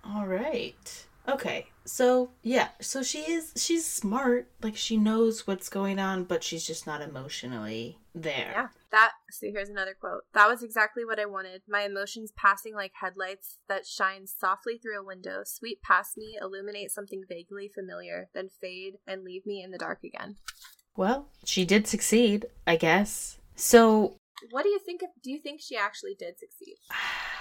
All 0.03 0.26
right. 0.26 1.07
Okay. 1.28 1.67
So, 1.86 2.32
yeah. 2.41 2.69
So 2.82 3.03
she 3.03 3.19
is 3.19 3.53
she's 3.55 3.86
smart. 3.86 4.49
Like 4.61 4.76
she 4.76 4.97
knows 4.97 5.47
what's 5.47 5.69
going 5.69 5.99
on, 5.99 6.24
but 6.24 6.43
she's 6.43 6.65
just 6.65 6.86
not 6.88 7.01
emotionally 7.01 7.97
there. 8.13 8.51
Yeah. 8.53 8.67
That 8.91 9.11
so 9.32 9.47
here's 9.51 9.69
another 9.69 9.95
quote. 9.99 10.21
That 10.34 10.47
was 10.47 10.63
exactly 10.63 11.03
what 11.03 11.19
I 11.19 11.26
wanted. 11.26 11.61
My 11.67 11.82
emotions 11.82 12.32
passing 12.36 12.76
like 12.76 12.91
headlights 12.99 13.57
that 13.67 13.86
shine 13.86 14.28
softly 14.28 14.78
through 14.78 14.99
a 14.99 15.05
window, 15.05 15.41
sweep 15.45 15.82
past 15.82 16.17
me, 16.17 16.38
illuminate 16.41 16.91
something 16.91 17.24
vaguely 17.28 17.69
familiar, 17.74 18.30
then 18.34 18.49
fade 18.49 18.95
and 19.07 19.24
leave 19.24 19.45
me 19.45 19.63
in 19.63 19.71
the 19.71 19.78
dark 19.78 19.99
again. 20.03 20.36
Well, 20.95 21.30
she 21.43 21.65
did 21.65 21.88
succeed, 21.88 22.45
I 22.67 22.76
guess. 22.76 23.39
So, 23.55 24.17
What 24.51 24.63
do 24.63 24.69
you 24.69 24.80
think 24.80 25.01
of 25.01 25.09
do 25.24 25.32
you 25.32 25.39
think 25.39 25.61
she 25.61 25.76
actually 25.76 26.15
did 26.17 26.38
succeed? 26.38 26.76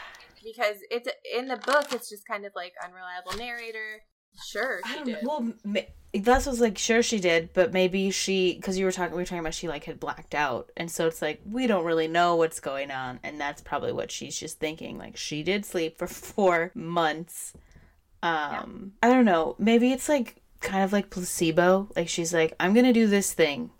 Because 0.44 0.76
it's 0.90 1.08
in 1.36 1.48
the 1.48 1.56
book 1.56 1.92
it's 1.92 2.08
just 2.08 2.26
kind 2.26 2.44
of 2.44 2.52
like 2.54 2.72
unreliable 2.82 3.36
narrator. 3.36 4.02
Sure, 4.44 4.80
she 4.86 4.94
don't 4.94 5.06
did. 5.06 5.18
Well, 5.22 5.52
that's 6.14 6.46
was 6.46 6.60
like 6.60 6.78
sure 6.78 7.02
she 7.02 7.20
did, 7.20 7.52
but 7.52 7.72
maybe 7.72 8.10
she 8.10 8.54
because 8.54 8.78
you 8.78 8.84
were 8.84 8.92
talking 8.92 9.14
we 9.14 9.22
were 9.22 9.26
talking 9.26 9.40
about 9.40 9.54
she 9.54 9.68
like 9.68 9.84
had 9.84 10.00
blacked 10.00 10.34
out, 10.34 10.70
and 10.76 10.90
so 10.90 11.06
it's 11.06 11.22
like 11.22 11.40
we 11.50 11.66
don't 11.66 11.84
really 11.84 12.08
know 12.08 12.36
what's 12.36 12.60
going 12.60 12.90
on, 12.90 13.20
and 13.22 13.40
that's 13.40 13.62
probably 13.62 13.92
what 13.92 14.10
she's 14.10 14.38
just 14.38 14.58
thinking. 14.58 14.98
Like 14.98 15.16
she 15.16 15.42
did 15.42 15.64
sleep 15.64 15.98
for 15.98 16.06
four 16.08 16.70
months. 16.74 17.54
Um, 18.22 18.92
I 19.02 19.08
don't 19.08 19.24
know. 19.24 19.56
Maybe 19.58 19.92
it's 19.92 20.08
like 20.08 20.36
kind 20.60 20.84
of 20.84 20.92
like 20.92 21.10
placebo. 21.10 21.88
Like 21.96 22.08
she's 22.08 22.32
like, 22.32 22.54
I'm 22.60 22.74
gonna 22.74 22.92
do 22.92 23.06
this 23.06 23.32
thing. 23.32 23.70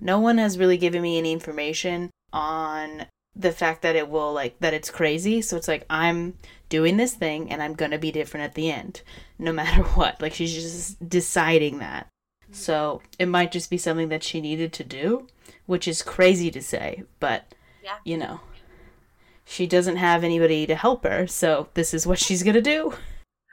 No 0.00 0.20
one 0.20 0.38
has 0.38 0.58
really 0.58 0.76
given 0.76 1.02
me 1.02 1.18
any 1.18 1.32
information 1.32 2.10
on 2.32 3.06
the 3.38 3.52
fact 3.52 3.82
that 3.82 3.96
it 3.96 4.08
will 4.08 4.32
like 4.32 4.58
that 4.60 4.72
it's 4.74 4.90
crazy. 4.90 5.42
So 5.42 5.56
it's 5.56 5.68
like 5.68 5.84
I'm 5.90 6.38
doing 6.68 6.96
this 6.96 7.14
thing 7.14 7.50
and 7.52 7.62
I'm 7.62 7.74
gonna 7.74 7.98
be 7.98 8.10
different 8.10 8.44
at 8.44 8.54
the 8.54 8.70
end, 8.70 9.02
no 9.38 9.52
matter 9.52 9.82
what. 9.94 10.20
Like 10.22 10.32
she's 10.34 10.54
just 10.54 11.08
deciding 11.08 11.78
that. 11.78 12.08
So 12.52 13.02
it 13.18 13.26
might 13.26 13.52
just 13.52 13.68
be 13.70 13.76
something 13.78 14.08
that 14.08 14.22
she 14.22 14.40
needed 14.40 14.72
to 14.74 14.84
do, 14.84 15.26
which 15.66 15.86
is 15.86 16.00
crazy 16.02 16.50
to 16.52 16.62
say, 16.62 17.02
but 17.20 17.54
Yeah. 17.82 17.98
you 18.04 18.16
know, 18.16 18.40
she 19.44 19.66
doesn't 19.66 19.96
have 19.96 20.24
anybody 20.24 20.66
to 20.66 20.74
help 20.74 21.04
her, 21.04 21.26
so 21.26 21.68
this 21.74 21.92
is 21.92 22.06
what 22.06 22.18
she's 22.18 22.42
gonna 22.42 22.62
do. 22.62 22.94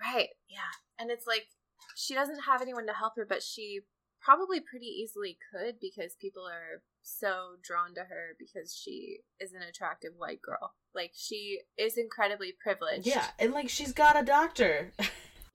Right. 0.02 0.30
Yeah. 0.48 0.60
And 1.00 1.12
it's 1.12 1.28
like 1.28 1.48
she 1.96 2.14
doesn't 2.14 2.42
have 2.42 2.62
anyone 2.62 2.88
to 2.88 2.94
help 2.94 3.14
her, 3.18 3.26
but 3.28 3.44
she 3.44 3.82
probably 4.22 4.60
pretty 4.60 4.86
easily 4.88 5.38
could 5.52 5.80
because 5.82 6.16
people 6.22 6.48
are 6.48 6.82
so 7.04 7.58
drawn 7.62 7.94
to 7.96 8.02
her 8.02 8.36
because 8.40 8.74
she 8.76 9.20
is 9.40 9.54
an 9.54 9.62
attractive 9.62 10.12
white 10.18 10.42
girl. 10.42 10.74
Like 10.96 11.12
she 11.14 11.60
is 11.78 11.98
incredibly 11.98 12.54
privileged. 12.62 13.06
Yeah, 13.06 13.28
and 13.38 13.52
like 13.54 13.70
she's 13.70 13.94
got 13.94 14.20
a 14.20 14.26
doctor. 14.26 14.92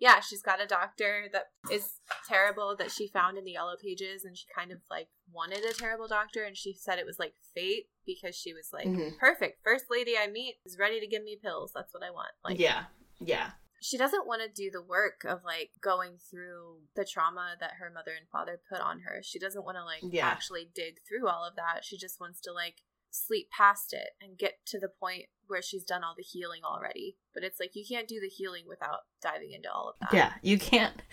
Yeah, 0.01 0.21
she's 0.21 0.43
got 0.43 0.63
a 0.63 0.67
doctor 0.67 1.25
that 1.33 1.47
is 1.73 1.95
terrible 2.29 2.77
that 2.79 2.93
she 2.93 3.09
found 3.09 3.37
in 3.37 3.43
the 3.43 3.51
yellow 3.51 3.75
pages 3.83 4.25
and 4.25 4.37
she 4.39 4.47
kind 4.55 4.71
of 4.71 4.79
like 4.89 5.09
wanted 5.33 5.65
a 5.65 5.73
terrible 5.75 6.07
doctor 6.07 6.45
and 6.45 6.57
she 6.57 6.73
said 6.73 7.01
it 7.01 7.05
was 7.05 7.19
like 7.19 7.35
fate 7.53 7.87
because 8.07 8.37
she 8.37 8.53
was 8.53 8.69
like 8.73 8.87
Mhm. 8.87 9.19
perfect 9.19 9.59
first 9.65 9.87
lady 9.91 10.15
I 10.17 10.29
meet 10.29 10.55
is 10.65 10.79
ready 10.79 11.01
to 11.01 11.09
give 11.09 11.25
me 11.25 11.37
pills 11.43 11.73
that's 11.75 11.93
what 11.93 12.05
I 12.05 12.13
want 12.13 12.31
like 12.45 12.61
yeah, 12.61 12.85
yeah, 13.19 13.51
she 13.81 13.97
doesn't 13.99 14.27
want 14.27 14.43
to 14.43 14.49
do 14.49 14.71
the 14.71 14.83
work 14.83 15.25
of 15.27 15.45
like 15.45 15.71
going 15.81 16.19
through 16.31 16.79
the 16.97 17.05
trauma 17.05 17.57
that 17.61 17.75
her 17.81 17.91
mother 17.95 18.13
and 18.19 18.29
father 18.31 18.61
put 18.69 18.81
on 18.81 19.01
her. 19.01 19.21
She 19.23 19.39
doesn't 19.39 19.65
want 19.65 19.77
to 19.77 19.85
like 19.85 20.01
Yeah. 20.03 20.27
actually 20.27 20.71
dig 20.75 20.99
through 21.07 21.29
all 21.29 21.45
of 21.45 21.57
that. 21.57 21.85
She 21.85 21.97
just 21.97 22.21
wants 22.21 22.41
to 22.43 22.53
like 22.53 22.77
sleep 23.11 23.49
past 23.57 23.93
it 23.93 24.11
and 24.21 24.37
get 24.39 24.59
to 24.67 24.79
the 24.79 24.89
point 24.89 25.27
where 25.47 25.63
she's 25.63 25.85
done 25.85 26.05
all 26.05 26.15
the 26.17 26.23
healing 26.23 26.61
already. 26.65 27.17
But 27.33 27.43
it's 27.45 27.59
like 27.61 27.75
you 27.75 27.85
can't 27.89 28.07
do 28.09 28.21
the 28.21 28.29
healing 28.29 28.65
without 28.69 29.01
diving 29.23 29.53
into 29.53 29.73
all 29.73 29.91
of 29.91 29.95
that. 30.01 30.15
yeah. 30.17 30.33
You 30.43 30.59
can't. 30.59 30.95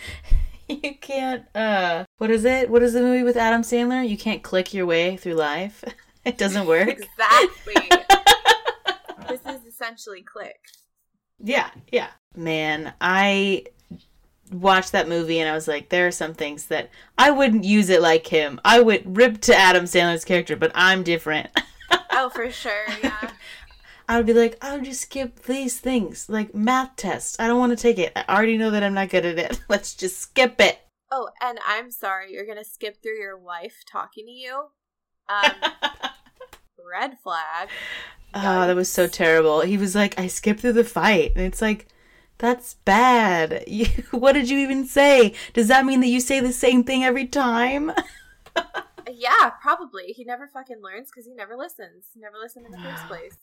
You 0.68 0.96
can't. 1.00 1.44
Uh, 1.54 2.06
what 2.18 2.32
is 2.32 2.44
it? 2.44 2.72
What 2.72 2.82
is 2.82 2.94
the 2.94 3.02
movie 3.02 3.22
with 3.22 3.38
Adam 3.38 3.62
Sandler? 3.62 4.08
You 4.10 4.18
can't 4.18 4.42
click 4.42 4.74
your 4.74 4.88
way 4.88 5.16
through 5.16 5.36
life. 5.36 5.84
It 6.26 6.40
doesn't 6.40 6.66
work. 6.66 6.88
Exactly. 6.90 7.76
this 9.30 9.42
is 9.46 9.64
essentially 9.68 10.24
click. 10.24 10.58
Yeah, 11.40 11.70
yeah. 11.92 12.08
Man, 12.38 12.94
I 13.00 13.66
watched 14.52 14.92
that 14.92 15.10
movie 15.10 15.40
and 15.40 15.50
I 15.50 15.54
was 15.54 15.68
like, 15.68 15.90
there 15.90 16.08
are 16.08 16.12
some 16.12 16.34
things 16.34 16.68
that 16.68 16.90
I 17.18 17.32
wouldn't 17.32 17.64
use 17.64 17.90
it 17.90 18.02
like 18.02 18.28
him. 18.28 18.60
I 18.64 18.80
would 18.82 19.18
rip 19.18 19.42
to 19.42 19.56
Adam 19.56 19.86
Sandler's 19.86 20.26
character, 20.26 20.56
but 20.56 20.72
I'm 20.76 21.04
different. 21.04 21.50
Oh, 22.18 22.30
for 22.30 22.50
sure. 22.50 22.86
Yeah. 23.04 23.30
I 24.08 24.18
would 24.18 24.26
be 24.26 24.34
like, 24.34 24.58
I 24.62 24.76
would 24.76 24.86
just 24.86 25.02
skip 25.02 25.44
these 25.44 25.80
things, 25.80 26.30
like 26.30 26.56
math 26.56 26.96
tests. 26.96 27.36
I 27.40 27.48
don't 27.48 27.60
want 27.60 27.78
to 27.78 27.82
take 27.82 28.00
it. 28.00 28.14
I 28.16 28.24
already 28.30 28.58
know 28.58 28.72
that 28.72 28.84
I'm 28.84 28.94
not 28.94 29.10
good 29.10 29.26
at 29.26 29.38
it. 29.38 29.60
Let's 29.70 29.94
just 29.94 30.18
skip 30.20 30.62
it. 30.62 30.80
Oh, 31.12 31.30
and 31.42 31.60
I'm 31.68 31.92
sorry, 31.92 32.32
you're 32.32 32.46
gonna 32.46 32.64
skip 32.64 33.04
through 33.04 33.20
your 33.20 33.38
wife 33.38 33.84
talking 33.90 34.26
to 34.26 34.32
you. 34.32 34.66
Um, 35.28 35.52
red 36.92 37.18
flag. 37.22 37.70
Oh, 38.34 38.68
that 38.68 38.76
was 38.76 38.92
so 38.92 39.08
terrible. 39.08 39.62
He 39.62 39.78
was 39.78 39.94
like, 39.94 40.18
I 40.20 40.28
skipped 40.28 40.62
through 40.62 40.74
the 40.74 40.84
fight. 40.84 41.34
And 41.36 41.46
it's 41.46 41.62
like, 41.62 41.88
that's 42.38 42.74
bad. 42.76 43.64
You, 43.68 43.86
what 44.12 44.34
did 44.34 44.50
you 44.50 44.58
even 44.60 44.86
say? 44.86 45.34
Does 45.54 45.68
that 45.70 45.86
mean 45.86 46.00
that 46.02 46.08
you 46.08 46.20
say 46.20 46.40
the 46.40 46.54
same 46.54 46.84
thing 46.84 47.04
every 47.04 47.26
time? 47.28 47.92
Yeah, 49.18 49.52
probably. 49.62 50.08
He 50.08 50.24
never 50.24 50.48
fucking 50.48 50.82
learns 50.82 51.10
because 51.10 51.28
he 51.28 51.34
never 51.36 51.56
listens. 51.56 52.06
Never 52.16 52.38
listened 52.42 52.66
in 52.66 52.72
the 52.72 52.80
first 52.80 53.04
place. 53.08 53.38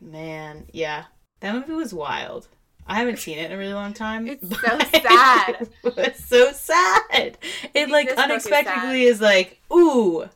Man, 0.00 0.66
yeah. 0.72 1.04
That 1.40 1.54
movie 1.54 1.74
was 1.74 1.92
wild. 1.92 2.48
I 2.86 2.94
haven't 2.98 3.18
seen 3.18 3.38
it 3.38 3.46
in 3.46 3.52
a 3.52 3.58
really 3.58 3.74
long 3.74 3.92
time. 3.92 4.26
It's 4.26 4.48
so 4.48 4.78
sad. 5.02 5.68
It 5.84 5.96
was 5.96 6.24
so 6.24 6.52
sad. 6.52 7.36
It 7.74 7.90
like 7.90 8.06
this 8.08 8.16
book 8.16 8.24
is 8.24 8.30
unexpectedly 8.30 9.02
is, 9.02 9.20
like, 9.20 9.60
ooh, 9.70 10.28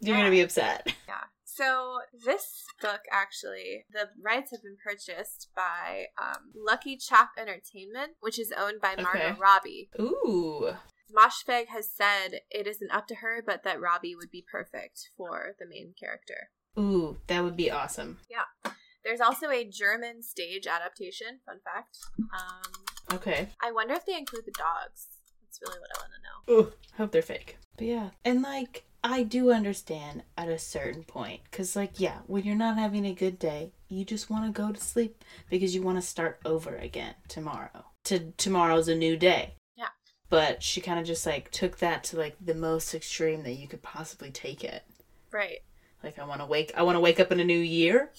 you're 0.00 0.16
Yeah. 0.16 0.16
gonna 0.18 0.30
be 0.30 0.40
upset. 0.40 0.92
Yeah. 1.06 1.14
So 1.56 1.98
this 2.24 2.64
book 2.80 3.00
actually, 3.12 3.84
the 3.92 4.08
rights 4.22 4.50
have 4.50 4.62
been 4.62 4.76
purchased 4.82 5.48
by 5.54 6.06
um, 6.20 6.50
Lucky 6.54 6.96
Chap 6.96 7.30
Entertainment, 7.38 8.12
which 8.20 8.38
is 8.38 8.52
owned 8.56 8.80
by 8.80 8.96
Margot 9.00 9.20
Okay. 9.30 9.36
Robbie. 9.40 9.90
Ooh. 10.00 10.72
Moshfegh 11.14 11.68
has 11.68 11.88
said 11.90 12.40
it 12.50 12.66
isn't 12.66 12.90
up 12.90 13.06
to 13.06 13.16
her, 13.16 13.42
but 13.46 13.62
that 13.62 13.80
Robbie 13.80 14.16
would 14.16 14.30
be 14.32 14.44
perfect 14.50 15.10
for 15.16 15.54
the 15.60 15.66
main 15.68 15.94
character. 15.98 16.50
Ooh, 16.78 17.18
that 17.28 17.44
would 17.44 17.56
be 17.56 17.70
awesome. 17.70 18.18
Yeah. 18.28 18.72
There's 19.04 19.20
also 19.20 19.50
a 19.50 19.64
German 19.64 20.22
stage 20.22 20.66
adaptation. 20.66 21.38
Fun 21.46 21.60
fact. 21.64 21.98
Um, 22.18 23.16
Okay. 23.16 23.48
I 23.62 23.70
wonder 23.70 23.94
if 23.94 24.06
they 24.06 24.16
include 24.16 24.44
the 24.46 24.52
dogs. 24.58 25.06
That's 25.42 25.60
really 25.62 25.78
what 25.78 25.90
I 25.94 26.00
want 26.00 26.12
to 26.14 26.52
know. 26.52 26.58
Ooh, 26.60 26.72
I 26.94 26.96
hope 26.96 27.12
they're 27.12 27.22
fake. 27.22 27.58
But 27.76 27.86
yeah, 27.86 28.10
and 28.24 28.42
like 28.42 28.84
I 29.06 29.22
do 29.22 29.52
understand 29.52 30.22
at 30.38 30.48
a 30.48 30.58
certain 30.58 31.04
point, 31.04 31.42
cause 31.52 31.76
like 31.76 32.00
yeah, 32.00 32.20
when 32.26 32.44
you're 32.44 32.56
not 32.56 32.78
having 32.78 33.04
a 33.04 33.12
good 33.12 33.38
day, 33.38 33.74
you 33.86 34.02
just 34.02 34.30
want 34.30 34.46
to 34.46 34.62
go 34.62 34.72
to 34.72 34.80
sleep 34.80 35.22
because 35.50 35.74
you 35.74 35.82
want 35.82 35.98
to 35.98 36.02
start 36.02 36.40
over 36.46 36.74
again 36.74 37.14
tomorrow. 37.28 37.84
To 38.04 38.32
tomorrow's 38.38 38.88
a 38.88 38.94
new 38.94 39.18
day. 39.18 39.56
Yeah. 39.76 39.88
But 40.30 40.62
she 40.62 40.80
kind 40.80 40.98
of 40.98 41.04
just 41.04 41.26
like 41.26 41.50
took 41.50 41.78
that 41.78 42.02
to 42.04 42.16
like 42.16 42.36
the 42.40 42.54
most 42.54 42.94
extreme 42.94 43.42
that 43.42 43.52
you 43.52 43.68
could 43.68 43.82
possibly 43.82 44.30
take 44.30 44.64
it. 44.64 44.84
Right. 45.30 45.58
Like 46.02 46.18
I 46.18 46.24
want 46.24 46.40
to 46.40 46.46
wake, 46.46 46.72
I 46.74 46.82
want 46.82 46.96
to 46.96 47.00
wake 47.00 47.20
up 47.20 47.30
in 47.30 47.40
a 47.40 47.44
new 47.44 47.58
year. 47.58 48.10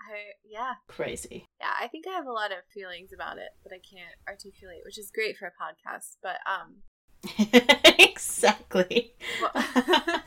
I 0.00 0.34
yeah. 0.44 0.72
Crazy. 0.88 1.46
Yeah, 1.60 1.70
I 1.80 1.86
think 1.86 2.08
I 2.08 2.14
have 2.14 2.26
a 2.26 2.32
lot 2.32 2.50
of 2.50 2.58
feelings 2.74 3.12
about 3.14 3.38
it, 3.38 3.50
but 3.62 3.72
I 3.72 3.78
can't 3.78 4.16
articulate, 4.26 4.80
which 4.84 4.98
is 4.98 5.12
great 5.14 5.36
for 5.36 5.46
a 5.46 5.52
podcast. 5.52 6.16
But 6.20 6.38
um, 6.50 6.82
exactly. 8.12 9.12
well, 9.42 9.64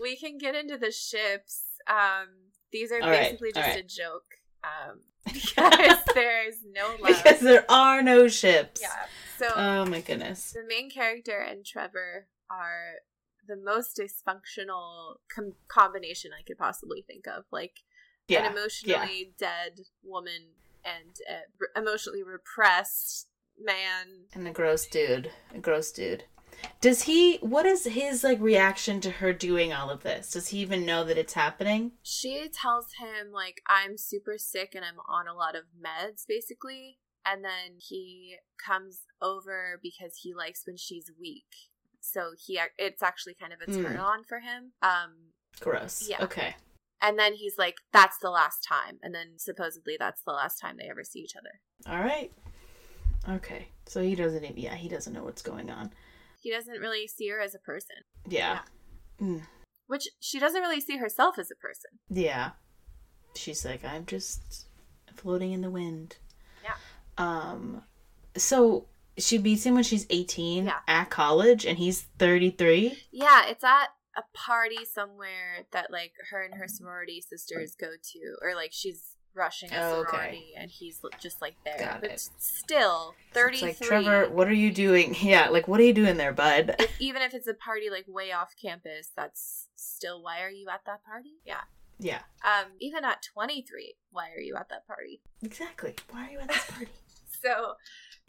we 0.00 0.16
can 0.16 0.38
get 0.38 0.54
into 0.54 0.76
the 0.78 0.90
ships. 0.90 1.62
Um, 1.88 2.28
these 2.72 2.90
are 2.92 3.02
All 3.02 3.10
right, 3.10 3.38
basically 3.38 3.50
all 3.56 3.62
just 3.62 3.68
right. 3.76 3.84
a 3.84 3.88
joke. 3.88 4.24
Um, 4.64 5.00
because 5.32 5.98
there's 6.14 6.56
no 6.74 6.88
love. 7.00 7.22
because 7.22 7.40
there 7.40 7.70
are 7.70 8.02
no 8.02 8.28
ships. 8.28 8.80
yeah. 8.80 8.88
So 9.38 9.48
Oh 9.54 9.84
my 9.86 10.00
goodness. 10.00 10.52
the 10.52 10.64
main 10.66 10.90
character 10.90 11.38
and 11.38 11.64
Trevor 11.64 12.26
are 12.50 12.94
the 13.46 13.56
most 13.56 13.96
dysfunctional 13.98 15.16
com- 15.34 15.54
combination 15.68 16.30
I 16.38 16.42
could 16.42 16.58
possibly 16.58 17.02
think 17.06 17.26
of. 17.26 17.44
Like 17.50 17.80
Yeah. 18.28 18.46
an 18.46 18.52
emotionally 18.52 19.32
dead 19.38 19.80
woman 20.04 20.54
and 20.84 21.16
a 21.28 21.42
re- 21.58 21.68
emotionally 21.82 22.22
repressed 22.22 23.28
man. 23.60 24.24
And 24.34 24.46
a 24.46 24.50
gross 24.52 24.86
dude. 24.86 25.30
A 25.54 25.58
gross 25.58 25.90
dude. 25.92 26.24
Does 26.80 27.02
he 27.02 27.36
what 27.38 27.66
is 27.66 27.84
his 27.84 28.24
like 28.24 28.40
reaction 28.40 29.00
to 29.02 29.10
her 29.10 29.32
doing 29.32 29.72
all 29.72 29.90
of 29.90 30.02
this? 30.02 30.30
Does 30.32 30.48
he 30.48 30.58
even 30.58 30.84
know 30.84 31.04
that 31.04 31.18
it's 31.18 31.34
happening? 31.34 31.92
She 32.02 32.48
tells 32.52 32.86
him 32.98 33.32
like 33.32 33.60
I'm 33.68 33.96
super 33.96 34.36
sick 34.38 34.72
and 34.74 34.84
I'm 34.84 34.98
on 35.08 35.28
a 35.28 35.34
lot 35.34 35.54
of 35.54 35.62
meds 35.80 36.24
basically. 36.26 36.98
And 37.24 37.44
then 37.44 37.76
he 37.78 38.36
comes 38.64 39.02
over 39.20 39.78
because 39.80 40.18
he 40.22 40.34
likes 40.34 40.62
when 40.66 40.76
she's 40.76 41.10
weak. 41.20 41.44
So 42.00 42.30
he 42.44 42.60
it's 42.78 43.02
actually 43.02 43.34
kind 43.34 43.52
of 43.52 43.60
a 43.60 43.72
Hmm. 43.72 43.82
turn 43.84 43.96
on 43.98 44.24
for 44.24 44.40
him. 44.40 44.72
Um 44.82 45.32
Gross. 45.60 46.08
Yeah. 46.08 46.22
Okay. 46.24 46.56
and 47.00 47.18
then 47.18 47.34
he's 47.34 47.56
like 47.58 47.76
that's 47.92 48.18
the 48.18 48.30
last 48.30 48.64
time 48.64 48.98
and 49.02 49.14
then 49.14 49.34
supposedly 49.36 49.96
that's 49.98 50.22
the 50.22 50.32
last 50.32 50.58
time 50.58 50.76
they 50.78 50.88
ever 50.90 51.04
see 51.04 51.20
each 51.20 51.36
other. 51.36 51.60
All 51.86 52.02
right. 52.02 52.32
Okay. 53.28 53.68
So 53.86 54.02
he 54.02 54.14
doesn't 54.16 54.42
even 54.44 54.56
yeah, 54.56 54.74
he 54.74 54.88
doesn't 54.88 55.12
know 55.12 55.22
what's 55.24 55.42
going 55.42 55.70
on. 55.70 55.92
He 56.42 56.50
doesn't 56.50 56.80
really 56.80 57.06
see 57.06 57.28
her 57.28 57.40
as 57.40 57.54
a 57.54 57.58
person, 57.58 57.96
Yeah. 58.28 58.60
Mm. 59.20 59.42
which 59.86 60.08
she 60.20 60.38
doesn't 60.38 60.60
really 60.60 60.80
see 60.80 60.96
herself 60.98 61.38
as 61.38 61.50
a 61.50 61.54
person. 61.56 61.92
Yeah. 62.10 62.50
She's 63.36 63.64
like, 63.64 63.84
I'm 63.84 64.04
just 64.06 64.66
floating 65.14 65.52
in 65.52 65.60
the 65.62 65.70
wind. 65.70 66.16
Yeah. 66.62 66.74
Um 67.16 67.84
so 68.36 68.86
she 69.18 69.38
beats 69.38 69.64
him 69.64 69.74
when 69.74 69.84
she's 69.84 70.06
18 70.10 70.64
Yeah. 70.66 70.78
at 70.88 71.10
college 71.10 71.64
and 71.66 71.78
he's 71.78 72.02
33. 72.18 72.98
Yeah, 73.12 73.46
it's 73.46 73.62
at 73.62 73.88
a 74.16 74.22
party 74.34 74.84
somewhere 74.84 75.66
that 75.72 75.90
like 75.90 76.12
her 76.30 76.42
and 76.42 76.54
her 76.54 76.66
sorority 76.66 77.20
sisters 77.20 77.74
go 77.78 77.90
to, 78.12 78.36
or 78.42 78.54
like 78.54 78.72
she's 78.72 79.11
rushing 79.34 79.72
a 79.72 79.76
Oh, 79.76 80.04
okay. 80.08 80.42
and 80.56 80.70
he's 80.70 81.00
just 81.20 81.40
like 81.40 81.54
there. 81.64 81.78
Got 81.78 82.00
but 82.02 82.10
it. 82.10 82.28
still, 82.38 83.14
thirty 83.32 83.58
three. 83.58 83.68
like, 83.68 83.80
Trevor, 83.80 84.28
what 84.30 84.48
are 84.48 84.52
you 84.52 84.72
doing? 84.72 85.14
Yeah, 85.22 85.48
like 85.48 85.68
what 85.68 85.80
are 85.80 85.84
you 85.84 85.92
doing 85.92 86.16
there, 86.16 86.32
bud? 86.32 86.76
even 86.98 87.22
if 87.22 87.34
it's 87.34 87.46
a 87.46 87.54
party 87.54 87.88
like 87.90 88.04
way 88.08 88.32
off 88.32 88.54
campus, 88.60 89.10
that's 89.16 89.68
still 89.76 90.22
why 90.22 90.42
are 90.42 90.50
you 90.50 90.68
at 90.72 90.80
that 90.86 91.04
party? 91.04 91.34
Yeah. 91.44 91.62
Yeah. 91.98 92.20
Um, 92.44 92.72
even 92.80 93.04
at 93.04 93.22
twenty 93.22 93.62
three, 93.62 93.94
why 94.10 94.30
are 94.36 94.40
you 94.40 94.56
at 94.56 94.68
that 94.70 94.86
party? 94.86 95.22
Exactly. 95.42 95.94
Why 96.10 96.26
are 96.26 96.30
you 96.30 96.38
at 96.40 96.48
this 96.48 96.64
party? 96.70 96.88
So 97.42 97.74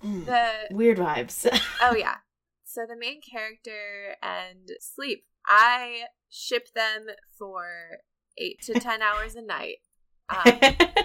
Mm. 0.03 0.25
the 0.25 0.75
Weird 0.75 0.97
vibes. 0.97 1.47
oh 1.81 1.95
yeah. 1.95 2.15
So 2.65 2.85
the 2.87 2.97
main 2.97 3.21
character 3.21 4.15
and 4.23 4.69
sleep. 4.79 5.25
I 5.45 6.05
ship 6.29 6.69
them 6.73 7.05
for 7.37 7.99
eight 8.37 8.61
to 8.63 8.73
ten 8.79 9.01
hours 9.03 9.35
a 9.35 9.41
night. 9.41 9.77
Um, 10.33 10.75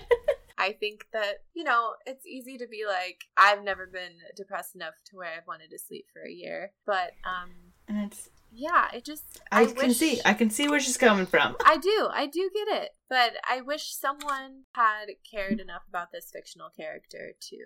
I 0.58 0.72
think 0.72 1.06
that, 1.12 1.42
you 1.54 1.62
know, 1.62 1.94
it's 2.04 2.26
easy 2.26 2.58
to 2.58 2.66
be 2.66 2.84
like, 2.86 3.24
I've 3.36 3.62
never 3.62 3.86
been 3.86 4.12
depressed 4.36 4.74
enough 4.74 4.94
to 5.06 5.16
where 5.16 5.28
I've 5.28 5.46
wanted 5.46 5.70
to 5.70 5.78
sleep 5.78 6.06
for 6.12 6.22
a 6.26 6.32
year. 6.32 6.72
But 6.84 7.12
um 7.24 7.50
and 7.86 7.98
it's 8.04 8.28
yeah, 8.50 8.88
it 8.92 9.04
just 9.04 9.40
I, 9.52 9.62
I, 9.62 9.66
can 9.66 9.94
see 9.94 10.20
I 10.24 10.34
can 10.34 10.50
see 10.50 10.68
where 10.68 10.80
she's 10.80 10.96
coming 10.96 11.26
from. 11.26 11.56
I 11.64 11.76
do, 11.76 12.08
I 12.12 12.26
do 12.26 12.50
get 12.52 12.82
it. 12.82 12.90
But 13.08 13.34
I 13.48 13.60
wish 13.60 13.94
someone 13.94 14.64
had 14.72 15.06
cared 15.30 15.60
enough 15.60 15.82
about 15.88 16.12
this 16.12 16.30
fictional 16.32 16.70
character 16.76 17.32
to 17.40 17.56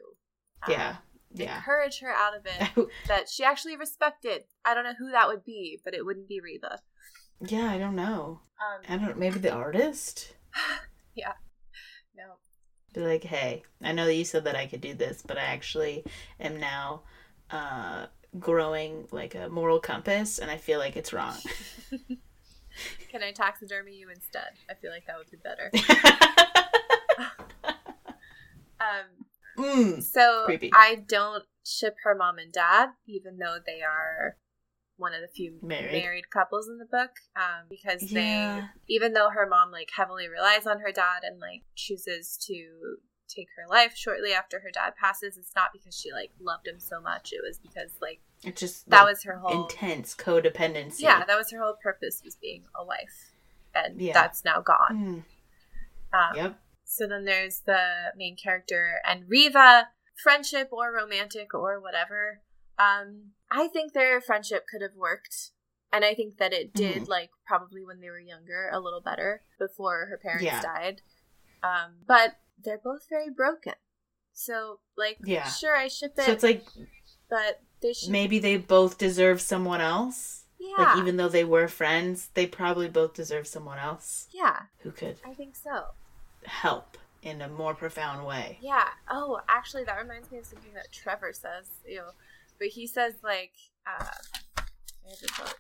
um, 0.66 0.72
Yeah. 0.72 0.96
Yeah. 1.34 1.56
encourage 1.56 2.00
her 2.00 2.12
out 2.12 2.36
of 2.36 2.44
it 2.44 2.88
that 3.08 3.30
she 3.30 3.42
actually 3.42 3.76
respected. 3.76 4.44
I 4.66 4.74
don't 4.74 4.84
know 4.84 4.94
who 4.98 5.10
that 5.12 5.28
would 5.28 5.44
be, 5.44 5.80
but 5.82 5.94
it 5.94 6.04
wouldn't 6.04 6.28
be 6.28 6.40
Reva. 6.40 6.80
yeah, 7.40 7.70
I 7.70 7.78
don't 7.78 7.96
know. 7.96 8.40
Um 8.60 8.82
I 8.86 9.02
don't 9.02 9.18
maybe 9.18 9.38
the 9.38 9.52
artist? 9.52 10.34
no. 11.16 11.32
Be 12.93 13.01
like, 13.01 13.24
hey, 13.24 13.62
I 13.82 13.93
know 13.93 14.05
that 14.05 14.14
you 14.14 14.24
said 14.24 14.45
that 14.45 14.57
I 14.57 14.66
could 14.66 14.80
do 14.80 14.95
this, 14.95 15.22
but 15.26 15.38
I 15.38 15.43
actually 15.43 16.05
am 16.38 16.61
now 16.61 17.03
uh, 17.51 18.07
growing 18.38 19.09
like 19.11 19.34
a 19.34 19.49
moral 19.49 19.80
compass, 19.80 20.38
and 20.38 20.51
I 20.51 20.57
feel 20.57 20.78
like 20.78 20.97
it's 20.97 21.12
wrong. 21.12 21.36
Can 23.11 23.22
I 23.22 23.32
taxidermy 23.32 23.97
you 23.97 24.09
instead? 24.09 24.53
I 24.70 24.74
feel 24.74 24.90
like 24.90 25.07
that 25.07 25.18
would 25.18 25.30
be 25.30 25.36
better. 25.36 25.70
um, 28.80 29.26
mm. 29.59 30.03
so 30.03 30.45
Creepy. 30.47 30.70
I 30.74 31.03
don't 31.07 31.45
ship 31.64 31.97
her 32.05 32.14
mom 32.14 32.38
and 32.38 32.53
dad, 32.53 32.90
even 33.07 33.38
though 33.38 33.59
they 33.64 33.82
are 33.82 34.36
one 35.03 35.12
of 35.12 35.20
the 35.20 35.28
few 35.28 35.59
Married. 35.62 35.92
married, 35.92 36.30
couples 36.30 36.66
in 36.68 36.78
the 36.78 36.86
book. 36.86 37.11
Um, 37.36 37.66
because 37.68 38.11
Yeah. 38.11 38.61
they, 38.88 38.94
even 38.94 39.12
though 39.12 39.28
her 39.30 39.46
mom 39.46 39.70
like 39.70 39.90
heavily 39.94 40.28
relies 40.28 40.66
on 40.66 40.80
her 40.80 40.92
dad 40.92 41.20
and 41.24 41.38
like 41.38 41.62
chooses 41.74 42.38
to 42.46 42.96
take 43.28 43.48
her 43.57 43.66
life 43.68 43.94
shortly 43.96 44.32
after 44.32 44.61
her 44.61 44.70
dad 44.72 44.94
passes, 45.00 45.36
it's 45.36 45.55
not 45.55 45.70
because 45.72 45.98
she 45.98 46.12
like 46.12 46.30
loved 46.40 46.66
him 46.66 46.78
so 46.80 47.00
much. 47.00 47.32
It 47.32 47.40
was 47.46 47.59
because 47.59 47.92
like 48.00 48.20
It's 48.44 48.61
just 48.61 48.88
that 48.90 49.00
like, 49.03 49.09
was 49.11 49.22
her 49.24 49.38
whole 49.38 49.62
intense 49.64 50.14
codependency. 50.14 51.00
yeah, 51.00 51.24
that 51.24 51.36
was 51.36 51.50
her 51.50 51.59
whole 51.61 51.76
purpose 51.82 52.22
was 52.24 52.36
being 52.36 52.64
a 52.74 52.84
wife, 52.84 53.32
and 53.74 54.00
Yeah. 54.00 54.12
that's 54.14 54.44
now 54.44 54.61
gone. 54.62 55.24
Mm. 56.12 56.18
Um, 56.18 56.36
Yep. 56.36 56.59
So 56.84 57.07
then 57.07 57.24
there's 57.24 57.61
the 57.61 58.12
main 58.16 58.36
character 58.36 59.00
and 59.07 59.24
Reva, 59.28 59.88
friendship 60.22 60.68
or 60.72 60.92
romantic 60.92 61.55
or 61.55 61.80
whatever. 61.80 62.42
Um, 62.78 63.32
I 63.50 63.68
think 63.68 63.92
their 63.92 64.20
friendship 64.20 64.66
could 64.70 64.82
have 64.82 64.94
worked, 64.96 65.50
and 65.92 66.04
I 66.04 66.14
think 66.14 66.38
that 66.38 66.52
it 66.52 66.72
did, 66.72 67.02
Mhm. 67.02 67.08
like 67.08 67.30
probably 67.46 67.84
when 67.84 68.00
they 68.00 68.10
were 68.10 68.18
younger, 68.18 68.68
a 68.72 68.80
little 68.80 69.00
better 69.00 69.42
before 69.58 70.06
her 70.06 70.18
parents 70.18 70.44
Yeah. 70.44 70.60
died. 70.62 71.02
Um, 71.62 71.98
but 72.06 72.36
they're 72.58 72.78
both 72.78 73.08
very 73.08 73.30
broken. 73.30 73.74
So 74.32 74.80
like, 74.96 75.18
Yeah. 75.22 75.48
sure, 75.48 75.76
I 75.76 75.88
ship 75.88 76.14
it, 76.18 76.24
So 76.24 76.32
it's 76.32 76.42
like 76.42 76.66
but 77.28 77.62
they 77.80 77.92
should, 77.92 78.10
maybe 78.10 78.38
they 78.38 78.56
both 78.56 78.98
deserve 78.98 79.40
someone 79.40 79.80
else. 79.80 80.46
yeah, 80.58 80.76
Like 80.78 80.96
even 80.98 81.16
though 81.18 81.28
they 81.28 81.44
were 81.44 81.68
friends, 81.68 82.28
they 82.34 82.46
probably 82.46 82.88
both 82.88 83.14
deserve 83.14 83.46
someone 83.46 83.78
else 83.78 84.28
yeah, 84.32 84.66
who 84.78 84.90
could 84.92 85.20
I 85.24 85.34
think 85.34 85.54
so. 85.56 85.88
help 86.44 86.96
in 87.20 87.40
a 87.42 87.48
more 87.48 87.74
profound 87.74 88.26
way. 88.26 88.58
Yeah. 88.60 88.88
Oh, 89.08 89.40
actually, 89.48 89.84
that 89.84 89.96
reminds 90.00 90.30
me 90.30 90.38
of 90.38 90.46
something 90.46 90.72
that 90.74 90.90
Trevor 90.90 91.32
says. 91.32 91.68
Ew. 91.86 92.02
But 92.62 92.68
he 92.68 92.86
says 92.86 93.14
like, 93.24 93.54
uh, 93.84 94.04
I 94.56 95.08
have 95.08 95.18
the 95.20 95.28
quote. 95.34 95.54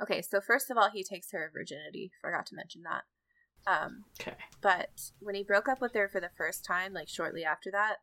Okay, 0.00 0.22
so 0.22 0.40
first 0.40 0.70
of 0.70 0.78
all, 0.78 0.88
he 0.90 1.04
takes 1.04 1.30
her 1.32 1.50
virginity. 1.52 2.10
Forgot 2.22 2.46
to 2.46 2.54
mention 2.54 2.84
that. 2.84 3.02
Um, 3.70 4.04
Okay. 4.18 4.36
but 4.62 5.10
when 5.20 5.34
he 5.34 5.42
broke 5.42 5.68
up 5.68 5.82
with 5.82 5.92
her 5.92 6.08
for 6.08 6.22
the 6.22 6.30
first 6.34 6.64
time, 6.64 6.94
like 6.94 7.10
shortly 7.10 7.44
after 7.44 7.70
that, 7.72 7.96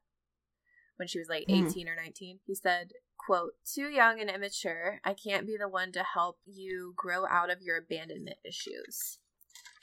when 0.97 1.07
she 1.07 1.17
was 1.17 1.27
like 1.27 1.45
Hmm. 1.49 1.65
18 1.65 1.89
or 1.89 1.95
19, 1.95 2.41
he 2.45 2.53
said, 2.53 2.91
quote, 3.17 3.53
too 3.65 3.89
young 3.89 4.21
and 4.21 4.29
immature. 4.29 4.99
I 5.03 5.15
can't 5.15 5.47
be 5.47 5.57
the 5.57 5.67
one 5.67 5.91
to 5.93 6.03
help 6.03 6.37
you 6.45 6.93
grow 6.95 7.25
out 7.25 7.49
of 7.49 7.63
your 7.63 7.77
abandonment 7.77 8.37
issues. 8.45 9.17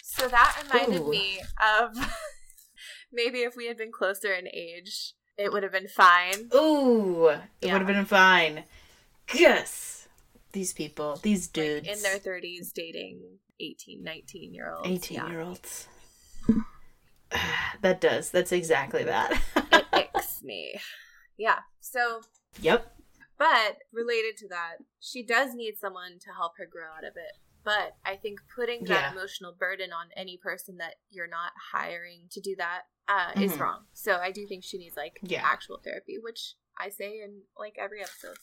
So 0.04 0.28
that 0.28 0.56
reminded 0.62 1.02
Ooh. 1.02 1.10
me 1.10 1.40
of 1.60 1.96
maybe 3.12 3.38
if 3.40 3.56
we 3.56 3.66
had 3.66 3.76
been 3.76 3.92
closer 3.92 4.32
in 4.32 4.48
age, 4.52 5.14
it 5.36 5.52
would 5.52 5.62
have 5.62 5.72
been 5.72 5.88
fine. 5.88 6.50
Ooh, 6.54 7.28
it 7.28 7.40
Yeah. 7.62 7.72
would 7.72 7.82
have 7.82 7.86
been 7.86 8.04
fine. 8.04 8.64
Yes. 9.34 10.08
These 10.52 10.72
people, 10.72 11.16
these 11.22 11.46
Like, 11.48 11.52
dudes, 11.52 11.88
in 11.88 12.02
their 12.02 12.18
30s 12.18 12.72
dating 12.72 13.38
18, 13.60 14.02
19 14.02 14.54
year 14.54 14.72
olds. 14.72 14.88
18 14.88 15.26
year 15.28 15.40
olds. 15.40 15.88
that 17.82 18.00
does. 18.00 18.30
That's 18.30 18.52
exactly 18.52 19.04
that. 19.04 19.32
It 19.72 19.86
icks 19.92 20.42
me. 20.42 20.80
Yeah. 21.36 21.60
So 21.80 22.22
yep. 22.60 22.94
But 23.36 23.78
related 23.92 24.36
to 24.38 24.48
that, 24.48 24.76
she 24.98 25.22
does 25.22 25.54
need 25.54 25.76
someone 25.78 26.18
to 26.20 26.32
help 26.36 26.52
her 26.58 26.66
grow 26.66 26.86
out 26.96 27.04
of 27.04 27.12
it. 27.16 27.38
But 27.68 27.96
I 28.02 28.16
think 28.16 28.40
putting 28.56 28.84
that 28.84 29.02
Yeah. 29.02 29.12
emotional 29.12 29.52
burden 29.52 29.92
on 29.92 30.06
any 30.16 30.38
person 30.38 30.78
that 30.78 30.94
you're 31.10 31.26
not 31.26 31.52
hiring 31.72 32.26
to 32.30 32.40
do 32.40 32.56
that 32.56 32.84
uh, 33.08 33.32
is 33.36 33.52
Mhm. 33.52 33.60
wrong. 33.60 33.86
So 33.92 34.16
I 34.16 34.30
do 34.32 34.46
think 34.46 34.64
she 34.64 34.78
needs 34.78 34.96
like 34.96 35.18
Yeah. 35.22 35.42
actual 35.44 35.76
therapy, 35.78 36.16
which 36.18 36.54
I 36.78 36.88
say 36.88 37.20
in 37.20 37.42
like 37.58 37.76
every 37.76 38.00
episode. 38.02 38.38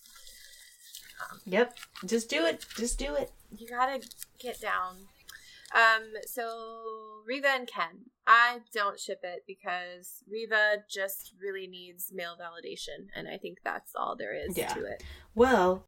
Yep. 1.45 1.75
Just 2.05 2.29
do 2.29 2.45
it. 2.45 2.65
Just 2.75 2.99
do 2.99 3.15
it. 3.15 3.31
You 3.49 3.67
gotta 3.67 4.07
get 4.37 4.59
down. 4.61 5.07
Um, 5.73 6.13
so 6.27 7.23
Reva 7.25 7.49
and 7.49 7.67
Ken, 7.67 8.11
I 8.27 8.61
don't 8.73 8.99
ship 8.99 9.21
it 9.23 9.43
because 9.47 10.23
Reva 10.27 10.83
just 10.87 11.33
really 11.41 11.65
needs 11.65 12.11
male 12.13 12.37
validation, 12.39 13.07
and 13.15 13.27
I 13.27 13.37
think 13.39 13.57
that's 13.63 13.95
all 13.95 14.15
there 14.15 14.35
is 14.35 14.55
Yeah. 14.55 14.71
to 14.75 14.85
it. 14.85 15.03
Well, 15.33 15.87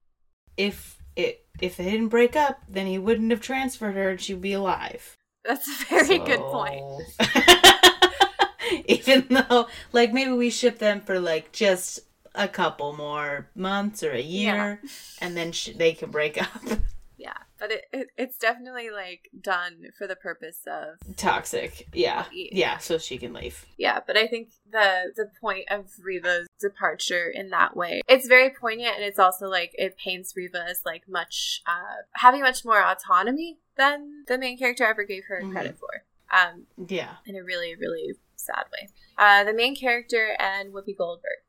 if 0.58 0.97
it 1.18 1.46
if 1.60 1.78
they 1.78 1.86
didn't 1.86 2.10
break 2.10 2.36
up, 2.36 2.62
then 2.70 2.86
he 2.86 2.98
wouldn't 2.98 3.32
have 3.32 3.42
transferred 3.42 3.96
her 3.96 4.10
and 4.10 4.22
she'd 4.22 4.42
be 4.42 4.54
alive. 4.54 5.18
That's 5.44 5.68
a 5.68 5.86
very 5.86 6.20
good 6.20 6.40
point. 6.40 6.84
Even 8.86 9.26
though, 9.30 9.68
like, 9.94 10.14
maybe 10.14 10.32
we 10.32 10.50
ship 10.50 10.78
them 10.78 11.02
for 11.02 11.20
like 11.20 11.52
just 11.52 12.02
a 12.36 12.48
couple 12.48 12.94
more 12.94 13.50
months 13.56 14.04
or 14.04 14.12
a 14.12 14.22
year, 14.22 14.82
and 15.22 15.36
then 15.36 15.52
sh- 15.54 15.70
they 15.76 15.94
can 15.94 16.12
break 16.12 16.40
up. 16.42 16.80
Yeah, 17.18 17.34
but 17.58 17.72
it, 17.72 17.86
it 17.92 18.08
it's 18.16 18.38
definitely 18.38 18.90
like 18.92 19.30
done 19.42 19.86
for 19.98 20.06
the 20.06 20.16
purpose 20.16 20.60
of 20.68 21.00
Toxic. 21.18 21.88
Yeah. 21.94 22.26
Yeah. 22.32 22.78
So 22.78 22.98
she 23.00 23.18
can 23.18 23.34
leave. 23.34 23.66
yeah. 23.78 24.00
But 24.06 24.18
I 24.18 24.28
think 24.28 24.50
the 24.72 25.12
the 25.16 25.32
point 25.42 25.66
of 25.72 25.88
Reva's 26.04 26.48
departure 26.62 27.28
in 27.34 27.50
that 27.50 27.76
way, 27.76 28.02
it's 28.08 28.28
very 28.28 28.52
poignant, 28.52 28.96
and 28.98 29.04
it's 29.04 29.18
also 29.20 29.48
like 29.48 29.72
it 29.76 29.98
paints 29.98 30.34
Reva 30.36 30.64
as 30.70 30.82
like 30.86 31.04
much 31.10 31.62
uh, 31.66 32.04
having 32.14 32.42
much 32.42 32.64
more 32.64 32.84
autonomy 32.84 33.58
than 33.78 34.24
the 34.28 34.38
main 34.38 34.58
character 34.58 34.86
ever 34.86 35.04
gave 35.04 35.24
her 35.28 35.42
Mhm. 35.44 35.52
credit 35.52 35.78
for. 35.80 36.04
Um, 36.32 36.68
Yeah. 36.88 37.16
in 37.26 37.36
a 37.36 37.44
really 37.44 37.76
really 37.76 38.14
sad 38.36 38.66
way. 38.72 38.90
Uh, 39.18 39.44
the 39.44 39.54
main 39.54 39.76
character 39.76 40.36
and 40.40 40.72
Whoopi 40.74 40.96
Goldberg. 40.96 41.40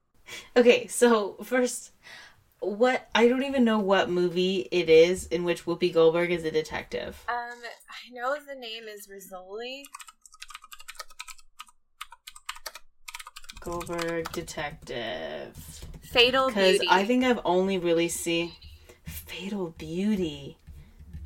Okay, 0.56 0.86
so 0.86 1.34
first, 1.42 1.92
what 2.61 3.09
I 3.14 3.28
don't 3.28 3.44
even 3.44 3.64
know 3.64 3.78
what 3.78 4.11
movie 4.11 4.68
it 4.70 4.88
is 4.88 5.26
in 5.26 5.44
which 5.44 5.64
Whoopi 5.64 5.92
Goldberg 5.92 6.30
is 6.30 6.44
a 6.44 6.50
detective. 6.50 7.24
Um, 7.28 7.59
I 7.88 8.12
know 8.12 8.36
the 8.46 8.54
name 8.54 8.84
is 8.84 9.06
Rizzoli. 9.06 9.82
Goldberg 13.61 14.30
detective. 14.32 15.56
Fatal 16.02 16.50
Beauty. 16.50 16.78
Because 16.78 16.88
I 16.90 17.04
think 17.04 17.24
I've 17.24 17.40
only 17.44 17.78
really 17.78 18.09
seen 18.09 18.52
Fatal 19.04 19.74
Beauty. 19.76 20.59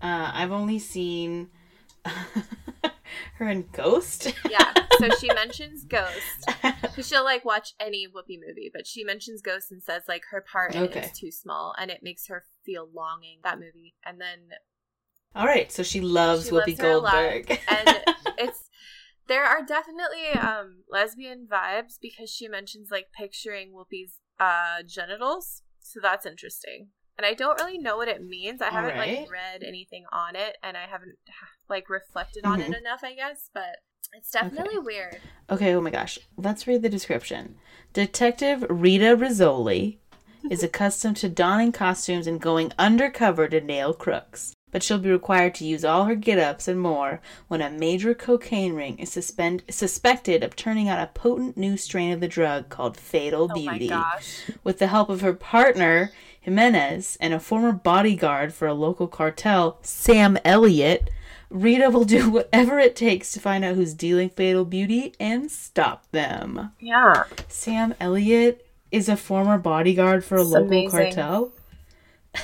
Uh, 0.01 0.33
I've 0.35 0.51
only 0.51 0.79
seen 0.79 1.51
her 3.43 3.51
in 3.51 3.67
Ghost. 3.73 4.33
yeah. 4.51 4.73
So 4.99 5.11
she 5.21 5.29
mentions 5.33 5.85
Ghost. 5.85 6.49
Because 6.83 7.09
she'll 7.09 7.25
like 7.25 7.43
watch 7.45 7.73
any 7.81 8.07
Whoopi 8.07 8.39
movie, 8.47 8.71
but 8.73 8.87
she 8.87 9.03
mentions 9.03 9.41
Ghost 9.41 9.73
and 9.73 9.83
says 9.83 10.03
like 10.09 10.25
her 10.31 10.43
part 10.43 10.77
Okay. 10.77 11.01
is 11.01 11.19
too 11.19 11.31
small 11.33 11.75
and 11.79 11.91
it 11.91 12.01
makes 12.03 12.27
her 12.27 12.45
feel 12.67 12.87
longing 12.95 13.39
that 13.45 13.59
movie. 13.59 13.95
And 14.05 14.21
then 14.21 14.39
All 15.35 15.47
right, 15.47 15.73
so 15.73 15.83
she 15.83 16.03
loves 16.03 16.45
She 16.45 16.51
Whoopi 16.51 16.67
loves 16.79 16.81
her 16.81 16.91
a 16.91 16.99
lot, 16.99 17.13
Goldberg. 17.13 17.59
and 17.67 17.89
it's 18.39 18.69
there 19.27 19.45
are 19.45 19.65
definitely 19.65 20.29
um 20.39 20.83
lesbian 20.91 21.47
vibes 21.51 21.95
because 22.01 22.29
she 22.31 22.47
mentions 22.47 22.91
like 22.91 23.07
picturing 23.19 23.73
Whoopi's 23.73 24.19
uh 24.39 24.83
genitals. 24.87 25.63
So 25.81 25.99
that's 26.03 26.27
interesting. 26.27 26.89
And 27.17 27.25
I 27.27 27.33
don't 27.35 27.59
really 27.61 27.79
know 27.79 27.97
what 27.97 28.09
it 28.09 28.23
means. 28.23 28.61
I 28.61 28.71
haven't 28.71 28.93
Alright. 28.93 29.21
like 29.21 29.31
read 29.31 29.63
anything 29.63 30.05
on 30.13 30.37
it 30.37 30.57
and 30.63 30.77
I 30.77 30.87
haven't 30.87 31.17
like 31.69 31.89
reflected 31.91 32.45
on 32.45 32.61
Mm-hmm. 32.61 32.73
it 32.73 32.79
enough, 32.79 33.01
I 33.03 33.15
guess, 33.15 33.51
but 33.53 33.77
it's 34.15 34.31
definitely 34.31 34.79
weird. 34.79 35.19
Okay, 35.51 35.75
oh 35.75 35.81
my 35.81 35.91
gosh. 35.91 36.19
Let's 36.37 36.67
read 36.67 36.83
the 36.83 36.89
description. 36.89 37.57
Detective 37.93 38.65
Rita 38.69 39.17
Rizzoli 39.17 39.99
is 40.51 40.63
accustomed 40.65 41.17
to 41.19 41.29
donning 41.29 41.73
costumes 41.73 42.27
and 42.27 42.41
going 42.41 42.73
undercover 42.79 43.49
to 43.49 43.61
nail 43.61 43.93
crooks. 43.95 44.55
But 44.71 44.83
she'll 44.83 44.99
be 44.99 45.11
required 45.11 45.55
to 45.57 45.67
use 45.67 45.85
all 45.85 46.07
her 46.07 46.15
get 46.15 46.39
ups 46.39 46.67
and 46.67 46.81
more 46.81 47.21
when 47.49 47.61
a 47.61 47.69
major 47.69 48.15
cocaine 48.15 48.73
ring 48.73 48.99
is 48.99 49.13
suspend- 49.13 49.63
suspected 49.69 50.43
of 50.43 50.57
turning 50.57 50.89
out 50.89 50.99
a 51.03 51.11
potent 51.13 51.59
new 51.59 51.77
strain 51.77 52.11
of 52.11 52.21
the 52.21 52.29
drug 52.29 52.71
called 52.71 52.97
Fatal 52.97 53.51
Oh 53.55 53.63
my 53.63 53.73
Beauty. 53.73 53.89
gosh. 53.89 54.51
With 54.65 54.79
the 54.79 54.87
help 54.87 55.11
of 55.11 55.21
her 55.21 55.35
partner, 55.35 56.11
Jimenez, 56.41 57.19
and 57.21 57.35
a 57.35 57.39
former 57.39 57.73
bodyguard 57.73 58.55
for 58.55 58.67
a 58.67 58.73
local 58.73 59.09
cartel, 59.09 59.79
Sam 59.83 60.39
Elliott, 60.43 61.11
Rita 61.53 61.91
will 61.91 62.05
do 62.05 62.31
whatever 62.33 62.79
it 62.79 62.97
takes 62.97 63.33
to 63.33 63.41
find 63.41 63.65
out 63.65 63.77
who's 63.77 63.95
dealing 63.95 64.31
Fatal 64.31 64.65
Beauty 64.65 65.15
and 65.21 65.51
stop 65.51 66.11
them. 66.11 66.73
Yeah. 66.81 67.25
Sam 67.49 67.95
Elliott 68.01 68.67
is 68.91 69.09
a 69.09 69.17
former 69.17 69.59
bodyguard 69.59 70.25
for 70.25 70.37
a 70.37 70.43
It's 70.43 70.51
local 70.51 70.67
amazing. 70.67 70.91
cartel. 70.91 71.53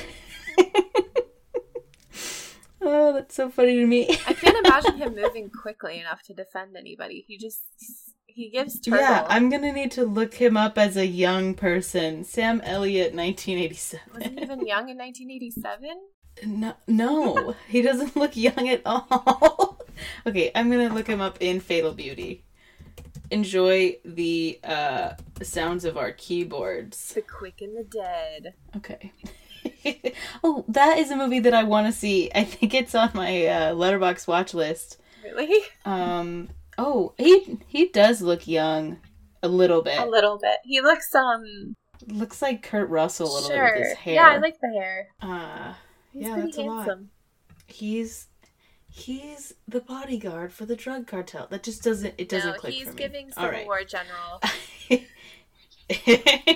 Oh, 2.81 3.13
that's 3.13 3.35
so 3.35 3.51
funny 3.51 3.75
to 3.77 3.87
me. 3.87 4.09
I 4.27 4.33
can't 4.33 4.57
imagine 4.67 4.97
him 4.97 5.15
moving 5.15 5.51
quickly 5.51 5.99
enough 6.01 6.23
to 6.23 6.33
defend 6.33 6.77
anybody. 6.77 7.25
He 7.27 7.37
just 7.37 7.61
he 8.27 8.49
gives 8.51 8.81
turtle. 8.81 9.01
Yeah, 9.01 9.27
I'm 9.29 9.51
gonna 9.51 9.73
need 9.73 9.91
to 9.93 10.05
look 10.05 10.35
him 10.35 10.57
up 10.57 10.79
as 10.79 10.97
a 10.97 11.07
young 11.07 11.55
person. 11.55 12.25
Sam 12.25 12.61
Elliott, 12.63 13.13
1987. 13.15 14.01
Wasn't 14.15 14.41
even 14.41 14.67
young 14.67 14.89
in 14.89 14.97
1987? 14.97 15.91
No, 16.45 16.75
no, 16.87 17.55
he 17.69 17.83
doesn't 17.83 18.17
look 18.17 18.37
young 18.37 18.69
at 18.69 18.83
all. 18.85 19.79
okay, 20.27 20.51
I'm 20.55 20.71
gonna 20.71 20.93
look 20.93 21.07
him 21.07 21.21
up 21.21 21.39
in 21.41 21.61
Fatal 21.61 21.93
Beauty. 21.93 22.45
Enjoy 23.31 23.97
the 24.05 24.59
uh, 24.65 25.13
sounds 25.43 25.85
of 25.85 25.97
our 25.97 26.13
keyboards. 26.13 27.13
The 27.13 27.23
Quick 27.23 27.61
and 27.61 27.77
the 27.77 27.85
Dead. 27.85 28.55
Okay. 28.77 29.13
oh, 30.45 30.65
that 30.69 30.99
is 30.99 31.11
a 31.11 31.17
movie 31.17 31.41
that 31.41 31.55
I 31.55 31.65
want 31.65 31.87
to 31.87 31.93
see. 31.93 32.31
I 32.35 32.45
think 32.45 32.75
it's 32.75 32.95
on 32.95 33.11
my 33.15 33.47
uh, 33.47 33.75
Letterboxd 33.75 34.27
watch 34.27 34.55
list. 34.55 34.99
Really? 35.23 35.63
Um. 35.85 36.49
Oh, 36.79 37.13
he 37.19 37.59
he 37.67 37.89
does 37.89 38.23
look 38.23 38.47
young, 38.47 38.99
a 39.43 39.49
little 39.49 39.83
bit. 39.83 39.99
A 39.99 40.07
little 40.07 40.39
bit. 40.39 40.59
He 40.65 40.81
looks 40.81 41.15
um. 41.15 41.77
Looks 42.07 42.41
like 42.41 42.63
Kurt 42.63 42.89
Russell 42.89 43.27
a 43.27 43.35
little 43.35 43.51
sure. 43.51 43.73
bit 43.73 43.81
with 43.81 43.89
his 43.89 43.99
hair. 43.99 44.15
Yeah, 44.15 44.29
I 44.29 44.37
like 44.39 44.61
the 44.61 44.69
hair. 44.69 45.09
Uh, 45.21 45.75
He's 46.19 46.27
yeah, 46.27 46.35
pretty 46.35 46.47
that's 46.49 46.59
a 46.59 46.63
lot. 46.63 46.99
He's 47.67 48.27
he's 48.91 49.55
the 49.69 49.81
bodyguard 49.81 50.53
for 50.53 50.67
the 50.67 50.75
drug 50.77 51.07
cartel. 51.07 51.47
That 51.51 51.63
just 51.63 51.83
doesn't 51.83 52.15
it 52.19 52.29
doesn't 52.29 52.53
no, 52.53 52.59
click 52.59 52.73
he's 52.75 52.85
for 52.89 52.93
me. 52.95 52.97
giving 52.97 53.31
Civil 53.33 53.51
right. 53.51 53.67
War 53.67 53.81
general. 53.85 54.41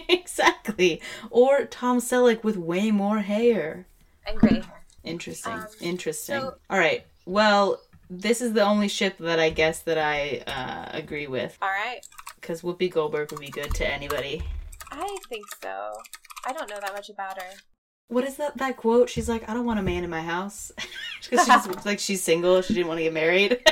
exactly. 0.08 1.00
Or 1.30 1.64
Tom 1.64 1.98
Selleck 2.00 2.42
with 2.44 2.56
way 2.56 2.90
more 2.90 3.18
hair. 3.20 3.86
and 4.26 4.38
gray 4.38 4.54
hair. 4.60 4.82
Interesting. 5.04 5.52
Um, 5.52 5.66
Interesting. 5.80 6.40
so- 6.40 6.54
All 6.70 6.78
right. 6.78 7.04
Well, 7.26 7.80
this 8.10 8.40
is 8.40 8.52
the 8.52 8.62
only 8.62 8.88
ship 8.88 9.16
that 9.18 9.38
I 9.38 9.50
guess 9.50 9.80
that 9.82 9.98
I 9.98 10.42
uh, 10.46 10.96
agree 10.96 11.26
with 11.26 11.56
All 11.62 11.68
right. 11.68 12.00
because 12.36 12.62
Whoopi 12.62 12.90
Goldberg 12.90 13.30
would 13.32 13.40
be 13.40 13.48
good 13.48 13.72
to 13.74 13.86
anybody. 13.86 14.42
I 14.90 15.18
think 15.28 15.44
so. 15.62 15.92
I 16.46 16.52
don't 16.52 16.68
know 16.68 16.78
that 16.80 16.92
much 16.92 17.08
about 17.08 17.40
her. 17.40 17.48
What 18.12 18.24
is 18.24 18.36
that 18.36 18.56
that 18.58 18.76
quote? 18.76 19.08
She's 19.08 19.28
like, 19.28 19.48
"I 19.48 19.54
don't 19.54 19.64
want 19.66 19.78
a 19.78 19.82
man 19.82 20.04
in 20.04 20.10
my 20.10 20.20
house," 20.22 20.70
because 21.30 21.46
she's 21.46 21.84
like 21.86 21.98
she's 21.98 22.22
single. 22.22 22.60
She 22.62 22.74
didn't 22.74 22.88
want 22.88 22.98
to 22.98 23.04
get 23.04 23.12
married. 23.12 23.58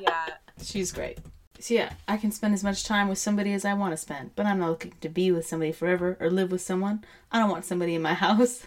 Yeah. 0.00 0.26
she's 0.60 0.90
great. 0.90 1.18
So 1.60 1.72
yeah, 1.74 1.92
I 2.08 2.16
can 2.16 2.32
spend 2.32 2.52
as 2.52 2.64
much 2.64 2.82
time 2.84 3.08
with 3.08 3.18
somebody 3.18 3.52
as 3.52 3.64
I 3.64 3.72
want 3.74 3.92
to 3.92 3.96
spend, 3.96 4.32
but 4.34 4.44
I'm 4.44 4.58
not 4.58 4.70
looking 4.70 4.92
to 5.02 5.08
be 5.08 5.30
with 5.30 5.46
somebody 5.46 5.70
forever 5.72 6.16
or 6.20 6.30
live 6.30 6.50
with 6.50 6.60
someone. 6.62 7.04
I 7.30 7.38
don't 7.38 7.48
want 7.48 7.64
somebody 7.64 7.94
in 7.94 8.02
my 8.02 8.14
house. 8.14 8.66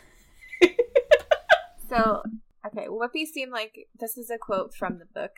So, 1.90 2.24
okay, 2.66 2.88
Whoopi 2.88 3.26
seemed 3.26 3.52
like 3.52 3.88
this 4.00 4.18
is 4.18 4.30
a 4.30 4.38
quote 4.38 4.74
from 4.74 5.00
the 5.00 5.06
book, 5.06 5.32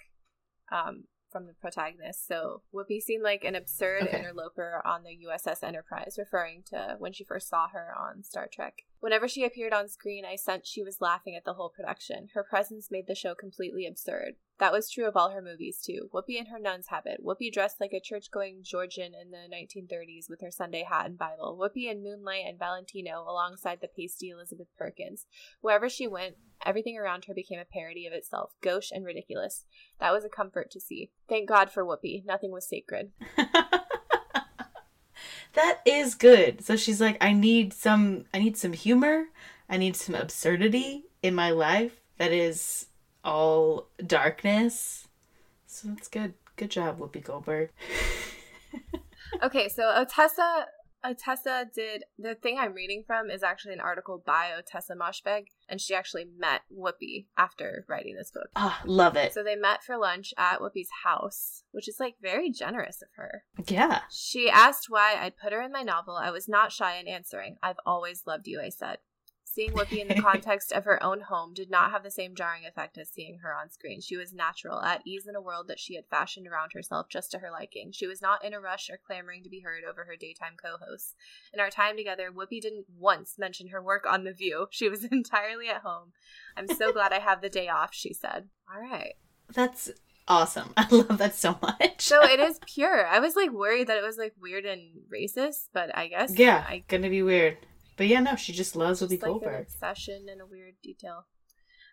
um, 0.71 1.05
from 1.31 1.45
the 1.47 1.53
protagonist. 1.53 2.27
So, 2.27 2.61
Whoopi 2.73 3.01
seemed 3.01 3.23
like 3.23 3.43
an 3.43 3.55
absurd 3.55 4.03
Okay. 4.03 4.17
interloper 4.17 4.81
on 4.85 5.03
the 5.03 5.17
USS 5.27 5.63
Enterprise, 5.63 6.15
referring 6.17 6.63
to 6.69 6.95
when 6.99 7.13
she 7.13 7.23
first 7.23 7.49
saw 7.49 7.67
her 7.69 7.93
on 7.97 8.23
Star 8.23 8.47
Trek. 8.51 8.83
Whenever 8.99 9.27
she 9.27 9.45
appeared 9.45 9.71
on 9.71 9.87
screen, 9.87 10.25
I 10.25 10.35
sensed 10.35 10.71
she 10.71 10.83
was 10.83 10.99
laughing 10.99 11.35
at 11.35 11.45
the 11.45 11.53
whole 11.53 11.69
production. 11.69 12.27
Her 12.33 12.43
presence 12.43 12.89
made 12.91 13.07
the 13.07 13.15
show 13.15 13.33
completely 13.33 13.85
absurd. 13.85 14.35
That 14.59 14.73
was 14.73 14.89
true 14.89 15.07
of 15.07 15.15
all 15.15 15.29
her 15.29 15.41
movies, 15.41 15.81
too. 15.81 16.09
Whoopi 16.13 16.37
in 16.37 16.47
her 16.47 16.59
nun's 16.59 16.87
habit. 16.87 17.23
Whoopi 17.23 17.49
dressed 17.51 17.79
like 17.79 17.93
a 17.93 18.01
church 18.01 18.29
going 18.29 18.59
Georgian 18.61 19.13
in 19.13 19.31
the 19.31 19.47
1930s 19.49 20.29
with 20.29 20.41
her 20.41 20.51
Sunday 20.51 20.83
hat 20.83 21.05
and 21.05 21.17
Bible. 21.17 21.57
Whoopi 21.57 21.89
in 21.89 22.03
Moonlight 22.03 22.43
and 22.45 22.59
Valentino 22.59 23.23
alongside 23.25 23.79
the 23.81 23.87
pasty 23.87 24.29
Elizabeth 24.29 24.67
Perkins. 24.77 25.25
Wherever 25.61 25.87
she 25.87 26.05
went, 26.05 26.35
everything 26.65 26.97
around 26.97 27.23
her 27.25 27.33
became 27.33 27.59
a 27.59 27.65
parody 27.65 28.05
of 28.05 28.11
itself, 28.11 28.51
gauche 28.61 28.91
and 28.91 29.05
ridiculous. 29.05 29.63
That 30.01 30.11
was 30.11 30.25
a 30.25 30.29
comfort 30.29 30.71
to 30.71 30.81
see. 30.81 31.11
Thank 31.29 31.47
God 31.47 31.71
for 31.71 31.85
Whoopi. 31.85 32.25
Nothing 32.25 32.51
was 32.51 32.67
sacred. 32.67 33.11
that 35.53 35.79
is 35.85 36.15
good. 36.15 36.63
So 36.63 36.75
she's 36.75 37.01
like, 37.01 37.17
I 37.21 37.33
need 37.33 37.73
some 37.73 38.25
I 38.33 38.39
need 38.39 38.57
some 38.57 38.73
humor. 38.73 39.25
I 39.69 39.77
need 39.77 39.95
some 39.95 40.15
absurdity 40.15 41.03
in 41.21 41.35
my 41.35 41.51
life 41.51 42.01
that 42.17 42.31
is 42.31 42.87
all 43.23 43.87
darkness. 44.05 45.07
So 45.67 45.89
that's 45.89 46.07
good. 46.07 46.33
Good 46.55 46.71
job, 46.71 46.99
Whoopi 46.99 47.23
Goldberg. 47.23 47.69
Okay, 49.43 49.69
so 49.69 49.83
Ottessa 49.83 50.65
Ottessa 51.05 51.71
did 51.71 52.03
the 52.17 52.35
thing 52.35 52.57
I'm 52.59 52.73
reading 52.73 53.03
from 53.05 53.29
is 53.29 53.43
actually 53.43 53.73
an 53.73 53.79
article 53.79 54.21
by 54.25 54.49
Ottessa 54.59 54.97
Moshfegh, 54.97 55.45
and 55.69 55.79
she 55.79 55.93
actually 55.93 56.25
met 56.37 56.61
Whoopi 56.75 57.27
after 57.37 57.85
writing 57.87 58.15
this 58.15 58.31
book. 58.31 58.49
Ah, 58.55 58.81
love 58.85 59.15
it. 59.15 59.33
So 59.33 59.43
they 59.43 59.55
met 59.55 59.83
for 59.83 59.97
lunch 59.97 60.33
at 60.37 60.59
Whoopi's 60.59 60.89
house, 61.03 61.63
which 61.71 61.87
is 61.87 61.99
like 61.99 62.15
very 62.21 62.49
generous 62.49 63.01
of 63.01 63.09
her. 63.15 63.43
Yeah. 63.67 64.01
She 64.09 64.49
asked 64.49 64.87
why 64.89 65.15
I'd 65.19 65.37
put 65.37 65.53
her 65.53 65.61
in 65.61 65.71
my 65.71 65.83
novel. 65.83 66.15
I 66.15 66.31
was 66.31 66.47
not 66.47 66.71
shy 66.71 66.97
in 66.97 67.07
answering. 67.07 67.57
I've 67.61 67.79
always 67.85 68.23
loved 68.25 68.47
you, 68.47 68.61
I 68.61 68.69
said. 68.69 68.97
Seeing 69.59 69.73
Whoopi 69.73 69.99
in 69.99 70.07
the 70.07 70.21
context 70.21 70.71
of 70.71 70.85
her 70.85 71.03
own 71.03 71.19
home 71.19 71.53
did 71.53 71.69
not 71.69 71.91
have 71.91 72.01
the 72.01 72.09
same 72.09 72.33
jarring 72.33 72.65
effect 72.65 72.97
as 72.97 73.09
seeing 73.09 73.39
her 73.39 73.53
on 73.53 73.69
screen. 73.69 73.99
She 73.99 74.15
was 74.15 74.31
natural, 74.31 74.81
at 74.81 75.01
ease 75.05 75.27
in 75.27 75.35
a 75.35 75.41
world 75.41 75.67
that 75.67 75.81
she 75.81 75.95
had 75.95 76.05
fashioned 76.09 76.47
around 76.47 76.71
herself 76.73 77.09
just 77.09 77.29
to 77.31 77.39
her 77.39 77.51
liking. 77.51 77.91
She 77.91 78.07
was 78.07 78.21
not 78.21 78.45
in 78.45 78.53
a 78.53 78.61
rush 78.61 78.89
or 78.89 78.97
clamoring 79.05 79.43
to 79.43 79.49
be 79.49 79.59
heard 79.59 79.83
over 79.83 80.05
her 80.05 80.15
daytime 80.15 80.53
co 80.55 80.77
hosts. 80.79 81.13
In 81.53 81.59
our 81.59 81.69
time 81.69 81.97
together, 81.97 82.31
Whoopi 82.31 82.61
didn't 82.61 82.85
once 82.97 83.35
mention 83.37 83.67
her 83.67 83.83
work 83.83 84.05
on 84.09 84.23
The 84.23 84.31
View. 84.31 84.67
She 84.79 84.87
was 84.87 85.03
entirely 85.03 85.67
at 85.67 85.81
home. 85.81 86.13
I'm 86.55 86.69
so 86.69 86.93
glad 86.93 87.11
I 87.11 87.19
have 87.19 87.41
the 87.41 87.49
day 87.49 87.67
off, 87.67 87.89
she 87.91 88.13
said. 88.13 88.47
All 88.73 88.81
right. 88.81 89.15
That's 89.53 89.91
awesome. 90.25 90.71
I 90.77 90.87
love 90.89 91.17
that 91.17 91.35
so 91.35 91.57
much. 91.61 91.99
So 91.99 92.23
it 92.23 92.39
is 92.39 92.61
pure. 92.65 93.05
I 93.05 93.19
was 93.19 93.35
like 93.35 93.51
worried 93.51 93.87
that 93.87 93.97
it 93.97 94.05
was 94.05 94.17
like 94.17 94.35
weird 94.39 94.63
and 94.63 95.01
racist, 95.13 95.67
but 95.73 95.93
I 95.97 96.07
guess 96.07 96.33
yeah, 96.37 96.63
I 96.65 96.85
gonna 96.87 97.09
be 97.09 97.23
weird. 97.23 97.57
But 97.99 98.07
yeah, 98.07 98.21
no, 98.21 98.35
she 98.35 98.53
just 98.53 98.75
loves 98.75 99.01
Whoopi 99.01 99.11
like 99.11 99.23
an 99.23 99.29
Goldberg. 99.29 99.61
obsession 99.67 100.25
and 100.31 100.41
a 100.41 100.45
weird 100.47 100.73
detail. 100.81 101.25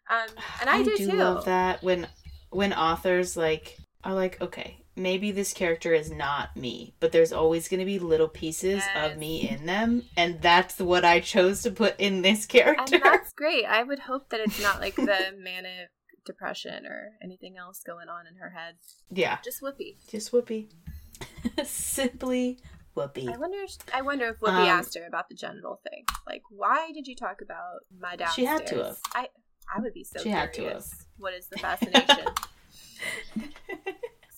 Um, 0.09 0.29
and 0.61 0.71
I, 0.71 0.83
do, 0.83 0.97
too. 0.97 1.07
love 1.13 1.45
that 1.47 1.83
when 1.83 2.07
when 2.51 2.73
authors 2.73 3.37
like 3.37 3.77
are 4.05 4.15
like, 4.15 4.41
okay, 4.41 4.85
maybe 4.95 5.33
this 5.33 5.53
character 5.53 5.93
is 5.93 6.11
not 6.13 6.57
me, 6.57 6.95
but 7.01 7.11
there's 7.11 7.33
always 7.33 7.67
going 7.69 7.81
to 7.81 7.85
be 7.87 7.99
little 7.99 8.29
pieces 8.29 8.85
Yes. 8.95 9.13
of 9.13 9.19
me 9.19 9.49
in 9.49 9.67
them, 9.67 10.05
and 10.17 10.41
that's 10.41 10.79
what 10.79 11.05
I 11.05 11.19
chose 11.19 11.63
to 11.65 11.73
put 11.73 11.99
in 11.99 12.23
this 12.23 12.47
character. 12.57 12.95
And 12.95 13.03
that's 13.05 13.33
great. 13.33 13.65
I 13.67 13.83
would 13.83 13.99
hope 13.99 14.29
that 14.31 14.39
it's 14.41 14.63
not 14.63 14.81
like 14.81 14.95
the 14.95 15.35
manic 15.39 15.91
depression 16.25 16.87
or 16.87 17.15
anything 17.21 17.57
else 17.59 17.83
going 17.85 18.09
on 18.09 18.29
in 18.29 18.37
her 18.37 18.51
head. 18.51 18.77
yeah, 19.11 19.39
Just 19.45 19.61
Whoopi. 19.61 19.97
just 20.09 20.31
Whoopi, 20.31 20.69
simply 21.65 22.59
Whoopi. 22.97 23.29
I 23.33 23.37
wonder. 23.37 23.65
I 23.95 24.03
wonder 24.03 24.29
if 24.29 24.41
Whoopi 24.41 24.49
Um, 24.49 24.69
asked 24.69 24.97
her 24.97 25.07
about 25.07 25.29
the 25.29 25.35
genital 25.35 25.81
thing. 25.89 26.05
Like, 26.27 26.43
why 26.51 26.91
did 26.93 27.07
you 27.07 27.15
talk 27.15 27.41
about 27.43 27.81
my 27.99 28.17
downstairs? 28.17 28.35
She 28.35 28.45
had 28.45 28.67
to 28.69 28.85
have. 28.85 28.99
I. 29.15 29.29
I 29.75 29.81
would 29.81 29.95
be 29.95 30.05
so 30.05 30.21
She 30.23 30.31
had 30.31 30.53
to 30.55 30.65
have. 30.69 30.87
What 31.19 31.35
is 31.35 31.49
the 31.49 31.59
fascination? 31.59 32.25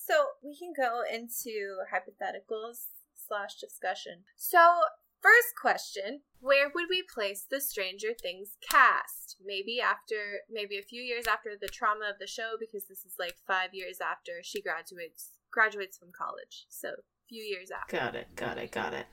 So 0.08 0.14
we 0.42 0.56
can 0.56 0.72
go 0.74 1.02
into 1.04 1.76
hypotheticals 1.92 2.86
slash 3.14 3.56
discussion. 3.60 4.24
So 4.36 4.80
first 5.20 5.48
question: 5.60 6.22
Where 6.40 6.70
would 6.74 6.86
we 6.88 7.02
place 7.02 7.44
the 7.48 7.60
Stranger 7.60 8.14
Things 8.14 8.56
cast? 8.66 9.36
Maybe 9.44 9.82
after, 9.82 10.40
maybe 10.50 10.78
a 10.78 10.82
few 10.82 11.02
years 11.02 11.26
after 11.26 11.50
the 11.60 11.68
trauma 11.68 12.08
of 12.08 12.18
the 12.18 12.26
show, 12.26 12.52
because 12.58 12.86
this 12.88 13.04
is 13.04 13.16
like 13.18 13.36
five 13.46 13.74
years 13.74 13.98
after 14.00 14.40
she 14.42 14.62
graduates 14.62 15.32
graduates 15.52 15.98
from 15.98 16.08
college. 16.16 16.64
So 16.70 16.92
few 17.28 17.42
years 17.42 17.70
after. 17.70 17.96
Got 17.96 18.14
it, 18.14 18.28
got 18.36 18.58
it, 18.58 18.70
got 18.70 18.92
it. 18.94 19.06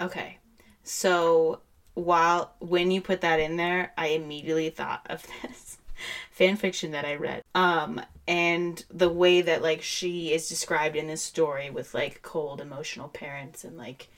Okay. 0.00 0.38
So 0.82 1.60
while 1.94 2.54
when 2.60 2.90
you 2.90 3.00
put 3.00 3.20
that 3.20 3.40
in 3.40 3.56
there, 3.56 3.92
I 3.96 4.08
immediately 4.08 4.70
thought 4.70 5.06
of 5.10 5.26
this 5.42 5.78
fan 6.30 6.56
fiction 6.56 6.92
that 6.92 7.04
I 7.04 7.16
read. 7.16 7.42
Um 7.54 8.00
and 8.26 8.84
the 8.90 9.08
way 9.08 9.42
that 9.42 9.62
like 9.62 9.82
she 9.82 10.32
is 10.32 10.48
described 10.48 10.96
in 10.96 11.08
this 11.08 11.22
story 11.22 11.70
with 11.70 11.94
like 11.94 12.22
cold 12.22 12.60
emotional 12.60 13.08
parents 13.08 13.64
and 13.64 13.76
like 13.76 14.08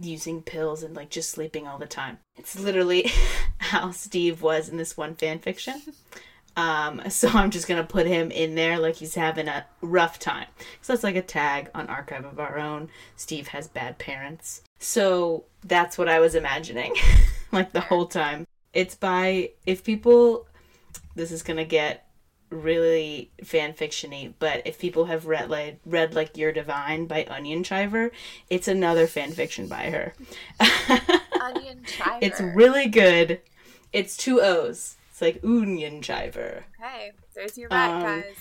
using 0.00 0.42
pills 0.42 0.82
and 0.82 0.94
like 0.96 1.10
just 1.10 1.30
sleeping 1.30 1.66
all 1.66 1.78
the 1.78 1.86
time. 1.86 2.18
It's 2.36 2.58
literally 2.58 3.10
how 3.58 3.92
Steve 3.92 4.42
was 4.42 4.68
in 4.68 4.76
this 4.76 4.96
one 4.96 5.14
fan 5.14 5.38
fiction. 5.38 5.80
Um, 6.56 7.02
so 7.10 7.28
I'm 7.28 7.50
just 7.50 7.68
gonna 7.68 7.84
put 7.84 8.06
him 8.06 8.30
in 8.30 8.54
there 8.54 8.78
like 8.78 8.96
he's 8.96 9.14
having 9.14 9.48
a 9.48 9.66
rough 9.80 10.18
time. 10.18 10.46
So 10.82 10.92
that's 10.92 11.04
like 11.04 11.16
a 11.16 11.22
tag 11.22 11.70
on 11.74 11.88
Archive 11.88 12.24
of 12.24 12.38
Our 12.38 12.58
Own. 12.58 12.88
Steve 13.16 13.48
has 13.48 13.68
bad 13.68 13.98
parents. 13.98 14.62
So 14.78 15.44
that's 15.64 15.96
what 15.96 16.08
I 16.08 16.20
was 16.20 16.34
imagining, 16.34 16.94
like 17.52 17.72
the 17.72 17.80
whole 17.80 18.06
time. 18.06 18.46
It's 18.72 18.94
by 18.94 19.50
if 19.66 19.84
people. 19.84 20.46
This 21.16 21.30
is 21.30 21.42
gonna 21.42 21.64
get 21.64 22.04
really 22.50 23.30
fan 23.42 23.72
fictiony, 23.72 24.32
but 24.38 24.62
if 24.64 24.78
people 24.78 25.06
have 25.06 25.26
read 25.26 25.50
like 25.50 25.78
read 25.84 26.14
like 26.14 26.36
You're 26.36 26.52
Divine 26.52 27.06
by 27.06 27.24
Onion 27.26 27.62
Chiver, 27.62 28.10
it's 28.50 28.68
another 28.68 29.06
fan 29.06 29.32
fiction 29.32 29.66
by 29.66 29.90
her. 29.90 30.14
Onion 31.40 31.82
Chiver. 31.86 32.18
It's 32.20 32.40
really 32.40 32.86
good. 32.86 33.40
It's 33.92 34.16
two 34.16 34.40
O's. 34.40 34.96
It's 35.14 35.22
like 35.22 35.44
Union 35.44 36.02
Jiver. 36.02 36.64
Okay, 36.82 37.12
there's 37.36 37.56
your 37.56 37.68
bet, 37.68 37.88
Um, 37.88 38.02
guys. 38.02 38.34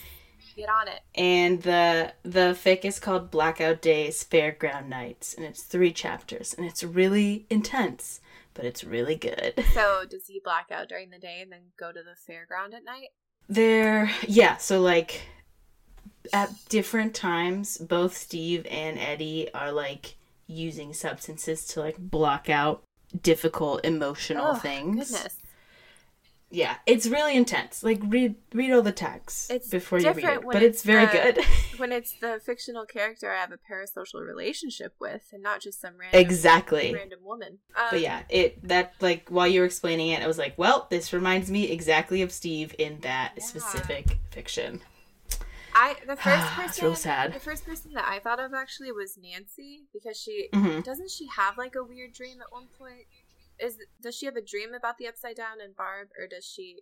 Get 0.55 0.69
on 0.69 0.87
it. 0.87 1.01
And 1.13 1.61
the 1.61 2.13
the 2.23 2.57
fic 2.59 2.83
is 2.83 2.99
called 2.99 3.29
Blackout 3.29 3.79
Days 3.79 4.23
Fairground 4.23 4.87
Nights, 4.87 5.35
and 5.35 5.45
it's 5.45 5.61
three 5.61 5.93
chapters, 5.93 6.51
and 6.51 6.65
it's 6.65 6.83
really 6.83 7.45
intense, 7.51 8.21
but 8.55 8.65
it's 8.65 8.83
really 8.83 9.15
good. 9.15 9.63
So 9.75 10.03
does 10.09 10.25
he 10.25 10.41
black 10.43 10.71
out 10.71 10.89
during 10.89 11.11
the 11.11 11.19
day 11.19 11.41
and 11.43 11.51
then 11.51 11.73
go 11.77 11.91
to 11.91 11.99
the 12.01 12.15
fairground 12.33 12.73
at 12.73 12.83
night? 12.83 13.09
They're 13.47 14.09
yeah, 14.27 14.57
so 14.57 14.81
like 14.81 15.21
at 16.33 16.49
different 16.69 17.13
times, 17.13 17.77
both 17.77 18.17
Steve 18.17 18.65
and 18.71 18.97
Eddie 18.97 19.47
are 19.53 19.71
like 19.71 20.15
using 20.47 20.91
substances 20.95 21.67
to 21.67 21.81
like 21.81 21.97
block 21.99 22.49
out 22.49 22.81
difficult 23.21 23.85
emotional 23.85 24.53
Oh, 24.53 24.55
things. 24.55 25.11
Goodness. 25.11 25.35
Yeah, 26.55 26.75
it's 26.85 27.07
really 27.07 27.35
intense. 27.35 27.81
Like 27.81 27.99
read 28.03 28.35
read 28.53 28.71
all 28.71 28.83
the 28.83 28.91
text 28.91 29.49
It's 29.49 29.69
before 29.69 29.97
you 29.97 30.11
read 30.11 30.23
it, 30.23 30.41
but 30.45 30.61
it's, 30.61 30.75
it's 30.77 30.83
very 30.83 31.07
the- 31.07 31.11
good. 31.41 31.45
When 31.77 31.91
it's 31.91 32.13
the 32.19 32.39
fictional 32.45 32.85
character 32.85 33.31
I 33.31 33.39
have 33.41 33.51
a 33.51 33.57
parasocial 33.57 34.23
relationship 34.23 34.93
with 34.99 35.23
and 35.33 35.41
not 35.41 35.61
just 35.61 35.81
some 35.81 35.93
random 35.99 36.21
exactly. 36.21 36.93
random 36.93 37.21
woman. 37.23 37.57
Um, 37.75 37.87
But 37.89 38.01
yeah, 38.01 38.21
it 38.29 38.61
that 38.67 38.93
like 39.01 39.29
while 39.29 39.47
you 39.47 39.61
were 39.61 39.65
explaining 39.65 40.09
it, 40.09 40.21
I 40.21 40.27
was 40.27 40.37
like, 40.37 40.53
well, 40.55 40.85
this 40.91 41.11
reminds 41.11 41.49
me 41.49 41.71
exactly 41.71 42.21
of 42.21 42.31
Steve 42.31 42.75
in 42.77 42.99
that 43.01 43.31
Yeah. 43.35 43.43
specific 43.43 44.19
fiction. 44.29 44.81
I 45.73 45.95
the 46.05 46.15
first 46.27 46.47
person 46.53 46.85
real 46.85 46.95
sad. 46.95 47.33
the 47.33 47.39
first 47.39 47.65
person 47.65 47.93
that 47.95 48.05
I 48.07 48.19
thought 48.19 48.39
of 48.39 48.53
actually 48.53 48.91
was 48.91 49.17
Nancy 49.17 49.85
because 49.91 50.21
she 50.21 50.49
hmm 50.53 50.81
doesn't 50.81 51.09
she 51.09 51.25
have 51.35 51.57
like 51.57 51.73
a 51.75 51.83
weird 51.83 52.13
dream 52.13 52.37
at 52.41 52.51
one 52.51 52.67
point? 52.77 53.07
Is 53.59 53.77
does 54.01 54.15
she 54.15 54.25
have 54.25 54.35
a 54.35 54.41
dream 54.41 54.73
about 54.73 54.97
the 54.97 55.07
upside 55.07 55.35
down 55.35 55.61
and 55.63 55.75
Barb 55.75 56.09
or 56.19 56.27
does 56.27 56.45
she 56.45 56.79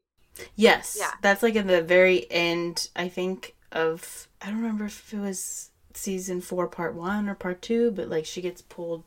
Yes. 0.55 0.95
Yeah. 0.99 1.11
That's 1.21 1.43
like 1.43 1.55
in 1.55 1.67
the 1.67 1.81
very 1.81 2.29
end, 2.31 2.89
I 2.95 3.09
think, 3.09 3.55
of 3.71 4.27
I 4.41 4.47
don't 4.47 4.57
remember 4.57 4.85
if 4.85 5.13
it 5.13 5.19
was 5.19 5.71
season 5.93 6.41
four, 6.41 6.67
part 6.67 6.95
one 6.95 7.27
or 7.27 7.35
part 7.35 7.61
two, 7.61 7.91
but 7.91 8.07
like 8.09 8.25
she 8.25 8.41
gets 8.41 8.61
pulled 8.61 9.03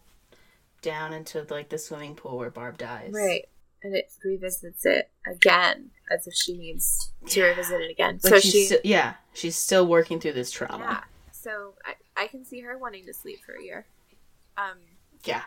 down 0.83 1.12
into 1.15 1.47
like 1.49 1.71
the 1.71 1.79
swimming 1.79 2.15
pool 2.15 2.37
where 2.39 2.51
Barb 2.51 2.77
dies. 2.79 3.11
Right. 3.12 3.47
And 3.83 3.95
it 3.95 4.11
revisits 4.25 4.87
it 4.87 5.11
again 5.27 5.91
as 6.11 6.27
if 6.27 6.35
she 6.35 6.57
needs 6.57 7.12
to 7.29 7.41
Yeah. 7.41 7.47
revisit 7.47 7.81
it 7.81 7.91
again. 7.91 8.21
Like 8.23 8.35
so 8.35 8.41
she's 8.41 8.69
she 8.69 8.79
yeah, 8.85 9.15
she's 9.33 9.57
still 9.57 9.87
working 9.87 10.21
through 10.21 10.33
this 10.33 10.51
trauma. 10.51 10.85
Yeah. 10.85 11.01
So 11.33 11.75
I, 11.85 12.23
I 12.25 12.27
can 12.27 12.45
see 12.45 12.61
her 12.61 12.79
wanting 12.79 13.05
to 13.07 13.15
sleep 13.15 13.41
for 13.45 13.55
a 13.55 13.62
year. 13.62 13.87
Um 14.57 14.79
Yeah. 15.25 15.43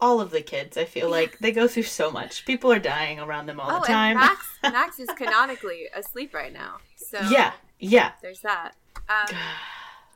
All 0.00 0.20
of 0.20 0.30
the 0.30 0.42
kids, 0.42 0.76
I 0.76 0.84
feel 0.84 1.10
like 1.10 1.38
they 1.38 1.52
go 1.52 1.66
through 1.66 1.84
so 1.84 2.10
much. 2.10 2.44
People 2.44 2.70
are 2.70 2.78
dying 2.78 3.18
around 3.18 3.46
them 3.46 3.58
all 3.58 3.70
oh, 3.70 3.80
the 3.80 3.86
time. 3.86 4.16
and 4.16 4.20
Max 4.20 4.46
Max 4.62 4.98
is 5.00 5.08
canonically 5.16 5.86
asleep 5.94 6.34
right 6.34 6.52
now. 6.52 6.76
So 6.96 7.20
yeah, 7.30 7.52
yeah. 7.78 8.12
there's 8.20 8.40
that. 8.40 8.72
Um 9.08 9.34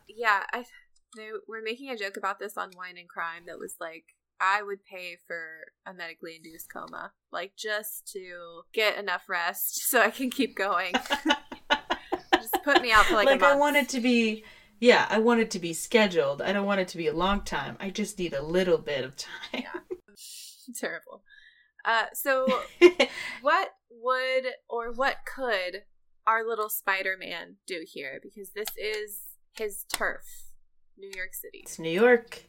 yeah, 0.08 0.42
I 0.52 0.64
they 1.16 1.30
were 1.48 1.62
making 1.62 1.90
a 1.90 1.96
joke 1.96 2.16
about 2.16 2.38
this 2.38 2.56
on 2.56 2.70
Wine 2.76 2.96
and 2.98 3.08
Crime 3.08 3.44
that 3.46 3.58
was 3.58 3.76
like 3.80 4.04
I 4.40 4.62
would 4.62 4.84
pay 4.84 5.18
for 5.26 5.72
a 5.86 5.92
medically 5.92 6.36
induced 6.36 6.72
coma, 6.72 7.12
like 7.30 7.56
just 7.56 8.10
to 8.12 8.62
get 8.72 8.98
enough 8.98 9.28
rest 9.28 9.76
so 9.90 10.00
I 10.00 10.10
can 10.10 10.30
keep 10.30 10.56
going. 10.56 10.94
just 12.34 12.62
put 12.64 12.80
me 12.82 12.90
out 12.92 13.04
for 13.06 13.14
like, 13.14 13.26
like 13.26 13.36
a 13.36 13.40
month. 13.40 13.54
I 13.54 13.56
want 13.56 13.76
it 13.76 13.88
to 13.90 14.00
be 14.00 14.44
yeah, 14.80 15.06
I 15.10 15.18
want 15.18 15.40
it 15.40 15.50
to 15.52 15.58
be 15.58 15.74
scheduled. 15.74 16.40
I 16.40 16.52
don't 16.52 16.66
want 16.66 16.80
it 16.80 16.88
to 16.88 16.96
be 16.96 17.06
a 17.06 17.12
long 17.12 17.42
time. 17.42 17.76
I 17.78 17.90
just 17.90 18.18
need 18.18 18.32
a 18.32 18.42
little 18.42 18.78
bit 18.78 19.04
of 19.04 19.14
time. 19.16 19.64
Terrible. 20.74 21.22
Uh, 21.84 22.06
so 22.14 22.46
what 23.42 23.70
would 23.90 24.46
or 24.68 24.92
what 24.92 25.18
could 25.26 25.82
our 26.26 26.46
little 26.46 26.70
Spider-Man 26.70 27.56
do 27.66 27.84
here? 27.86 28.20
Because 28.22 28.50
this 28.54 28.68
is 28.76 29.20
his 29.52 29.84
turf, 29.92 30.22
New 30.98 31.10
York 31.14 31.34
City. 31.34 31.60
it's 31.62 31.78
New 31.78 31.90
York. 31.90 32.44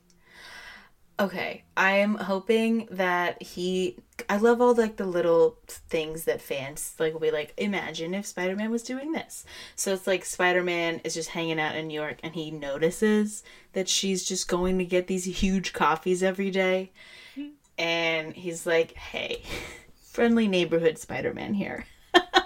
Okay, 1.21 1.63
I'm 1.77 2.15
hoping 2.15 2.87
that 2.89 3.43
he. 3.43 3.97
I 4.27 4.37
love 4.37 4.59
all 4.59 4.73
like 4.73 4.97
the 4.97 5.05
little 5.05 5.59
things 5.67 6.23
that 6.23 6.41
fans 6.41 6.95
like 6.97 7.13
will 7.13 7.19
be 7.19 7.29
like. 7.29 7.53
Imagine 7.57 8.15
if 8.15 8.25
Spider 8.25 8.55
Man 8.55 8.71
was 8.71 8.81
doing 8.81 9.11
this. 9.11 9.45
So 9.75 9.93
it's 9.93 10.07
like 10.07 10.25
Spider 10.25 10.63
Man 10.63 10.99
is 11.03 11.13
just 11.13 11.29
hanging 11.29 11.59
out 11.59 11.75
in 11.75 11.87
New 11.87 11.99
York, 11.99 12.17
and 12.23 12.33
he 12.33 12.49
notices 12.49 13.43
that 13.73 13.87
she's 13.87 14.25
just 14.25 14.47
going 14.47 14.79
to 14.79 14.85
get 14.85 15.05
these 15.05 15.25
huge 15.25 15.73
coffees 15.73 16.23
every 16.23 16.49
day, 16.49 16.91
mm-hmm. 17.37 17.51
and 17.77 18.33
he's 18.33 18.65
like, 18.65 18.93
"Hey, 18.93 19.43
friendly 20.11 20.47
neighborhood 20.47 20.97
Spider 20.97 21.35
Man 21.35 21.53
here. 21.53 21.85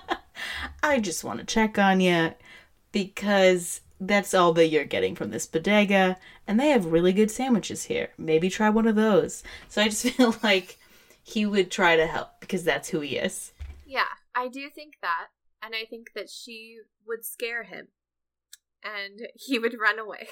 I 0.84 1.00
just 1.00 1.24
want 1.24 1.40
to 1.40 1.46
check 1.46 1.80
on 1.80 2.02
you 2.02 2.34
because 2.92 3.82
that's 4.00 4.34
all 4.34 4.54
that 4.54 4.68
you're 4.68 4.84
getting 4.84 5.16
from 5.16 5.32
this 5.32 5.48
bodega, 5.48 6.18
and 6.48 6.60
they 6.60 6.70
have 6.70 6.86
really 6.86 7.14
good 7.14 7.32
sandwiches 7.32 7.86
here. 7.86 8.10
Maybe 8.18 8.50
try 8.50 8.70
one 8.70 8.88
of 8.88 8.96
those. 8.96 9.44
So 9.68 9.82
I 9.82 9.90
just 9.90 10.08
feel 10.10 10.36
like 10.44 10.78
he 11.24 11.46
would 11.46 11.72
try 11.72 11.96
to 11.96 12.08
help 12.08 12.40
because 12.40 12.64
that's 12.64 12.90
who 12.90 13.00
he 13.02 13.18
is. 13.18 13.52
Yeah, 13.86 14.06
I 14.34 14.48
do 14.48 14.70
think 14.70 14.96
that, 15.02 15.28
and 15.62 15.74
I 15.76 15.86
think 15.86 16.14
that 16.16 16.30
she 16.30 16.80
would 17.08 17.26
scare 17.26 17.64
him, 17.64 17.88
and 18.84 19.28
he 19.36 19.60
would 19.60 19.80
run 19.80 20.00
away. 20.00 20.28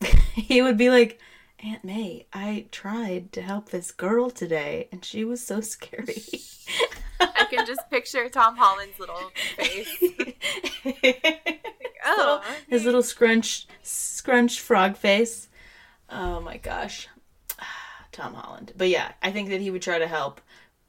he 0.34 0.62
would 0.62 0.76
be 0.76 0.90
like, 0.90 1.18
Aunt 1.64 1.84
May, 1.84 2.26
I 2.32 2.66
tried 2.72 3.32
to 3.32 3.42
help 3.42 3.70
this 3.70 3.92
girl 3.92 4.30
today, 4.30 4.88
and 4.90 5.04
she 5.04 5.24
was 5.24 5.46
so 5.46 5.60
scary. 5.60 6.22
I 7.20 7.46
can 7.48 7.66
just 7.66 7.88
picture 7.88 8.28
Tom 8.28 8.56
Holland's 8.56 8.98
little 8.98 9.30
face. 9.56 10.02
Oh, 12.04 12.42
his 12.68 12.84
little 12.84 13.02
scrunch 13.02 13.66
scrunch 14.32 14.60
frog 14.60 14.96
face. 14.96 15.50
Oh 16.08 16.40
my 16.40 16.56
gosh. 16.56 17.06
Tom 18.12 18.32
Holland. 18.32 18.72
But 18.74 18.88
yeah, 18.88 19.12
I 19.22 19.30
think 19.30 19.50
that 19.50 19.60
he 19.60 19.70
would 19.70 19.82
try 19.82 19.98
to 19.98 20.06
help, 20.06 20.40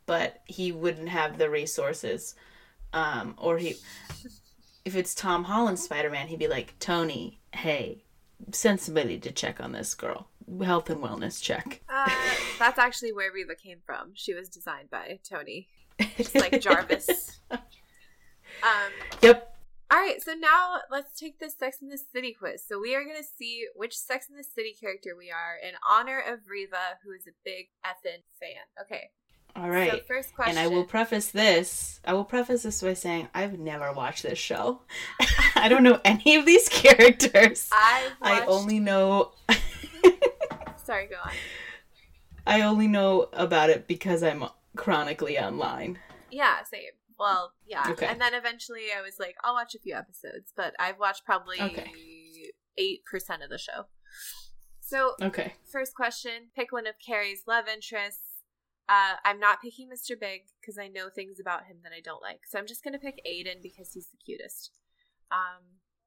but 0.05 0.41
he 0.45 0.71
wouldn't 0.71 1.09
have 1.09 1.37
the 1.37 1.49
resources. 1.49 2.35
Um 2.93 3.35
or 3.37 3.57
he 3.57 3.75
if 4.85 4.95
it's 4.95 5.13
Tom 5.13 5.43
Holland 5.43 5.77
Spider-Man, 5.79 6.27
he'd 6.27 6.39
be 6.39 6.47
like, 6.47 6.77
"Tony, 6.79 7.39
hey, 7.53 8.03
send 8.51 8.79
somebody 8.79 9.17
to 9.19 9.31
check 9.31 9.59
on 9.61 9.73
this 9.73 9.93
girl. 9.93 10.27
Health 10.63 10.89
and 10.89 11.01
wellness 11.01 11.41
check." 11.41 11.81
Uh, 11.89 12.09
that's 12.59 12.79
actually 12.79 13.11
where 13.13 13.31
Reva 13.31 13.55
came 13.55 13.79
from. 13.85 14.11
She 14.13 14.33
was 14.33 14.49
designed 14.49 14.89
by 14.89 15.19
Tony, 15.29 15.67
just 16.17 16.35
like 16.35 16.61
Jarvis. 16.61 17.39
Um, 18.61 18.91
Yep. 19.21 19.52
All 19.93 19.99
right, 19.99 20.19
so 20.23 20.33
now 20.33 20.79
let's 20.89 21.19
take 21.19 21.39
this 21.39 21.55
Sex 21.55 21.77
in 21.83 21.89
the 21.89 21.99
City 21.99 22.33
quiz. 22.33 22.63
So 22.67 22.79
we 22.79 22.95
are 22.95 23.03
going 23.03 23.21
to 23.21 23.29
see 23.37 23.67
which 23.75 23.95
Sex 23.95 24.27
in 24.27 24.35
the 24.35 24.43
City 24.43 24.73
character 24.73 25.11
we 25.15 25.29
are 25.29 25.57
in 25.61 25.75
honor 25.87 26.19
of 26.19 26.39
Reva, 26.49 26.97
who 27.03 27.11
is 27.11 27.27
a 27.27 27.31
big 27.45 27.67
effin 27.85 28.23
fan. 28.39 28.65
Okay, 28.81 29.11
All 29.55 29.69
right. 29.69 29.91
so 29.91 29.99
first 30.07 30.33
question. 30.33 30.57
And 30.57 30.59
I 30.59 30.67
will 30.73 30.83
preface 30.83 31.27
this. 31.27 31.99
I 32.05 32.13
will 32.13 32.25
preface 32.25 32.63
this 32.63 32.81
by 32.81 32.95
saying 32.95 33.27
I've 33.35 33.59
never 33.59 33.93
watched 33.93 34.23
this 34.23 34.39
show. 34.39 34.81
I 35.55 35.69
don't 35.69 35.83
know 35.83 36.01
any 36.03 36.37
of 36.37 36.47
these 36.47 36.67
characters. 36.69 37.69
I've 37.71 38.13
I 38.19 38.45
only 38.47 38.79
know 38.79 39.33
Sorry, 40.85 41.05
go 41.05 41.17
on. 41.23 41.33
I 42.47 42.61
only 42.61 42.87
know 42.87 43.29
about 43.31 43.69
it 43.69 43.87
because 43.87 44.23
I'm 44.23 44.43
chronically 44.75 45.37
online. 45.37 45.99
Yeah, 46.31 46.63
same. 46.63 46.81
Well, 47.19 47.53
yeah. 47.65 47.85
Okay. 47.91 48.05
And 48.07 48.19
then 48.19 48.33
eventually 48.33 48.87
I 48.97 49.01
was 49.01 49.19
like, 49.19 49.35
I'll 49.43 49.53
watch 49.53 49.75
a 49.75 49.79
few 49.79 49.95
episodes, 49.95 50.51
but 50.55 50.73
I've 50.79 50.99
watched 50.99 51.25
probably 51.25 51.59
Okay. 51.61 51.91
8% 52.79 53.43
of 53.43 53.49
the 53.49 53.57
show. 53.57 53.85
So, 54.79 55.15
Okay. 55.21 55.53
first 55.71 55.95
question 55.95 56.49
pick 56.55 56.71
one 56.71 56.87
of 56.87 56.95
Carrie's 57.05 57.43
love 57.47 57.67
interests. 57.67 58.21
Uh, 58.89 59.15
I'm 59.23 59.39
not 59.39 59.61
picking 59.61 59.89
Mr. 59.89 60.19
Big 60.19 60.41
because 60.59 60.77
I 60.77 60.87
know 60.89 61.09
things 61.09 61.39
about 61.39 61.65
him 61.65 61.77
that 61.83 61.93
I 61.95 62.01
don't 62.01 62.21
like. 62.21 62.41
So 62.45 62.59
I'm 62.59 62.67
just 62.67 62.83
going 62.83 62.93
to 62.93 62.99
pick 62.99 63.21
Aiden 63.25 63.61
because 63.61 63.93
he's 63.93 64.07
the 64.07 64.17
cutest. 64.17 64.71
Um, 65.31 65.63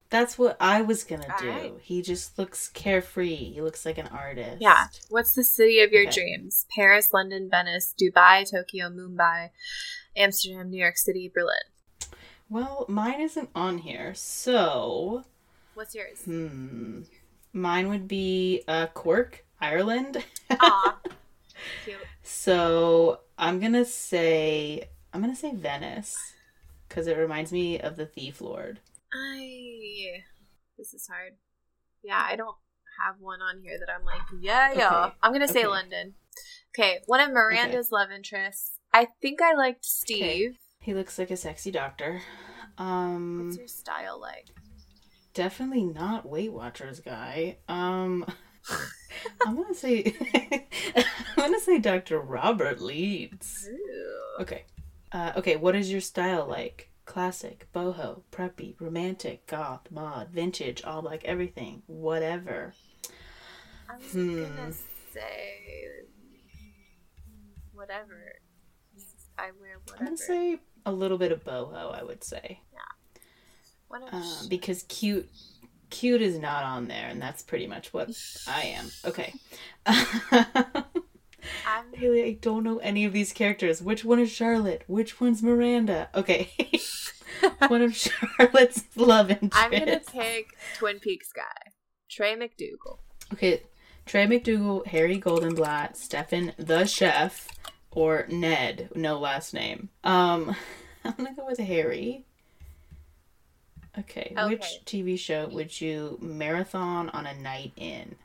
That's 0.09 0.39
what 0.39 0.57
I 0.61 0.83
was 0.83 1.03
gonna 1.05 1.27
All 1.31 1.39
do. 1.41 1.49
right. 1.51 1.73
He 1.83 2.01
just 2.03 2.39
looks 2.39 2.69
carefree. 2.69 3.35
He 3.35 3.61
looks 3.61 3.85
like 3.85 3.99
an 3.99 4.07
artist. 4.09 4.59
yeah. 4.61 4.87
What's 5.09 5.33
the 5.35 5.43
city 5.45 5.81
of 5.81 5.91
your 5.93 6.03
Okay. 6.03 6.13
dreams? 6.13 6.65
Paris, 6.75 7.13
London, 7.13 7.49
Venice, 7.51 7.93
Dubai, 8.01 8.49
Tokyo, 8.49 8.89
Mumbai, 8.89 9.51
Amsterdam, 10.17 10.71
New 10.71 10.79
York 10.81 10.97
City, 10.97 11.31
Berlin. 11.35 11.57
Well, 12.49 12.87
mine 12.89 13.21
isn't 13.21 13.51
on 13.55 13.79
here, 13.79 14.15
so 14.15 15.25
What's 15.75 15.95
yours? 15.95 16.23
hmm. 16.25 17.03
Mine 17.53 17.89
would 17.89 18.07
be 18.07 18.63
uh, 18.69 18.87
Cork, 18.89 19.45
Ireland. 19.61 20.23
Aw. 20.51 20.99
Cute. 21.85 21.97
So 22.23 23.21
I'm 23.39 23.59
gonna 23.61 23.85
say 23.85 24.89
I'm 25.13 25.21
gonna 25.21 25.35
say 25.35 25.53
Venice 25.55 26.15
because 26.89 27.07
it 27.09 27.17
reminds 27.17 27.51
me 27.53 27.81
of 27.81 27.97
the 27.97 28.07
Thief 28.07 28.41
Lord. 28.41 28.79
I. 29.13 30.23
This 30.79 30.93
is 30.95 31.07
hard. 31.07 31.33
Yeah, 32.03 32.23
I 32.25 32.37
don't 32.37 32.57
have 33.05 33.17
one 33.21 33.41
on 33.43 33.61
here 33.63 33.79
that 33.79 33.93
I'm 33.93 34.05
like, 34.05 34.21
yeah, 34.41 34.73
yeah. 34.75 35.05
Okay. 35.07 35.15
I'm 35.23 35.33
gonna 35.33 35.49
say 35.49 35.61
Okay. 35.61 35.69
London. 35.69 36.15
Okay, 36.79 36.99
one 37.07 37.21
of 37.21 37.31
Miranda's 37.31 37.91
love 37.91 38.11
interests. 38.11 38.79
I 38.93 39.09
think 39.23 39.41
I 39.43 39.55
liked 39.55 39.85
Steve. 39.85 40.59
He 40.81 40.95
looks 40.95 41.19
like 41.19 41.31
a 41.31 41.37
sexy 41.37 41.71
doctor. 41.71 42.21
Um, 42.79 43.47
What's 43.47 43.59
your 43.59 43.69
style 43.69 44.21
like? 44.21 44.49
definitely 45.35 45.85
not 45.85 46.27
Weight 46.27 46.53
Watchers 46.53 47.01
guy. 47.01 47.59
Um, 47.69 48.25
I'm 49.47 49.57
gonna 49.57 49.75
say, 49.75 50.15
I'm 50.97 51.05
gonna 51.37 51.61
say 51.61 51.79
Dr. 51.79 52.19
Robert 52.21 52.81
Leeds. 52.81 53.69
Ooh. 53.71 54.43
Okay. 54.43 54.65
Uh, 55.13 55.33
okay, 55.37 55.57
what 55.57 55.75
is 55.75 55.91
your 55.91 56.01
style 56.01 56.47
like? 56.47 56.91
Classic, 57.07 57.67
boho, 57.73 58.23
preppy, 58.31 58.75
romantic, 58.81 59.47
goth, 59.47 59.91
mod, 59.91 60.29
vintage, 60.29 60.83
all 60.85 61.01
black, 61.03 61.25
everything, 61.25 61.83
whatever. 61.87 62.75
I 63.89 63.97
was 63.97 64.13
Hmm. 64.13 64.43
gonna 64.43 64.73
say 65.15 65.87
whatever. 67.73 68.33
I 69.39 69.51
wear 69.61 69.79
I'm 69.99 70.05
gonna 70.05 70.17
say 70.17 70.59
a 70.85 70.93
little 70.93 71.17
bit 71.17 71.31
of 71.33 71.45
boho. 71.45 71.95
I 71.95 72.03
would 72.03 72.25
say 72.25 72.61
Yeah. 72.73 73.21
whatever. 73.89 74.15
um, 74.17 74.49
because 74.49 74.83
cute, 74.85 75.31
cute 75.91 76.21
is 76.23 76.39
not 76.39 76.65
on 76.65 76.89
there, 76.89 77.07
and 77.09 77.23
that's 77.23 77.43
pretty 77.43 77.67
much 77.67 77.93
what 77.95 78.11
I 78.49 78.63
am. 78.63 78.91
Okay. 79.05 79.33
I'm 81.67 81.93
Haley, 81.93 82.25
I 82.25 82.33
don't 82.41 82.65
know 82.65 82.79
any 82.79 83.05
of 83.05 83.13
these 83.13 83.33
characters. 83.33 83.83
Which 83.83 84.05
one 84.05 84.19
is 84.19 84.31
Charlotte? 84.31 84.83
Which 84.87 85.21
one's 85.21 85.43
Miranda? 85.43 86.09
Okay. 86.15 86.51
one 87.69 87.83
of 87.83 87.97
Charlotte's 87.97 88.85
love 88.97 89.31
interests. 89.31 89.59
I'm 89.59 89.71
gonna 89.71 90.01
pick 90.01 90.57
Twin 90.77 90.99
Peaks 90.99 91.33
guy, 91.33 91.73
Trey 92.09 92.35
MacDougal. 92.35 92.99
Okay, 93.33 93.63
Trey 94.05 94.27
MacDougal, 94.27 94.87
Harry 94.87 95.21
Goldenblatt, 95.21 95.97
Stefan 95.97 96.53
the 96.57 96.87
chef, 96.87 97.49
or 97.91 98.27
Ned, 98.29 98.91
no 98.95 99.19
last 99.19 99.55
name. 99.55 99.89
Um, 100.05 100.55
I'm 101.05 101.15
gonna 101.17 101.35
go 101.35 101.47
with 101.47 101.59
Harry. 101.59 102.25
Okay, 103.99 104.35
okay. 104.37 104.47
which 104.49 104.81
TV 104.85 105.19
show 105.19 105.49
would 105.49 105.81
you 105.81 106.19
marathon 106.21 107.09
on 107.11 107.27
a 107.27 107.35
night 107.35 107.73
in? 107.77 108.17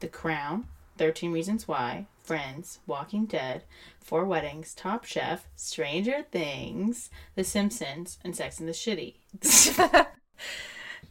The 0.00 0.08
Crown, 0.08 0.66
13 0.96 1.32
Reasons 1.32 1.68
Why, 1.68 2.06
Friends, 2.22 2.78
Walking 2.86 3.26
Dead, 3.26 3.64
Four 4.00 4.24
Weddings, 4.24 4.74
Top 4.74 5.04
Chef, 5.04 5.48
Stranger 5.56 6.22
Things, 6.30 7.10
The 7.34 7.44
Simpsons, 7.44 8.18
and 8.24 8.36
Sex 8.36 8.60
and 8.60 8.68
the 8.68 8.74
City. 8.74 9.20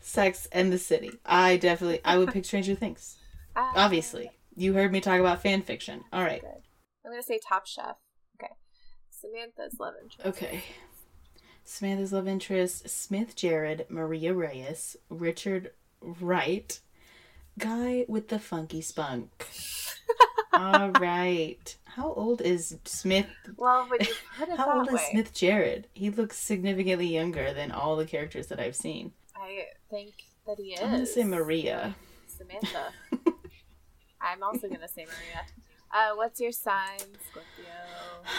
Sex 0.02 0.48
and 0.52 0.72
the 0.72 0.78
City. 0.78 1.12
I 1.26 1.58
definitely, 1.58 2.02
I 2.06 2.18
would 2.18 2.32
pick 2.32 2.46
Stranger 2.46 2.76
Things. 2.76 3.18
Ah, 3.56 3.74
Obviously. 3.76 4.32
You 4.56 4.74
heard 4.74 4.92
me 4.92 5.02
talk 5.02 5.20
about 5.20 5.42
fan 5.42 5.62
fiction. 5.62 6.04
All 6.12 6.24
right. 6.24 6.42
Good. 6.42 6.62
I'm 7.06 7.12
gonna 7.12 7.24
say 7.24 7.40
Top 7.48 7.66
Chef. 7.66 7.96
Okay. 8.42 8.54
Samantha's 9.10 9.80
love 9.80 9.94
interest. 10.02 10.28
Okay. 10.28 10.64
Samantha's 11.64 12.12
love 12.12 12.28
interest 12.28 12.90
Smith 12.90 13.36
Jerrod, 13.36 13.90
Maria 13.90 14.34
Reyes, 14.34 14.98
Richard 15.10 15.72
Wright, 16.02 16.80
guy 17.58 18.06
with 18.08 18.30
the 18.30 18.40
funky 18.40 18.82
spunk. 18.82 19.48
All 20.54 20.92
right. 20.92 21.76
How 21.86 22.14
old 22.14 22.42
is 22.42 22.78
Smith? 22.86 23.28
Well, 23.58 23.88
when 23.88 24.02
you 24.02 24.14
put 24.38 24.50
it 24.50 24.58
How 24.58 24.66
that 24.66 24.76
old 24.78 24.94
is 24.94 25.02
Smith 25.12 25.34
Jerrod? 25.34 25.86
He 25.94 26.10
looks 26.10 26.38
significantly 26.38 27.08
younger 27.08 27.54
than 27.54 27.72
all 27.72 27.96
the 27.96 28.06
characters 28.06 28.48
that 28.48 28.60
I've 28.60 28.76
seen. 28.76 29.12
I 29.36 29.66
think 29.90 30.14
that 30.48 30.58
he 30.58 30.74
is. 30.74 30.82
I'm 30.82 30.92
gonna 30.92 31.06
say 31.06 31.24
Maria. 31.24 31.96
Samantha. 32.28 32.94
I'm 34.22 34.44
also 34.44 34.68
gonna 34.68 34.88
say 34.88 35.06
Maria. 35.06 35.46
Uh, 35.92 36.16
what's 36.16 36.40
your 36.40 36.52
sign, 36.52 37.00
Scorpio? 37.30 37.74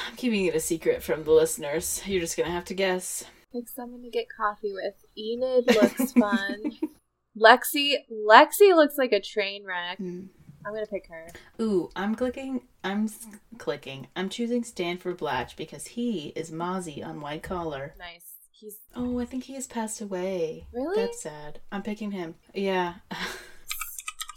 I'm 0.09 0.17
keeping 0.17 0.47
it 0.47 0.55
a 0.55 0.61
secret 0.61 1.03
from 1.03 1.25
the 1.25 1.33
listeners. 1.33 2.03
You're 2.07 2.21
just 2.21 2.37
gonna 2.37 2.51
have 2.51 2.65
to 2.67 2.75
guess. 2.75 3.25
Pick 3.53 3.69
someone 3.69 4.03
to 4.03 4.11
get 4.11 4.27
coffee 4.35 4.73
with. 4.73 4.95
Enid 5.19 5.67
looks 5.67 6.13
fun. 6.13 6.79
Lexi, 7.39 7.97
Lexi 8.11 8.75
looks 8.75 8.97
like 8.99 9.13
a 9.13 9.21
train 9.21 9.65
wreck. 9.65 9.99
Hmm. 9.99 10.27
I'm 10.67 10.75
gonna 10.75 10.87
pick 10.87 11.07
her. 11.09 11.29
Ooh, 11.61 11.91
I'm 11.97 12.15
clicking. 12.15 12.63
I'm 12.85 13.05
s- 13.05 13.27
clicking. 13.59 14.09
I'm 14.15 14.29
choosing 14.29 14.63
Stanford 14.65 15.17
Blatch 15.19 15.57
because 15.57 15.87
he 15.89 16.29
is 16.37 16.51
Mozzie 16.51 17.05
on 17.05 17.21
White 17.21 17.43
Collar. 17.43 17.95
Nice. 17.99 18.25
He's 18.53 18.77
Oh, 18.95 19.19
I 19.19 19.25
think 19.25 19.45
he 19.45 19.55
has 19.55 19.67
passed 19.67 20.01
away. 20.03 20.67
really. 20.73 20.97
That's 20.97 21.23
sad. 21.23 21.61
I'm 21.73 21.83
picking 21.83 22.11
him. 22.11 22.35
Yeah. 22.55 22.95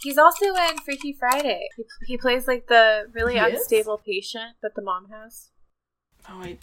He's 0.02 0.18
also 0.18 0.46
in 0.54 0.78
Freaky 0.84 1.14
Friday. 1.18 1.66
He, 1.76 1.84
he 2.06 2.16
plays 2.18 2.46
like 2.46 2.66
the 2.66 3.06
really 3.12 3.34
He 3.34 3.38
is? 3.40 3.60
unstable 3.60 3.98
patient 4.04 4.56
that 4.62 4.74
the 4.74 4.82
mom 4.82 5.08
has. 5.10 5.48
Oh, 6.28 6.40
I, 6.42 6.58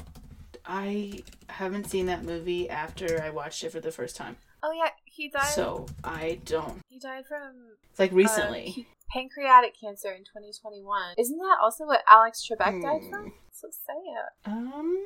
I 0.65 1.19
haven't 1.49 1.87
seen 1.89 2.05
that 2.07 2.23
movie 2.23 2.69
after 2.69 3.21
I 3.21 3.31
watched 3.31 3.63
it 3.63 3.71
for 3.71 3.79
the 3.79 3.91
first 3.91 4.15
time. 4.15 4.37
Oh 4.63 4.71
yeah, 4.71 4.89
he 5.05 5.29
died. 5.29 5.43
So 5.45 5.85
I 6.03 6.39
don't. 6.45 6.81
he 6.89 6.99
died 6.99 7.25
from 7.27 7.53
It's 7.89 7.99
like 7.99 8.11
uh, 8.11 8.15
recently. 8.15 8.87
pancreatic 9.09 9.73
cancer 9.79 10.11
in 10.11 10.19
2021. 10.23 11.15
Isn't 11.17 11.37
that 11.37 11.57
also 11.61 11.85
what 11.85 12.01
Alex 12.07 12.47
Trebek 12.47 12.81
died 12.81 13.01
Hmm. 13.03 13.09
from? 13.09 13.33
So 13.51 13.67
sad. 13.71 14.51
um, 14.53 14.97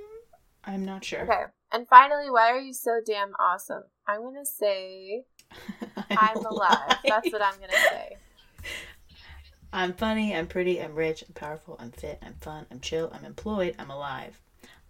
I'm 0.65 0.83
not 0.85 1.03
sure. 1.03 1.21
Okay. 1.23 1.43
And 1.71 1.87
finally, 1.87 2.29
why 2.29 2.49
are 2.51 2.59
you 2.59 2.73
so 2.73 2.99
damn 3.05 3.33
awesome? 3.39 3.83
I'm 4.07 4.21
gonna 4.23 4.45
say 4.45 5.23
I'm 6.11 6.45
alive. 6.45 6.97
That's 7.05 7.31
what 7.31 7.41
I'm 7.41 7.55
gonna 7.59 7.73
say. 7.91 8.17
I'm 9.73 9.93
funny, 9.93 10.33
I'm 10.35 10.47
pretty, 10.47 10.81
I'm 10.81 10.95
rich, 10.95 11.23
I'm 11.27 11.33
powerful, 11.33 11.75
I'm 11.79 11.91
fit, 11.91 12.19
I'm 12.25 12.35
fun, 12.35 12.65
I'm 12.71 12.79
chill, 12.79 13.11
I'm 13.13 13.25
employed, 13.25 13.75
I'm 13.77 13.89
alive. 13.91 14.39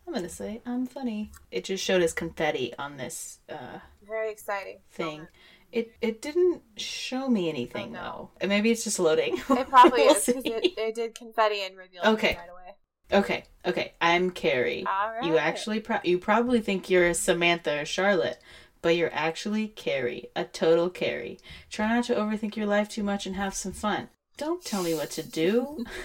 I'm 0.07 0.13
gonna 0.13 0.29
say 0.29 0.61
I'm 0.65 0.85
funny. 0.85 1.31
It 1.49 1.63
just 1.63 1.83
showed 1.83 2.03
as 2.03 2.13
confetti 2.13 2.73
on 2.77 2.97
this 2.97 3.39
uh, 3.49 3.79
Very 4.07 4.31
exciting. 4.31 4.79
thing. 4.91 5.07
moment. 5.07 5.29
It 5.71 5.91
it 6.01 6.21
didn't 6.21 6.61
show 6.77 7.27
me 7.27 7.49
anything 7.49 7.87
Oh, 7.89 7.91
no. 7.91 7.99
though. 8.01 8.29
And 8.41 8.49
maybe 8.49 8.71
it's 8.71 8.83
just 8.85 8.99
loading. 8.99 9.37
It 9.49 9.69
probably 9.69 10.03
We'll 10.05 10.15
is 10.15 10.25
because 10.25 10.43
it, 10.45 10.73
it 10.77 10.95
did 10.95 11.15
confetti 11.15 11.61
and 11.63 11.77
revealed 11.77 12.05
Okay. 12.05 12.37
right 12.39 12.49
away. 12.49 12.75
Okay, 13.11 13.43
okay. 13.65 13.93
I'm 14.01 14.31
Carrie. 14.31 14.83
All 14.87 15.11
right. 15.11 15.23
You 15.23 15.37
actually 15.37 15.79
pro- 15.79 15.99
you 16.03 16.17
probably 16.17 16.59
think 16.61 16.89
you're 16.89 17.13
Samantha 17.13 17.81
or 17.81 17.85
Charlotte, 17.85 18.39
but 18.81 18.95
you're 18.95 19.13
actually 19.13 19.67
Carrie, 19.67 20.29
a 20.35 20.43
total 20.45 20.89
Carrie. 20.89 21.39
Try 21.69 21.89
not 21.93 22.05
to 22.05 22.15
overthink 22.15 22.55
your 22.55 22.65
life 22.67 22.89
too 22.89 23.03
much 23.03 23.25
and 23.27 23.35
have 23.35 23.53
some 23.53 23.73
fun. 23.73 24.09
Don't 24.37 24.63
tell 24.65 24.81
me 24.81 24.93
what 24.95 25.11
to 25.11 25.23
do. 25.23 25.85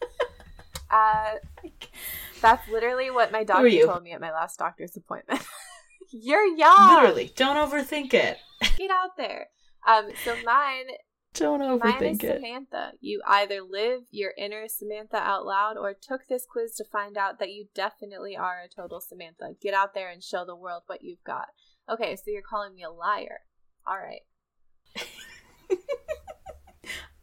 Uh, 0.88 1.32
that's 2.40 2.68
literally 2.68 3.10
what 3.10 3.32
my 3.32 3.42
doctor 3.42 3.68
told 3.84 4.04
me 4.04 4.12
at 4.12 4.20
my 4.20 4.30
last 4.32 4.56
doctor's 4.58 4.96
appointment. 4.96 5.40
You're 6.22 6.46
young. 6.56 6.94
Literally, 6.94 7.32
don't 7.36 7.56
overthink 7.56 8.14
it. 8.14 8.38
Get 8.76 8.90
out 8.90 9.16
there. 9.16 9.48
Um, 9.86 10.08
so 10.24 10.34
mine, 10.44 10.86
Don't 11.34 11.60
mine 11.60 11.70
is 12.02 12.18
overthink 12.18 12.24
it. 12.24 12.36
Samantha. 12.36 12.92
You 13.00 13.20
either 13.26 13.60
live 13.62 14.02
your 14.10 14.32
inner 14.38 14.66
Samantha 14.68 15.18
out 15.18 15.44
loud 15.44 15.76
or 15.76 15.94
took 15.94 16.26
this 16.28 16.46
quiz 16.50 16.74
to 16.76 16.84
find 16.84 17.16
out 17.16 17.38
that 17.38 17.50
you 17.52 17.66
definitely 17.74 18.36
are 18.36 18.62
a 18.64 18.68
total 18.68 19.00
Samantha. 19.00 19.50
Get 19.60 19.74
out 19.74 19.94
there 19.94 20.10
and 20.10 20.22
show 20.22 20.44
the 20.44 20.56
world 20.56 20.82
what 20.86 21.02
you've 21.02 21.22
got. 21.24 21.48
Okay, 21.88 22.16
so 22.16 22.22
you're 22.28 22.42
calling 22.42 22.74
me 22.74 22.82
a 22.82 22.90
liar. 22.90 23.40
All 23.86 23.98
right. 23.98 24.22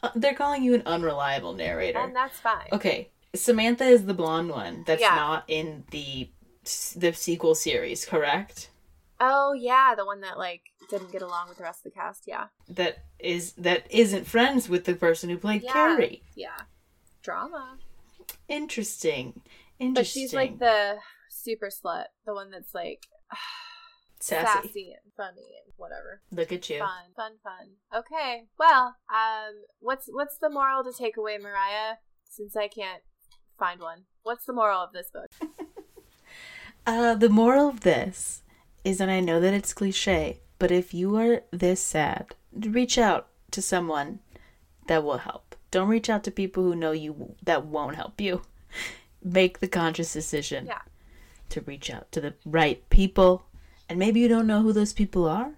Uh, 0.01 0.09
they're 0.15 0.34
calling 0.34 0.61
you 0.63 0.73
an 0.73 0.84
unreliable 0.85 1.53
narrator. 1.53 1.97
And 1.97 2.13
that's 2.13 2.38
fine. 2.38 2.68
Okay, 2.73 3.09
Samantha 3.34 3.85
is 3.85 4.05
the 4.05 4.13
blonde 4.13 4.49
one 4.49 4.84
that's 4.85 4.99
Yeah. 5.01 5.15
not 5.15 5.45
in 5.47 5.85
the 5.91 6.30
the 6.95 7.13
sequel 7.13 7.55
series, 7.55 8.03
correct? 8.05 8.69
Oh, 9.25 9.53
yeah, 9.53 9.93
the 9.95 10.05
one 10.05 10.19
that, 10.21 10.37
like, 10.37 10.61
didn't 10.89 11.11
get 11.13 11.21
along 11.21 11.47
with 11.47 11.57
the 11.57 11.63
rest 11.63 11.85
of 11.85 11.93
the 11.93 11.97
cast. 11.99 12.23
Yeah. 12.27 12.47
That 12.67 13.05
is 13.19 13.53
that 13.53 13.85
isn't 13.89 14.25
friends 14.27 14.67
with 14.67 14.83
the 14.83 14.95
person 14.95 15.29
who 15.29 15.37
played 15.37 15.63
Yeah. 15.63 15.71
Carrie. 15.71 16.23
Yeah. 16.35 16.59
Drama. 17.21 17.77
Interesting. 18.49 19.41
Interesting. 19.79 19.93
But 19.93 20.07
she's 20.07 20.33
like 20.33 20.59
the 20.59 20.97
super 21.29 21.67
slut, 21.69 22.05
the 22.25 22.33
one 22.33 22.51
that's 22.51 22.73
like 22.73 23.07
sassy. 24.19 24.67
sassy, 24.67 24.91
and 25.03 25.13
funny 25.15 25.47
and 25.63 25.73
whatever. 25.77 26.21
Look 26.31 26.51
at 26.51 26.69
you. 26.69 26.79
Fun, 26.79 27.13
fun, 27.15 27.31
fun. 27.43 27.99
Okay, 28.01 28.43
well, 28.59 28.97
um, 29.09 29.53
what's 29.79 30.07
what's 30.11 30.37
the 30.37 30.49
moral 30.49 30.83
to 30.83 30.91
take 30.91 31.15
away, 31.17 31.37
Mariah? 31.37 31.95
Since 32.29 32.57
I 32.57 32.67
can't 32.67 33.03
find 33.57 33.79
one, 33.79 34.03
what's 34.23 34.45
the 34.45 34.53
moral 34.53 34.81
of 34.81 34.91
this 34.93 35.09
book? 35.11 35.31
Uh, 36.85 37.15
the 37.15 37.29
moral 37.29 37.69
of 37.69 37.79
this 37.81 38.43
is, 38.84 38.99
and 39.01 39.10
I 39.11 39.19
know 39.19 39.39
that 39.39 39.53
it's 39.53 39.73
cliche, 39.73 40.39
but 40.60 40.72
if 40.72 40.93
you 40.93 41.15
are 41.18 41.41
this 41.51 41.81
sad, 41.81 42.35
reach 42.53 42.97
out 42.97 43.27
to 43.51 43.61
someone 43.61 44.19
that 44.88 45.03
will 45.03 45.19
help. 45.19 45.55
Don't 45.72 45.88
reach 45.89 46.10
out 46.10 46.23
to 46.26 46.31
people 46.31 46.64
who 46.64 46.76
know 46.76 46.91
you 46.91 47.35
that 47.43 47.65
won't 47.65 47.95
help 47.95 48.19
you. 48.22 48.41
Make 49.23 49.60
the 49.60 49.68
conscious 49.68 50.11
decision 50.14 50.65
Yeah. 50.68 50.81
to 51.49 51.61
reach 51.61 51.89
out 51.89 52.11
to 52.11 52.22
the 52.22 52.34
right 52.45 52.88
people. 52.89 53.45
And 53.89 53.97
maybe 53.99 54.19
you 54.19 54.27
don't 54.27 54.47
know 54.47 54.61
who 54.61 54.73
those 54.73 54.93
people 54.93 55.26
are, 55.27 55.53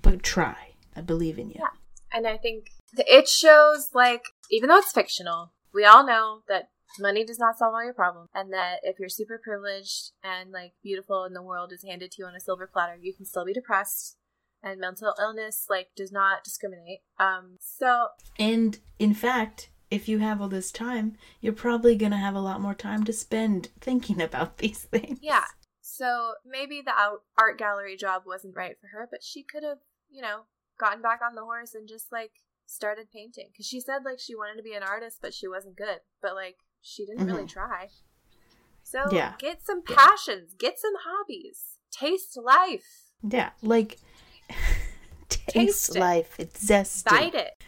but 0.00 0.22
try. 0.22 0.74
I 0.96 1.00
believe 1.02 1.38
in 1.38 1.50
you. 1.50 1.56
Yeah. 1.58 1.68
And 2.12 2.26
I 2.26 2.36
think 2.38 2.70
th- 2.96 3.06
it 3.08 3.28
shows 3.28 3.90
like 3.94 4.24
even 4.50 4.68
though 4.68 4.78
it's 4.78 4.92
fictional, 4.92 5.52
we 5.74 5.84
all 5.84 6.04
know 6.06 6.40
that 6.48 6.70
money 6.98 7.24
does 7.24 7.38
not 7.38 7.58
solve 7.58 7.74
all 7.74 7.84
your 7.84 7.94
problems, 7.94 8.28
and 8.34 8.52
that 8.52 8.80
if 8.82 8.98
you're 8.98 9.08
super 9.08 9.40
privileged 9.42 10.12
and 10.22 10.50
like 10.52 10.72
beautiful 10.82 11.24
and 11.24 11.34
the 11.34 11.42
world 11.42 11.72
is 11.72 11.84
handed 11.84 12.12
to 12.12 12.22
you 12.22 12.26
on 12.26 12.34
a 12.34 12.40
silver 12.40 12.68
platter, 12.70 12.96
you 13.00 13.14
can 13.14 13.26
still 13.26 13.44
be 13.44 13.52
depressed. 13.52 14.16
And 14.60 14.80
mental 14.80 15.14
illness 15.20 15.66
like 15.70 15.90
does 15.94 16.10
not 16.10 16.42
discriminate. 16.42 17.00
Um, 17.20 17.58
so 17.60 18.08
And 18.40 18.78
in 18.98 19.14
fact, 19.14 19.70
if 19.90 20.08
you 20.08 20.18
have 20.18 20.40
all 20.40 20.48
this 20.48 20.72
time, 20.72 21.16
you're 21.40 21.52
probably 21.52 21.96
going 21.96 22.12
to 22.12 22.18
have 22.18 22.34
a 22.34 22.40
lot 22.40 22.60
more 22.60 22.74
time 22.74 23.04
to 23.04 23.12
spend 23.12 23.68
thinking 23.80 24.20
about 24.20 24.58
these 24.58 24.84
things. 24.92 25.18
Yeah. 25.22 25.44
So 25.80 26.32
maybe 26.44 26.82
the 26.84 26.92
art 27.38 27.58
gallery 27.58 27.96
job 27.96 28.22
wasn't 28.26 28.56
right 28.56 28.76
for 28.80 28.88
her, 28.88 29.08
but 29.10 29.22
she 29.22 29.42
could 29.42 29.62
have, 29.62 29.78
you 30.10 30.22
know, 30.22 30.42
gotten 30.78 31.02
back 31.02 31.20
on 31.26 31.34
the 31.34 31.42
horse 31.42 31.74
and 31.74 31.88
just 31.88 32.12
like 32.12 32.32
started 32.66 33.10
painting. 33.12 33.48
Because 33.52 33.66
she 33.66 33.80
said 33.80 34.04
like 34.04 34.20
she 34.20 34.34
wanted 34.34 34.56
to 34.56 34.62
be 34.62 34.74
an 34.74 34.82
artist, 34.82 35.18
but 35.22 35.34
she 35.34 35.48
wasn't 35.48 35.76
good. 35.76 36.00
But 36.20 36.34
like 36.34 36.56
she 36.82 37.04
didn't 37.06 37.26
really 37.26 37.42
mm-hmm. 37.42 37.46
try. 37.46 37.88
So 38.82 39.10
Yeah. 39.12 39.34
get 39.38 39.64
some 39.64 39.82
Yeah. 39.88 39.96
passions, 39.96 40.54
get 40.54 40.78
some 40.78 40.94
hobbies, 41.04 41.78
taste 41.90 42.36
life, 42.36 43.12
Yeah, 43.22 43.50
like 43.62 43.98
taste 45.28 45.48
Taste 45.52 45.96
it. 45.96 46.00
life. 46.00 46.34
It's 46.38 46.64
zesty. 46.64 47.04
bite 47.10 47.34
it. 47.34 47.52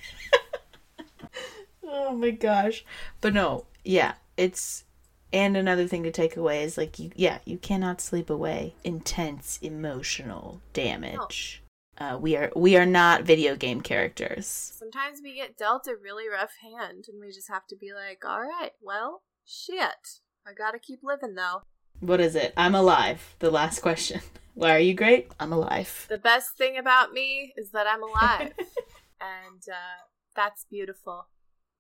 Oh 1.83 2.13
my 2.15 2.31
gosh. 2.31 2.85
But 3.21 3.35
no, 3.35 3.67
yeah, 3.85 4.15
it's 4.37 4.85
and 5.33 5.57
another 5.57 5.87
thing 5.87 6.03
to 6.05 6.11
take 6.11 6.37
away 6.37 6.63
is 6.63 6.77
like 6.79 6.99
you 6.99 7.11
yeah, 7.17 7.39
you 7.45 7.59
cannot 7.59 8.01
sleep 8.01 8.31
away 8.31 8.75
intense 8.85 9.59
emotional 9.63 10.61
damage. 10.73 11.63
Uh, 12.01 12.17
we 12.19 12.35
are 12.35 12.51
we 12.57 12.79
are 12.79 12.87
not 12.87 13.25
video 13.25 13.55
game 13.55 13.83
characters. 13.83 14.47
Sometimes 14.47 15.21
we 15.23 15.35
get 15.35 15.59
dealt 15.59 15.87
a 15.87 15.95
really 16.03 16.31
rough 16.31 16.55
hand, 16.63 17.05
and 17.09 17.21
we 17.21 17.27
just 17.31 17.51
have 17.51 17.67
to 17.67 17.77
be 17.77 17.93
like, 17.93 18.25
all 18.25 18.41
right, 18.41 18.71
well, 18.81 19.23
shit. 19.45 20.21
I 20.47 20.55
gotta 20.57 20.79
keep 20.79 21.01
living 21.03 21.35
though. 21.35 21.61
What 22.01 22.19
is 22.19 22.35
it? 22.35 22.55
I'm 22.57 22.75
alive. 22.75 23.37
The 23.41 23.51
last 23.51 23.81
question. 23.81 24.23
Why 24.55 24.75
are 24.75 24.81
you 24.81 24.95
great? 24.95 25.31
I'm 25.39 25.53
alive. 25.53 26.07
The 26.09 26.17
best 26.17 26.57
thing 26.57 26.79
about 26.79 27.13
me 27.13 27.53
is 27.59 27.71
that 27.73 27.87
I'm 27.87 28.03
alive. 28.03 28.55
and 29.21 29.63
uh, 29.71 30.09
that's 30.35 30.65
beautiful. 30.71 31.29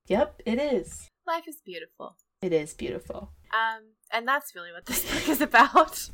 Yep, 0.08 0.42
it 0.44 0.58
is. 0.58 1.08
Life 1.26 1.48
is 1.48 1.62
beautiful. 1.64 2.16
It 2.42 2.52
is 2.52 2.74
beautiful. 2.74 3.32
Um, 3.52 3.94
and 4.12 4.28
that's 4.28 4.54
really 4.54 4.72
what 4.72 4.84
this 4.84 5.02
book 5.14 5.28
is 5.30 5.40
about. 5.40 6.10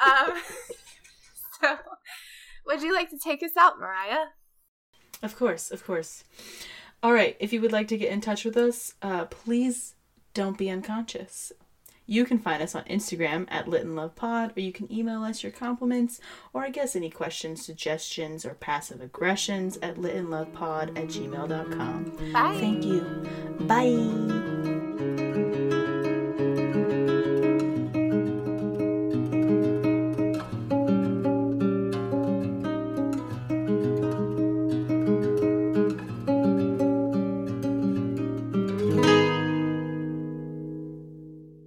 um, 0.00 0.34
so, 1.60 1.76
would 2.66 2.82
you 2.82 2.94
like 2.94 3.10
to 3.10 3.18
take 3.18 3.42
us 3.42 3.56
out, 3.58 3.78
Mariah? 3.78 4.26
Of 5.22 5.36
course, 5.36 5.70
of 5.70 5.84
course. 5.84 6.24
All 7.02 7.12
right, 7.12 7.36
if 7.40 7.52
you 7.52 7.60
would 7.60 7.72
like 7.72 7.88
to 7.88 7.96
get 7.96 8.12
in 8.12 8.20
touch 8.20 8.44
with 8.44 8.56
us, 8.56 8.94
uh, 9.02 9.24
please 9.26 9.94
don't 10.34 10.58
be 10.58 10.70
unconscious. 10.70 11.52
You 12.06 12.24
can 12.24 12.40
find 12.40 12.60
us 12.60 12.74
on 12.74 12.82
Instagram 12.84 13.46
at 13.50 13.68
Lit 13.68 13.82
in 13.82 13.94
Love 13.94 14.16
Pod, 14.16 14.52
or 14.56 14.60
you 14.60 14.72
can 14.72 14.92
email 14.92 15.22
us 15.22 15.44
your 15.44 15.52
compliments, 15.52 16.20
or 16.52 16.64
I 16.64 16.70
guess 16.70 16.96
any 16.96 17.08
questions, 17.08 17.64
suggestions, 17.64 18.44
or 18.44 18.54
passive 18.54 19.00
aggressions 19.00 19.76
at 19.80 19.94
litinlovepod 19.94 20.98
at 20.98 21.06
gmail.com. 21.06 22.32
Bye. 22.32 22.56
Thank 22.58 22.84
you. 22.84 23.02
Bye. 23.60 24.49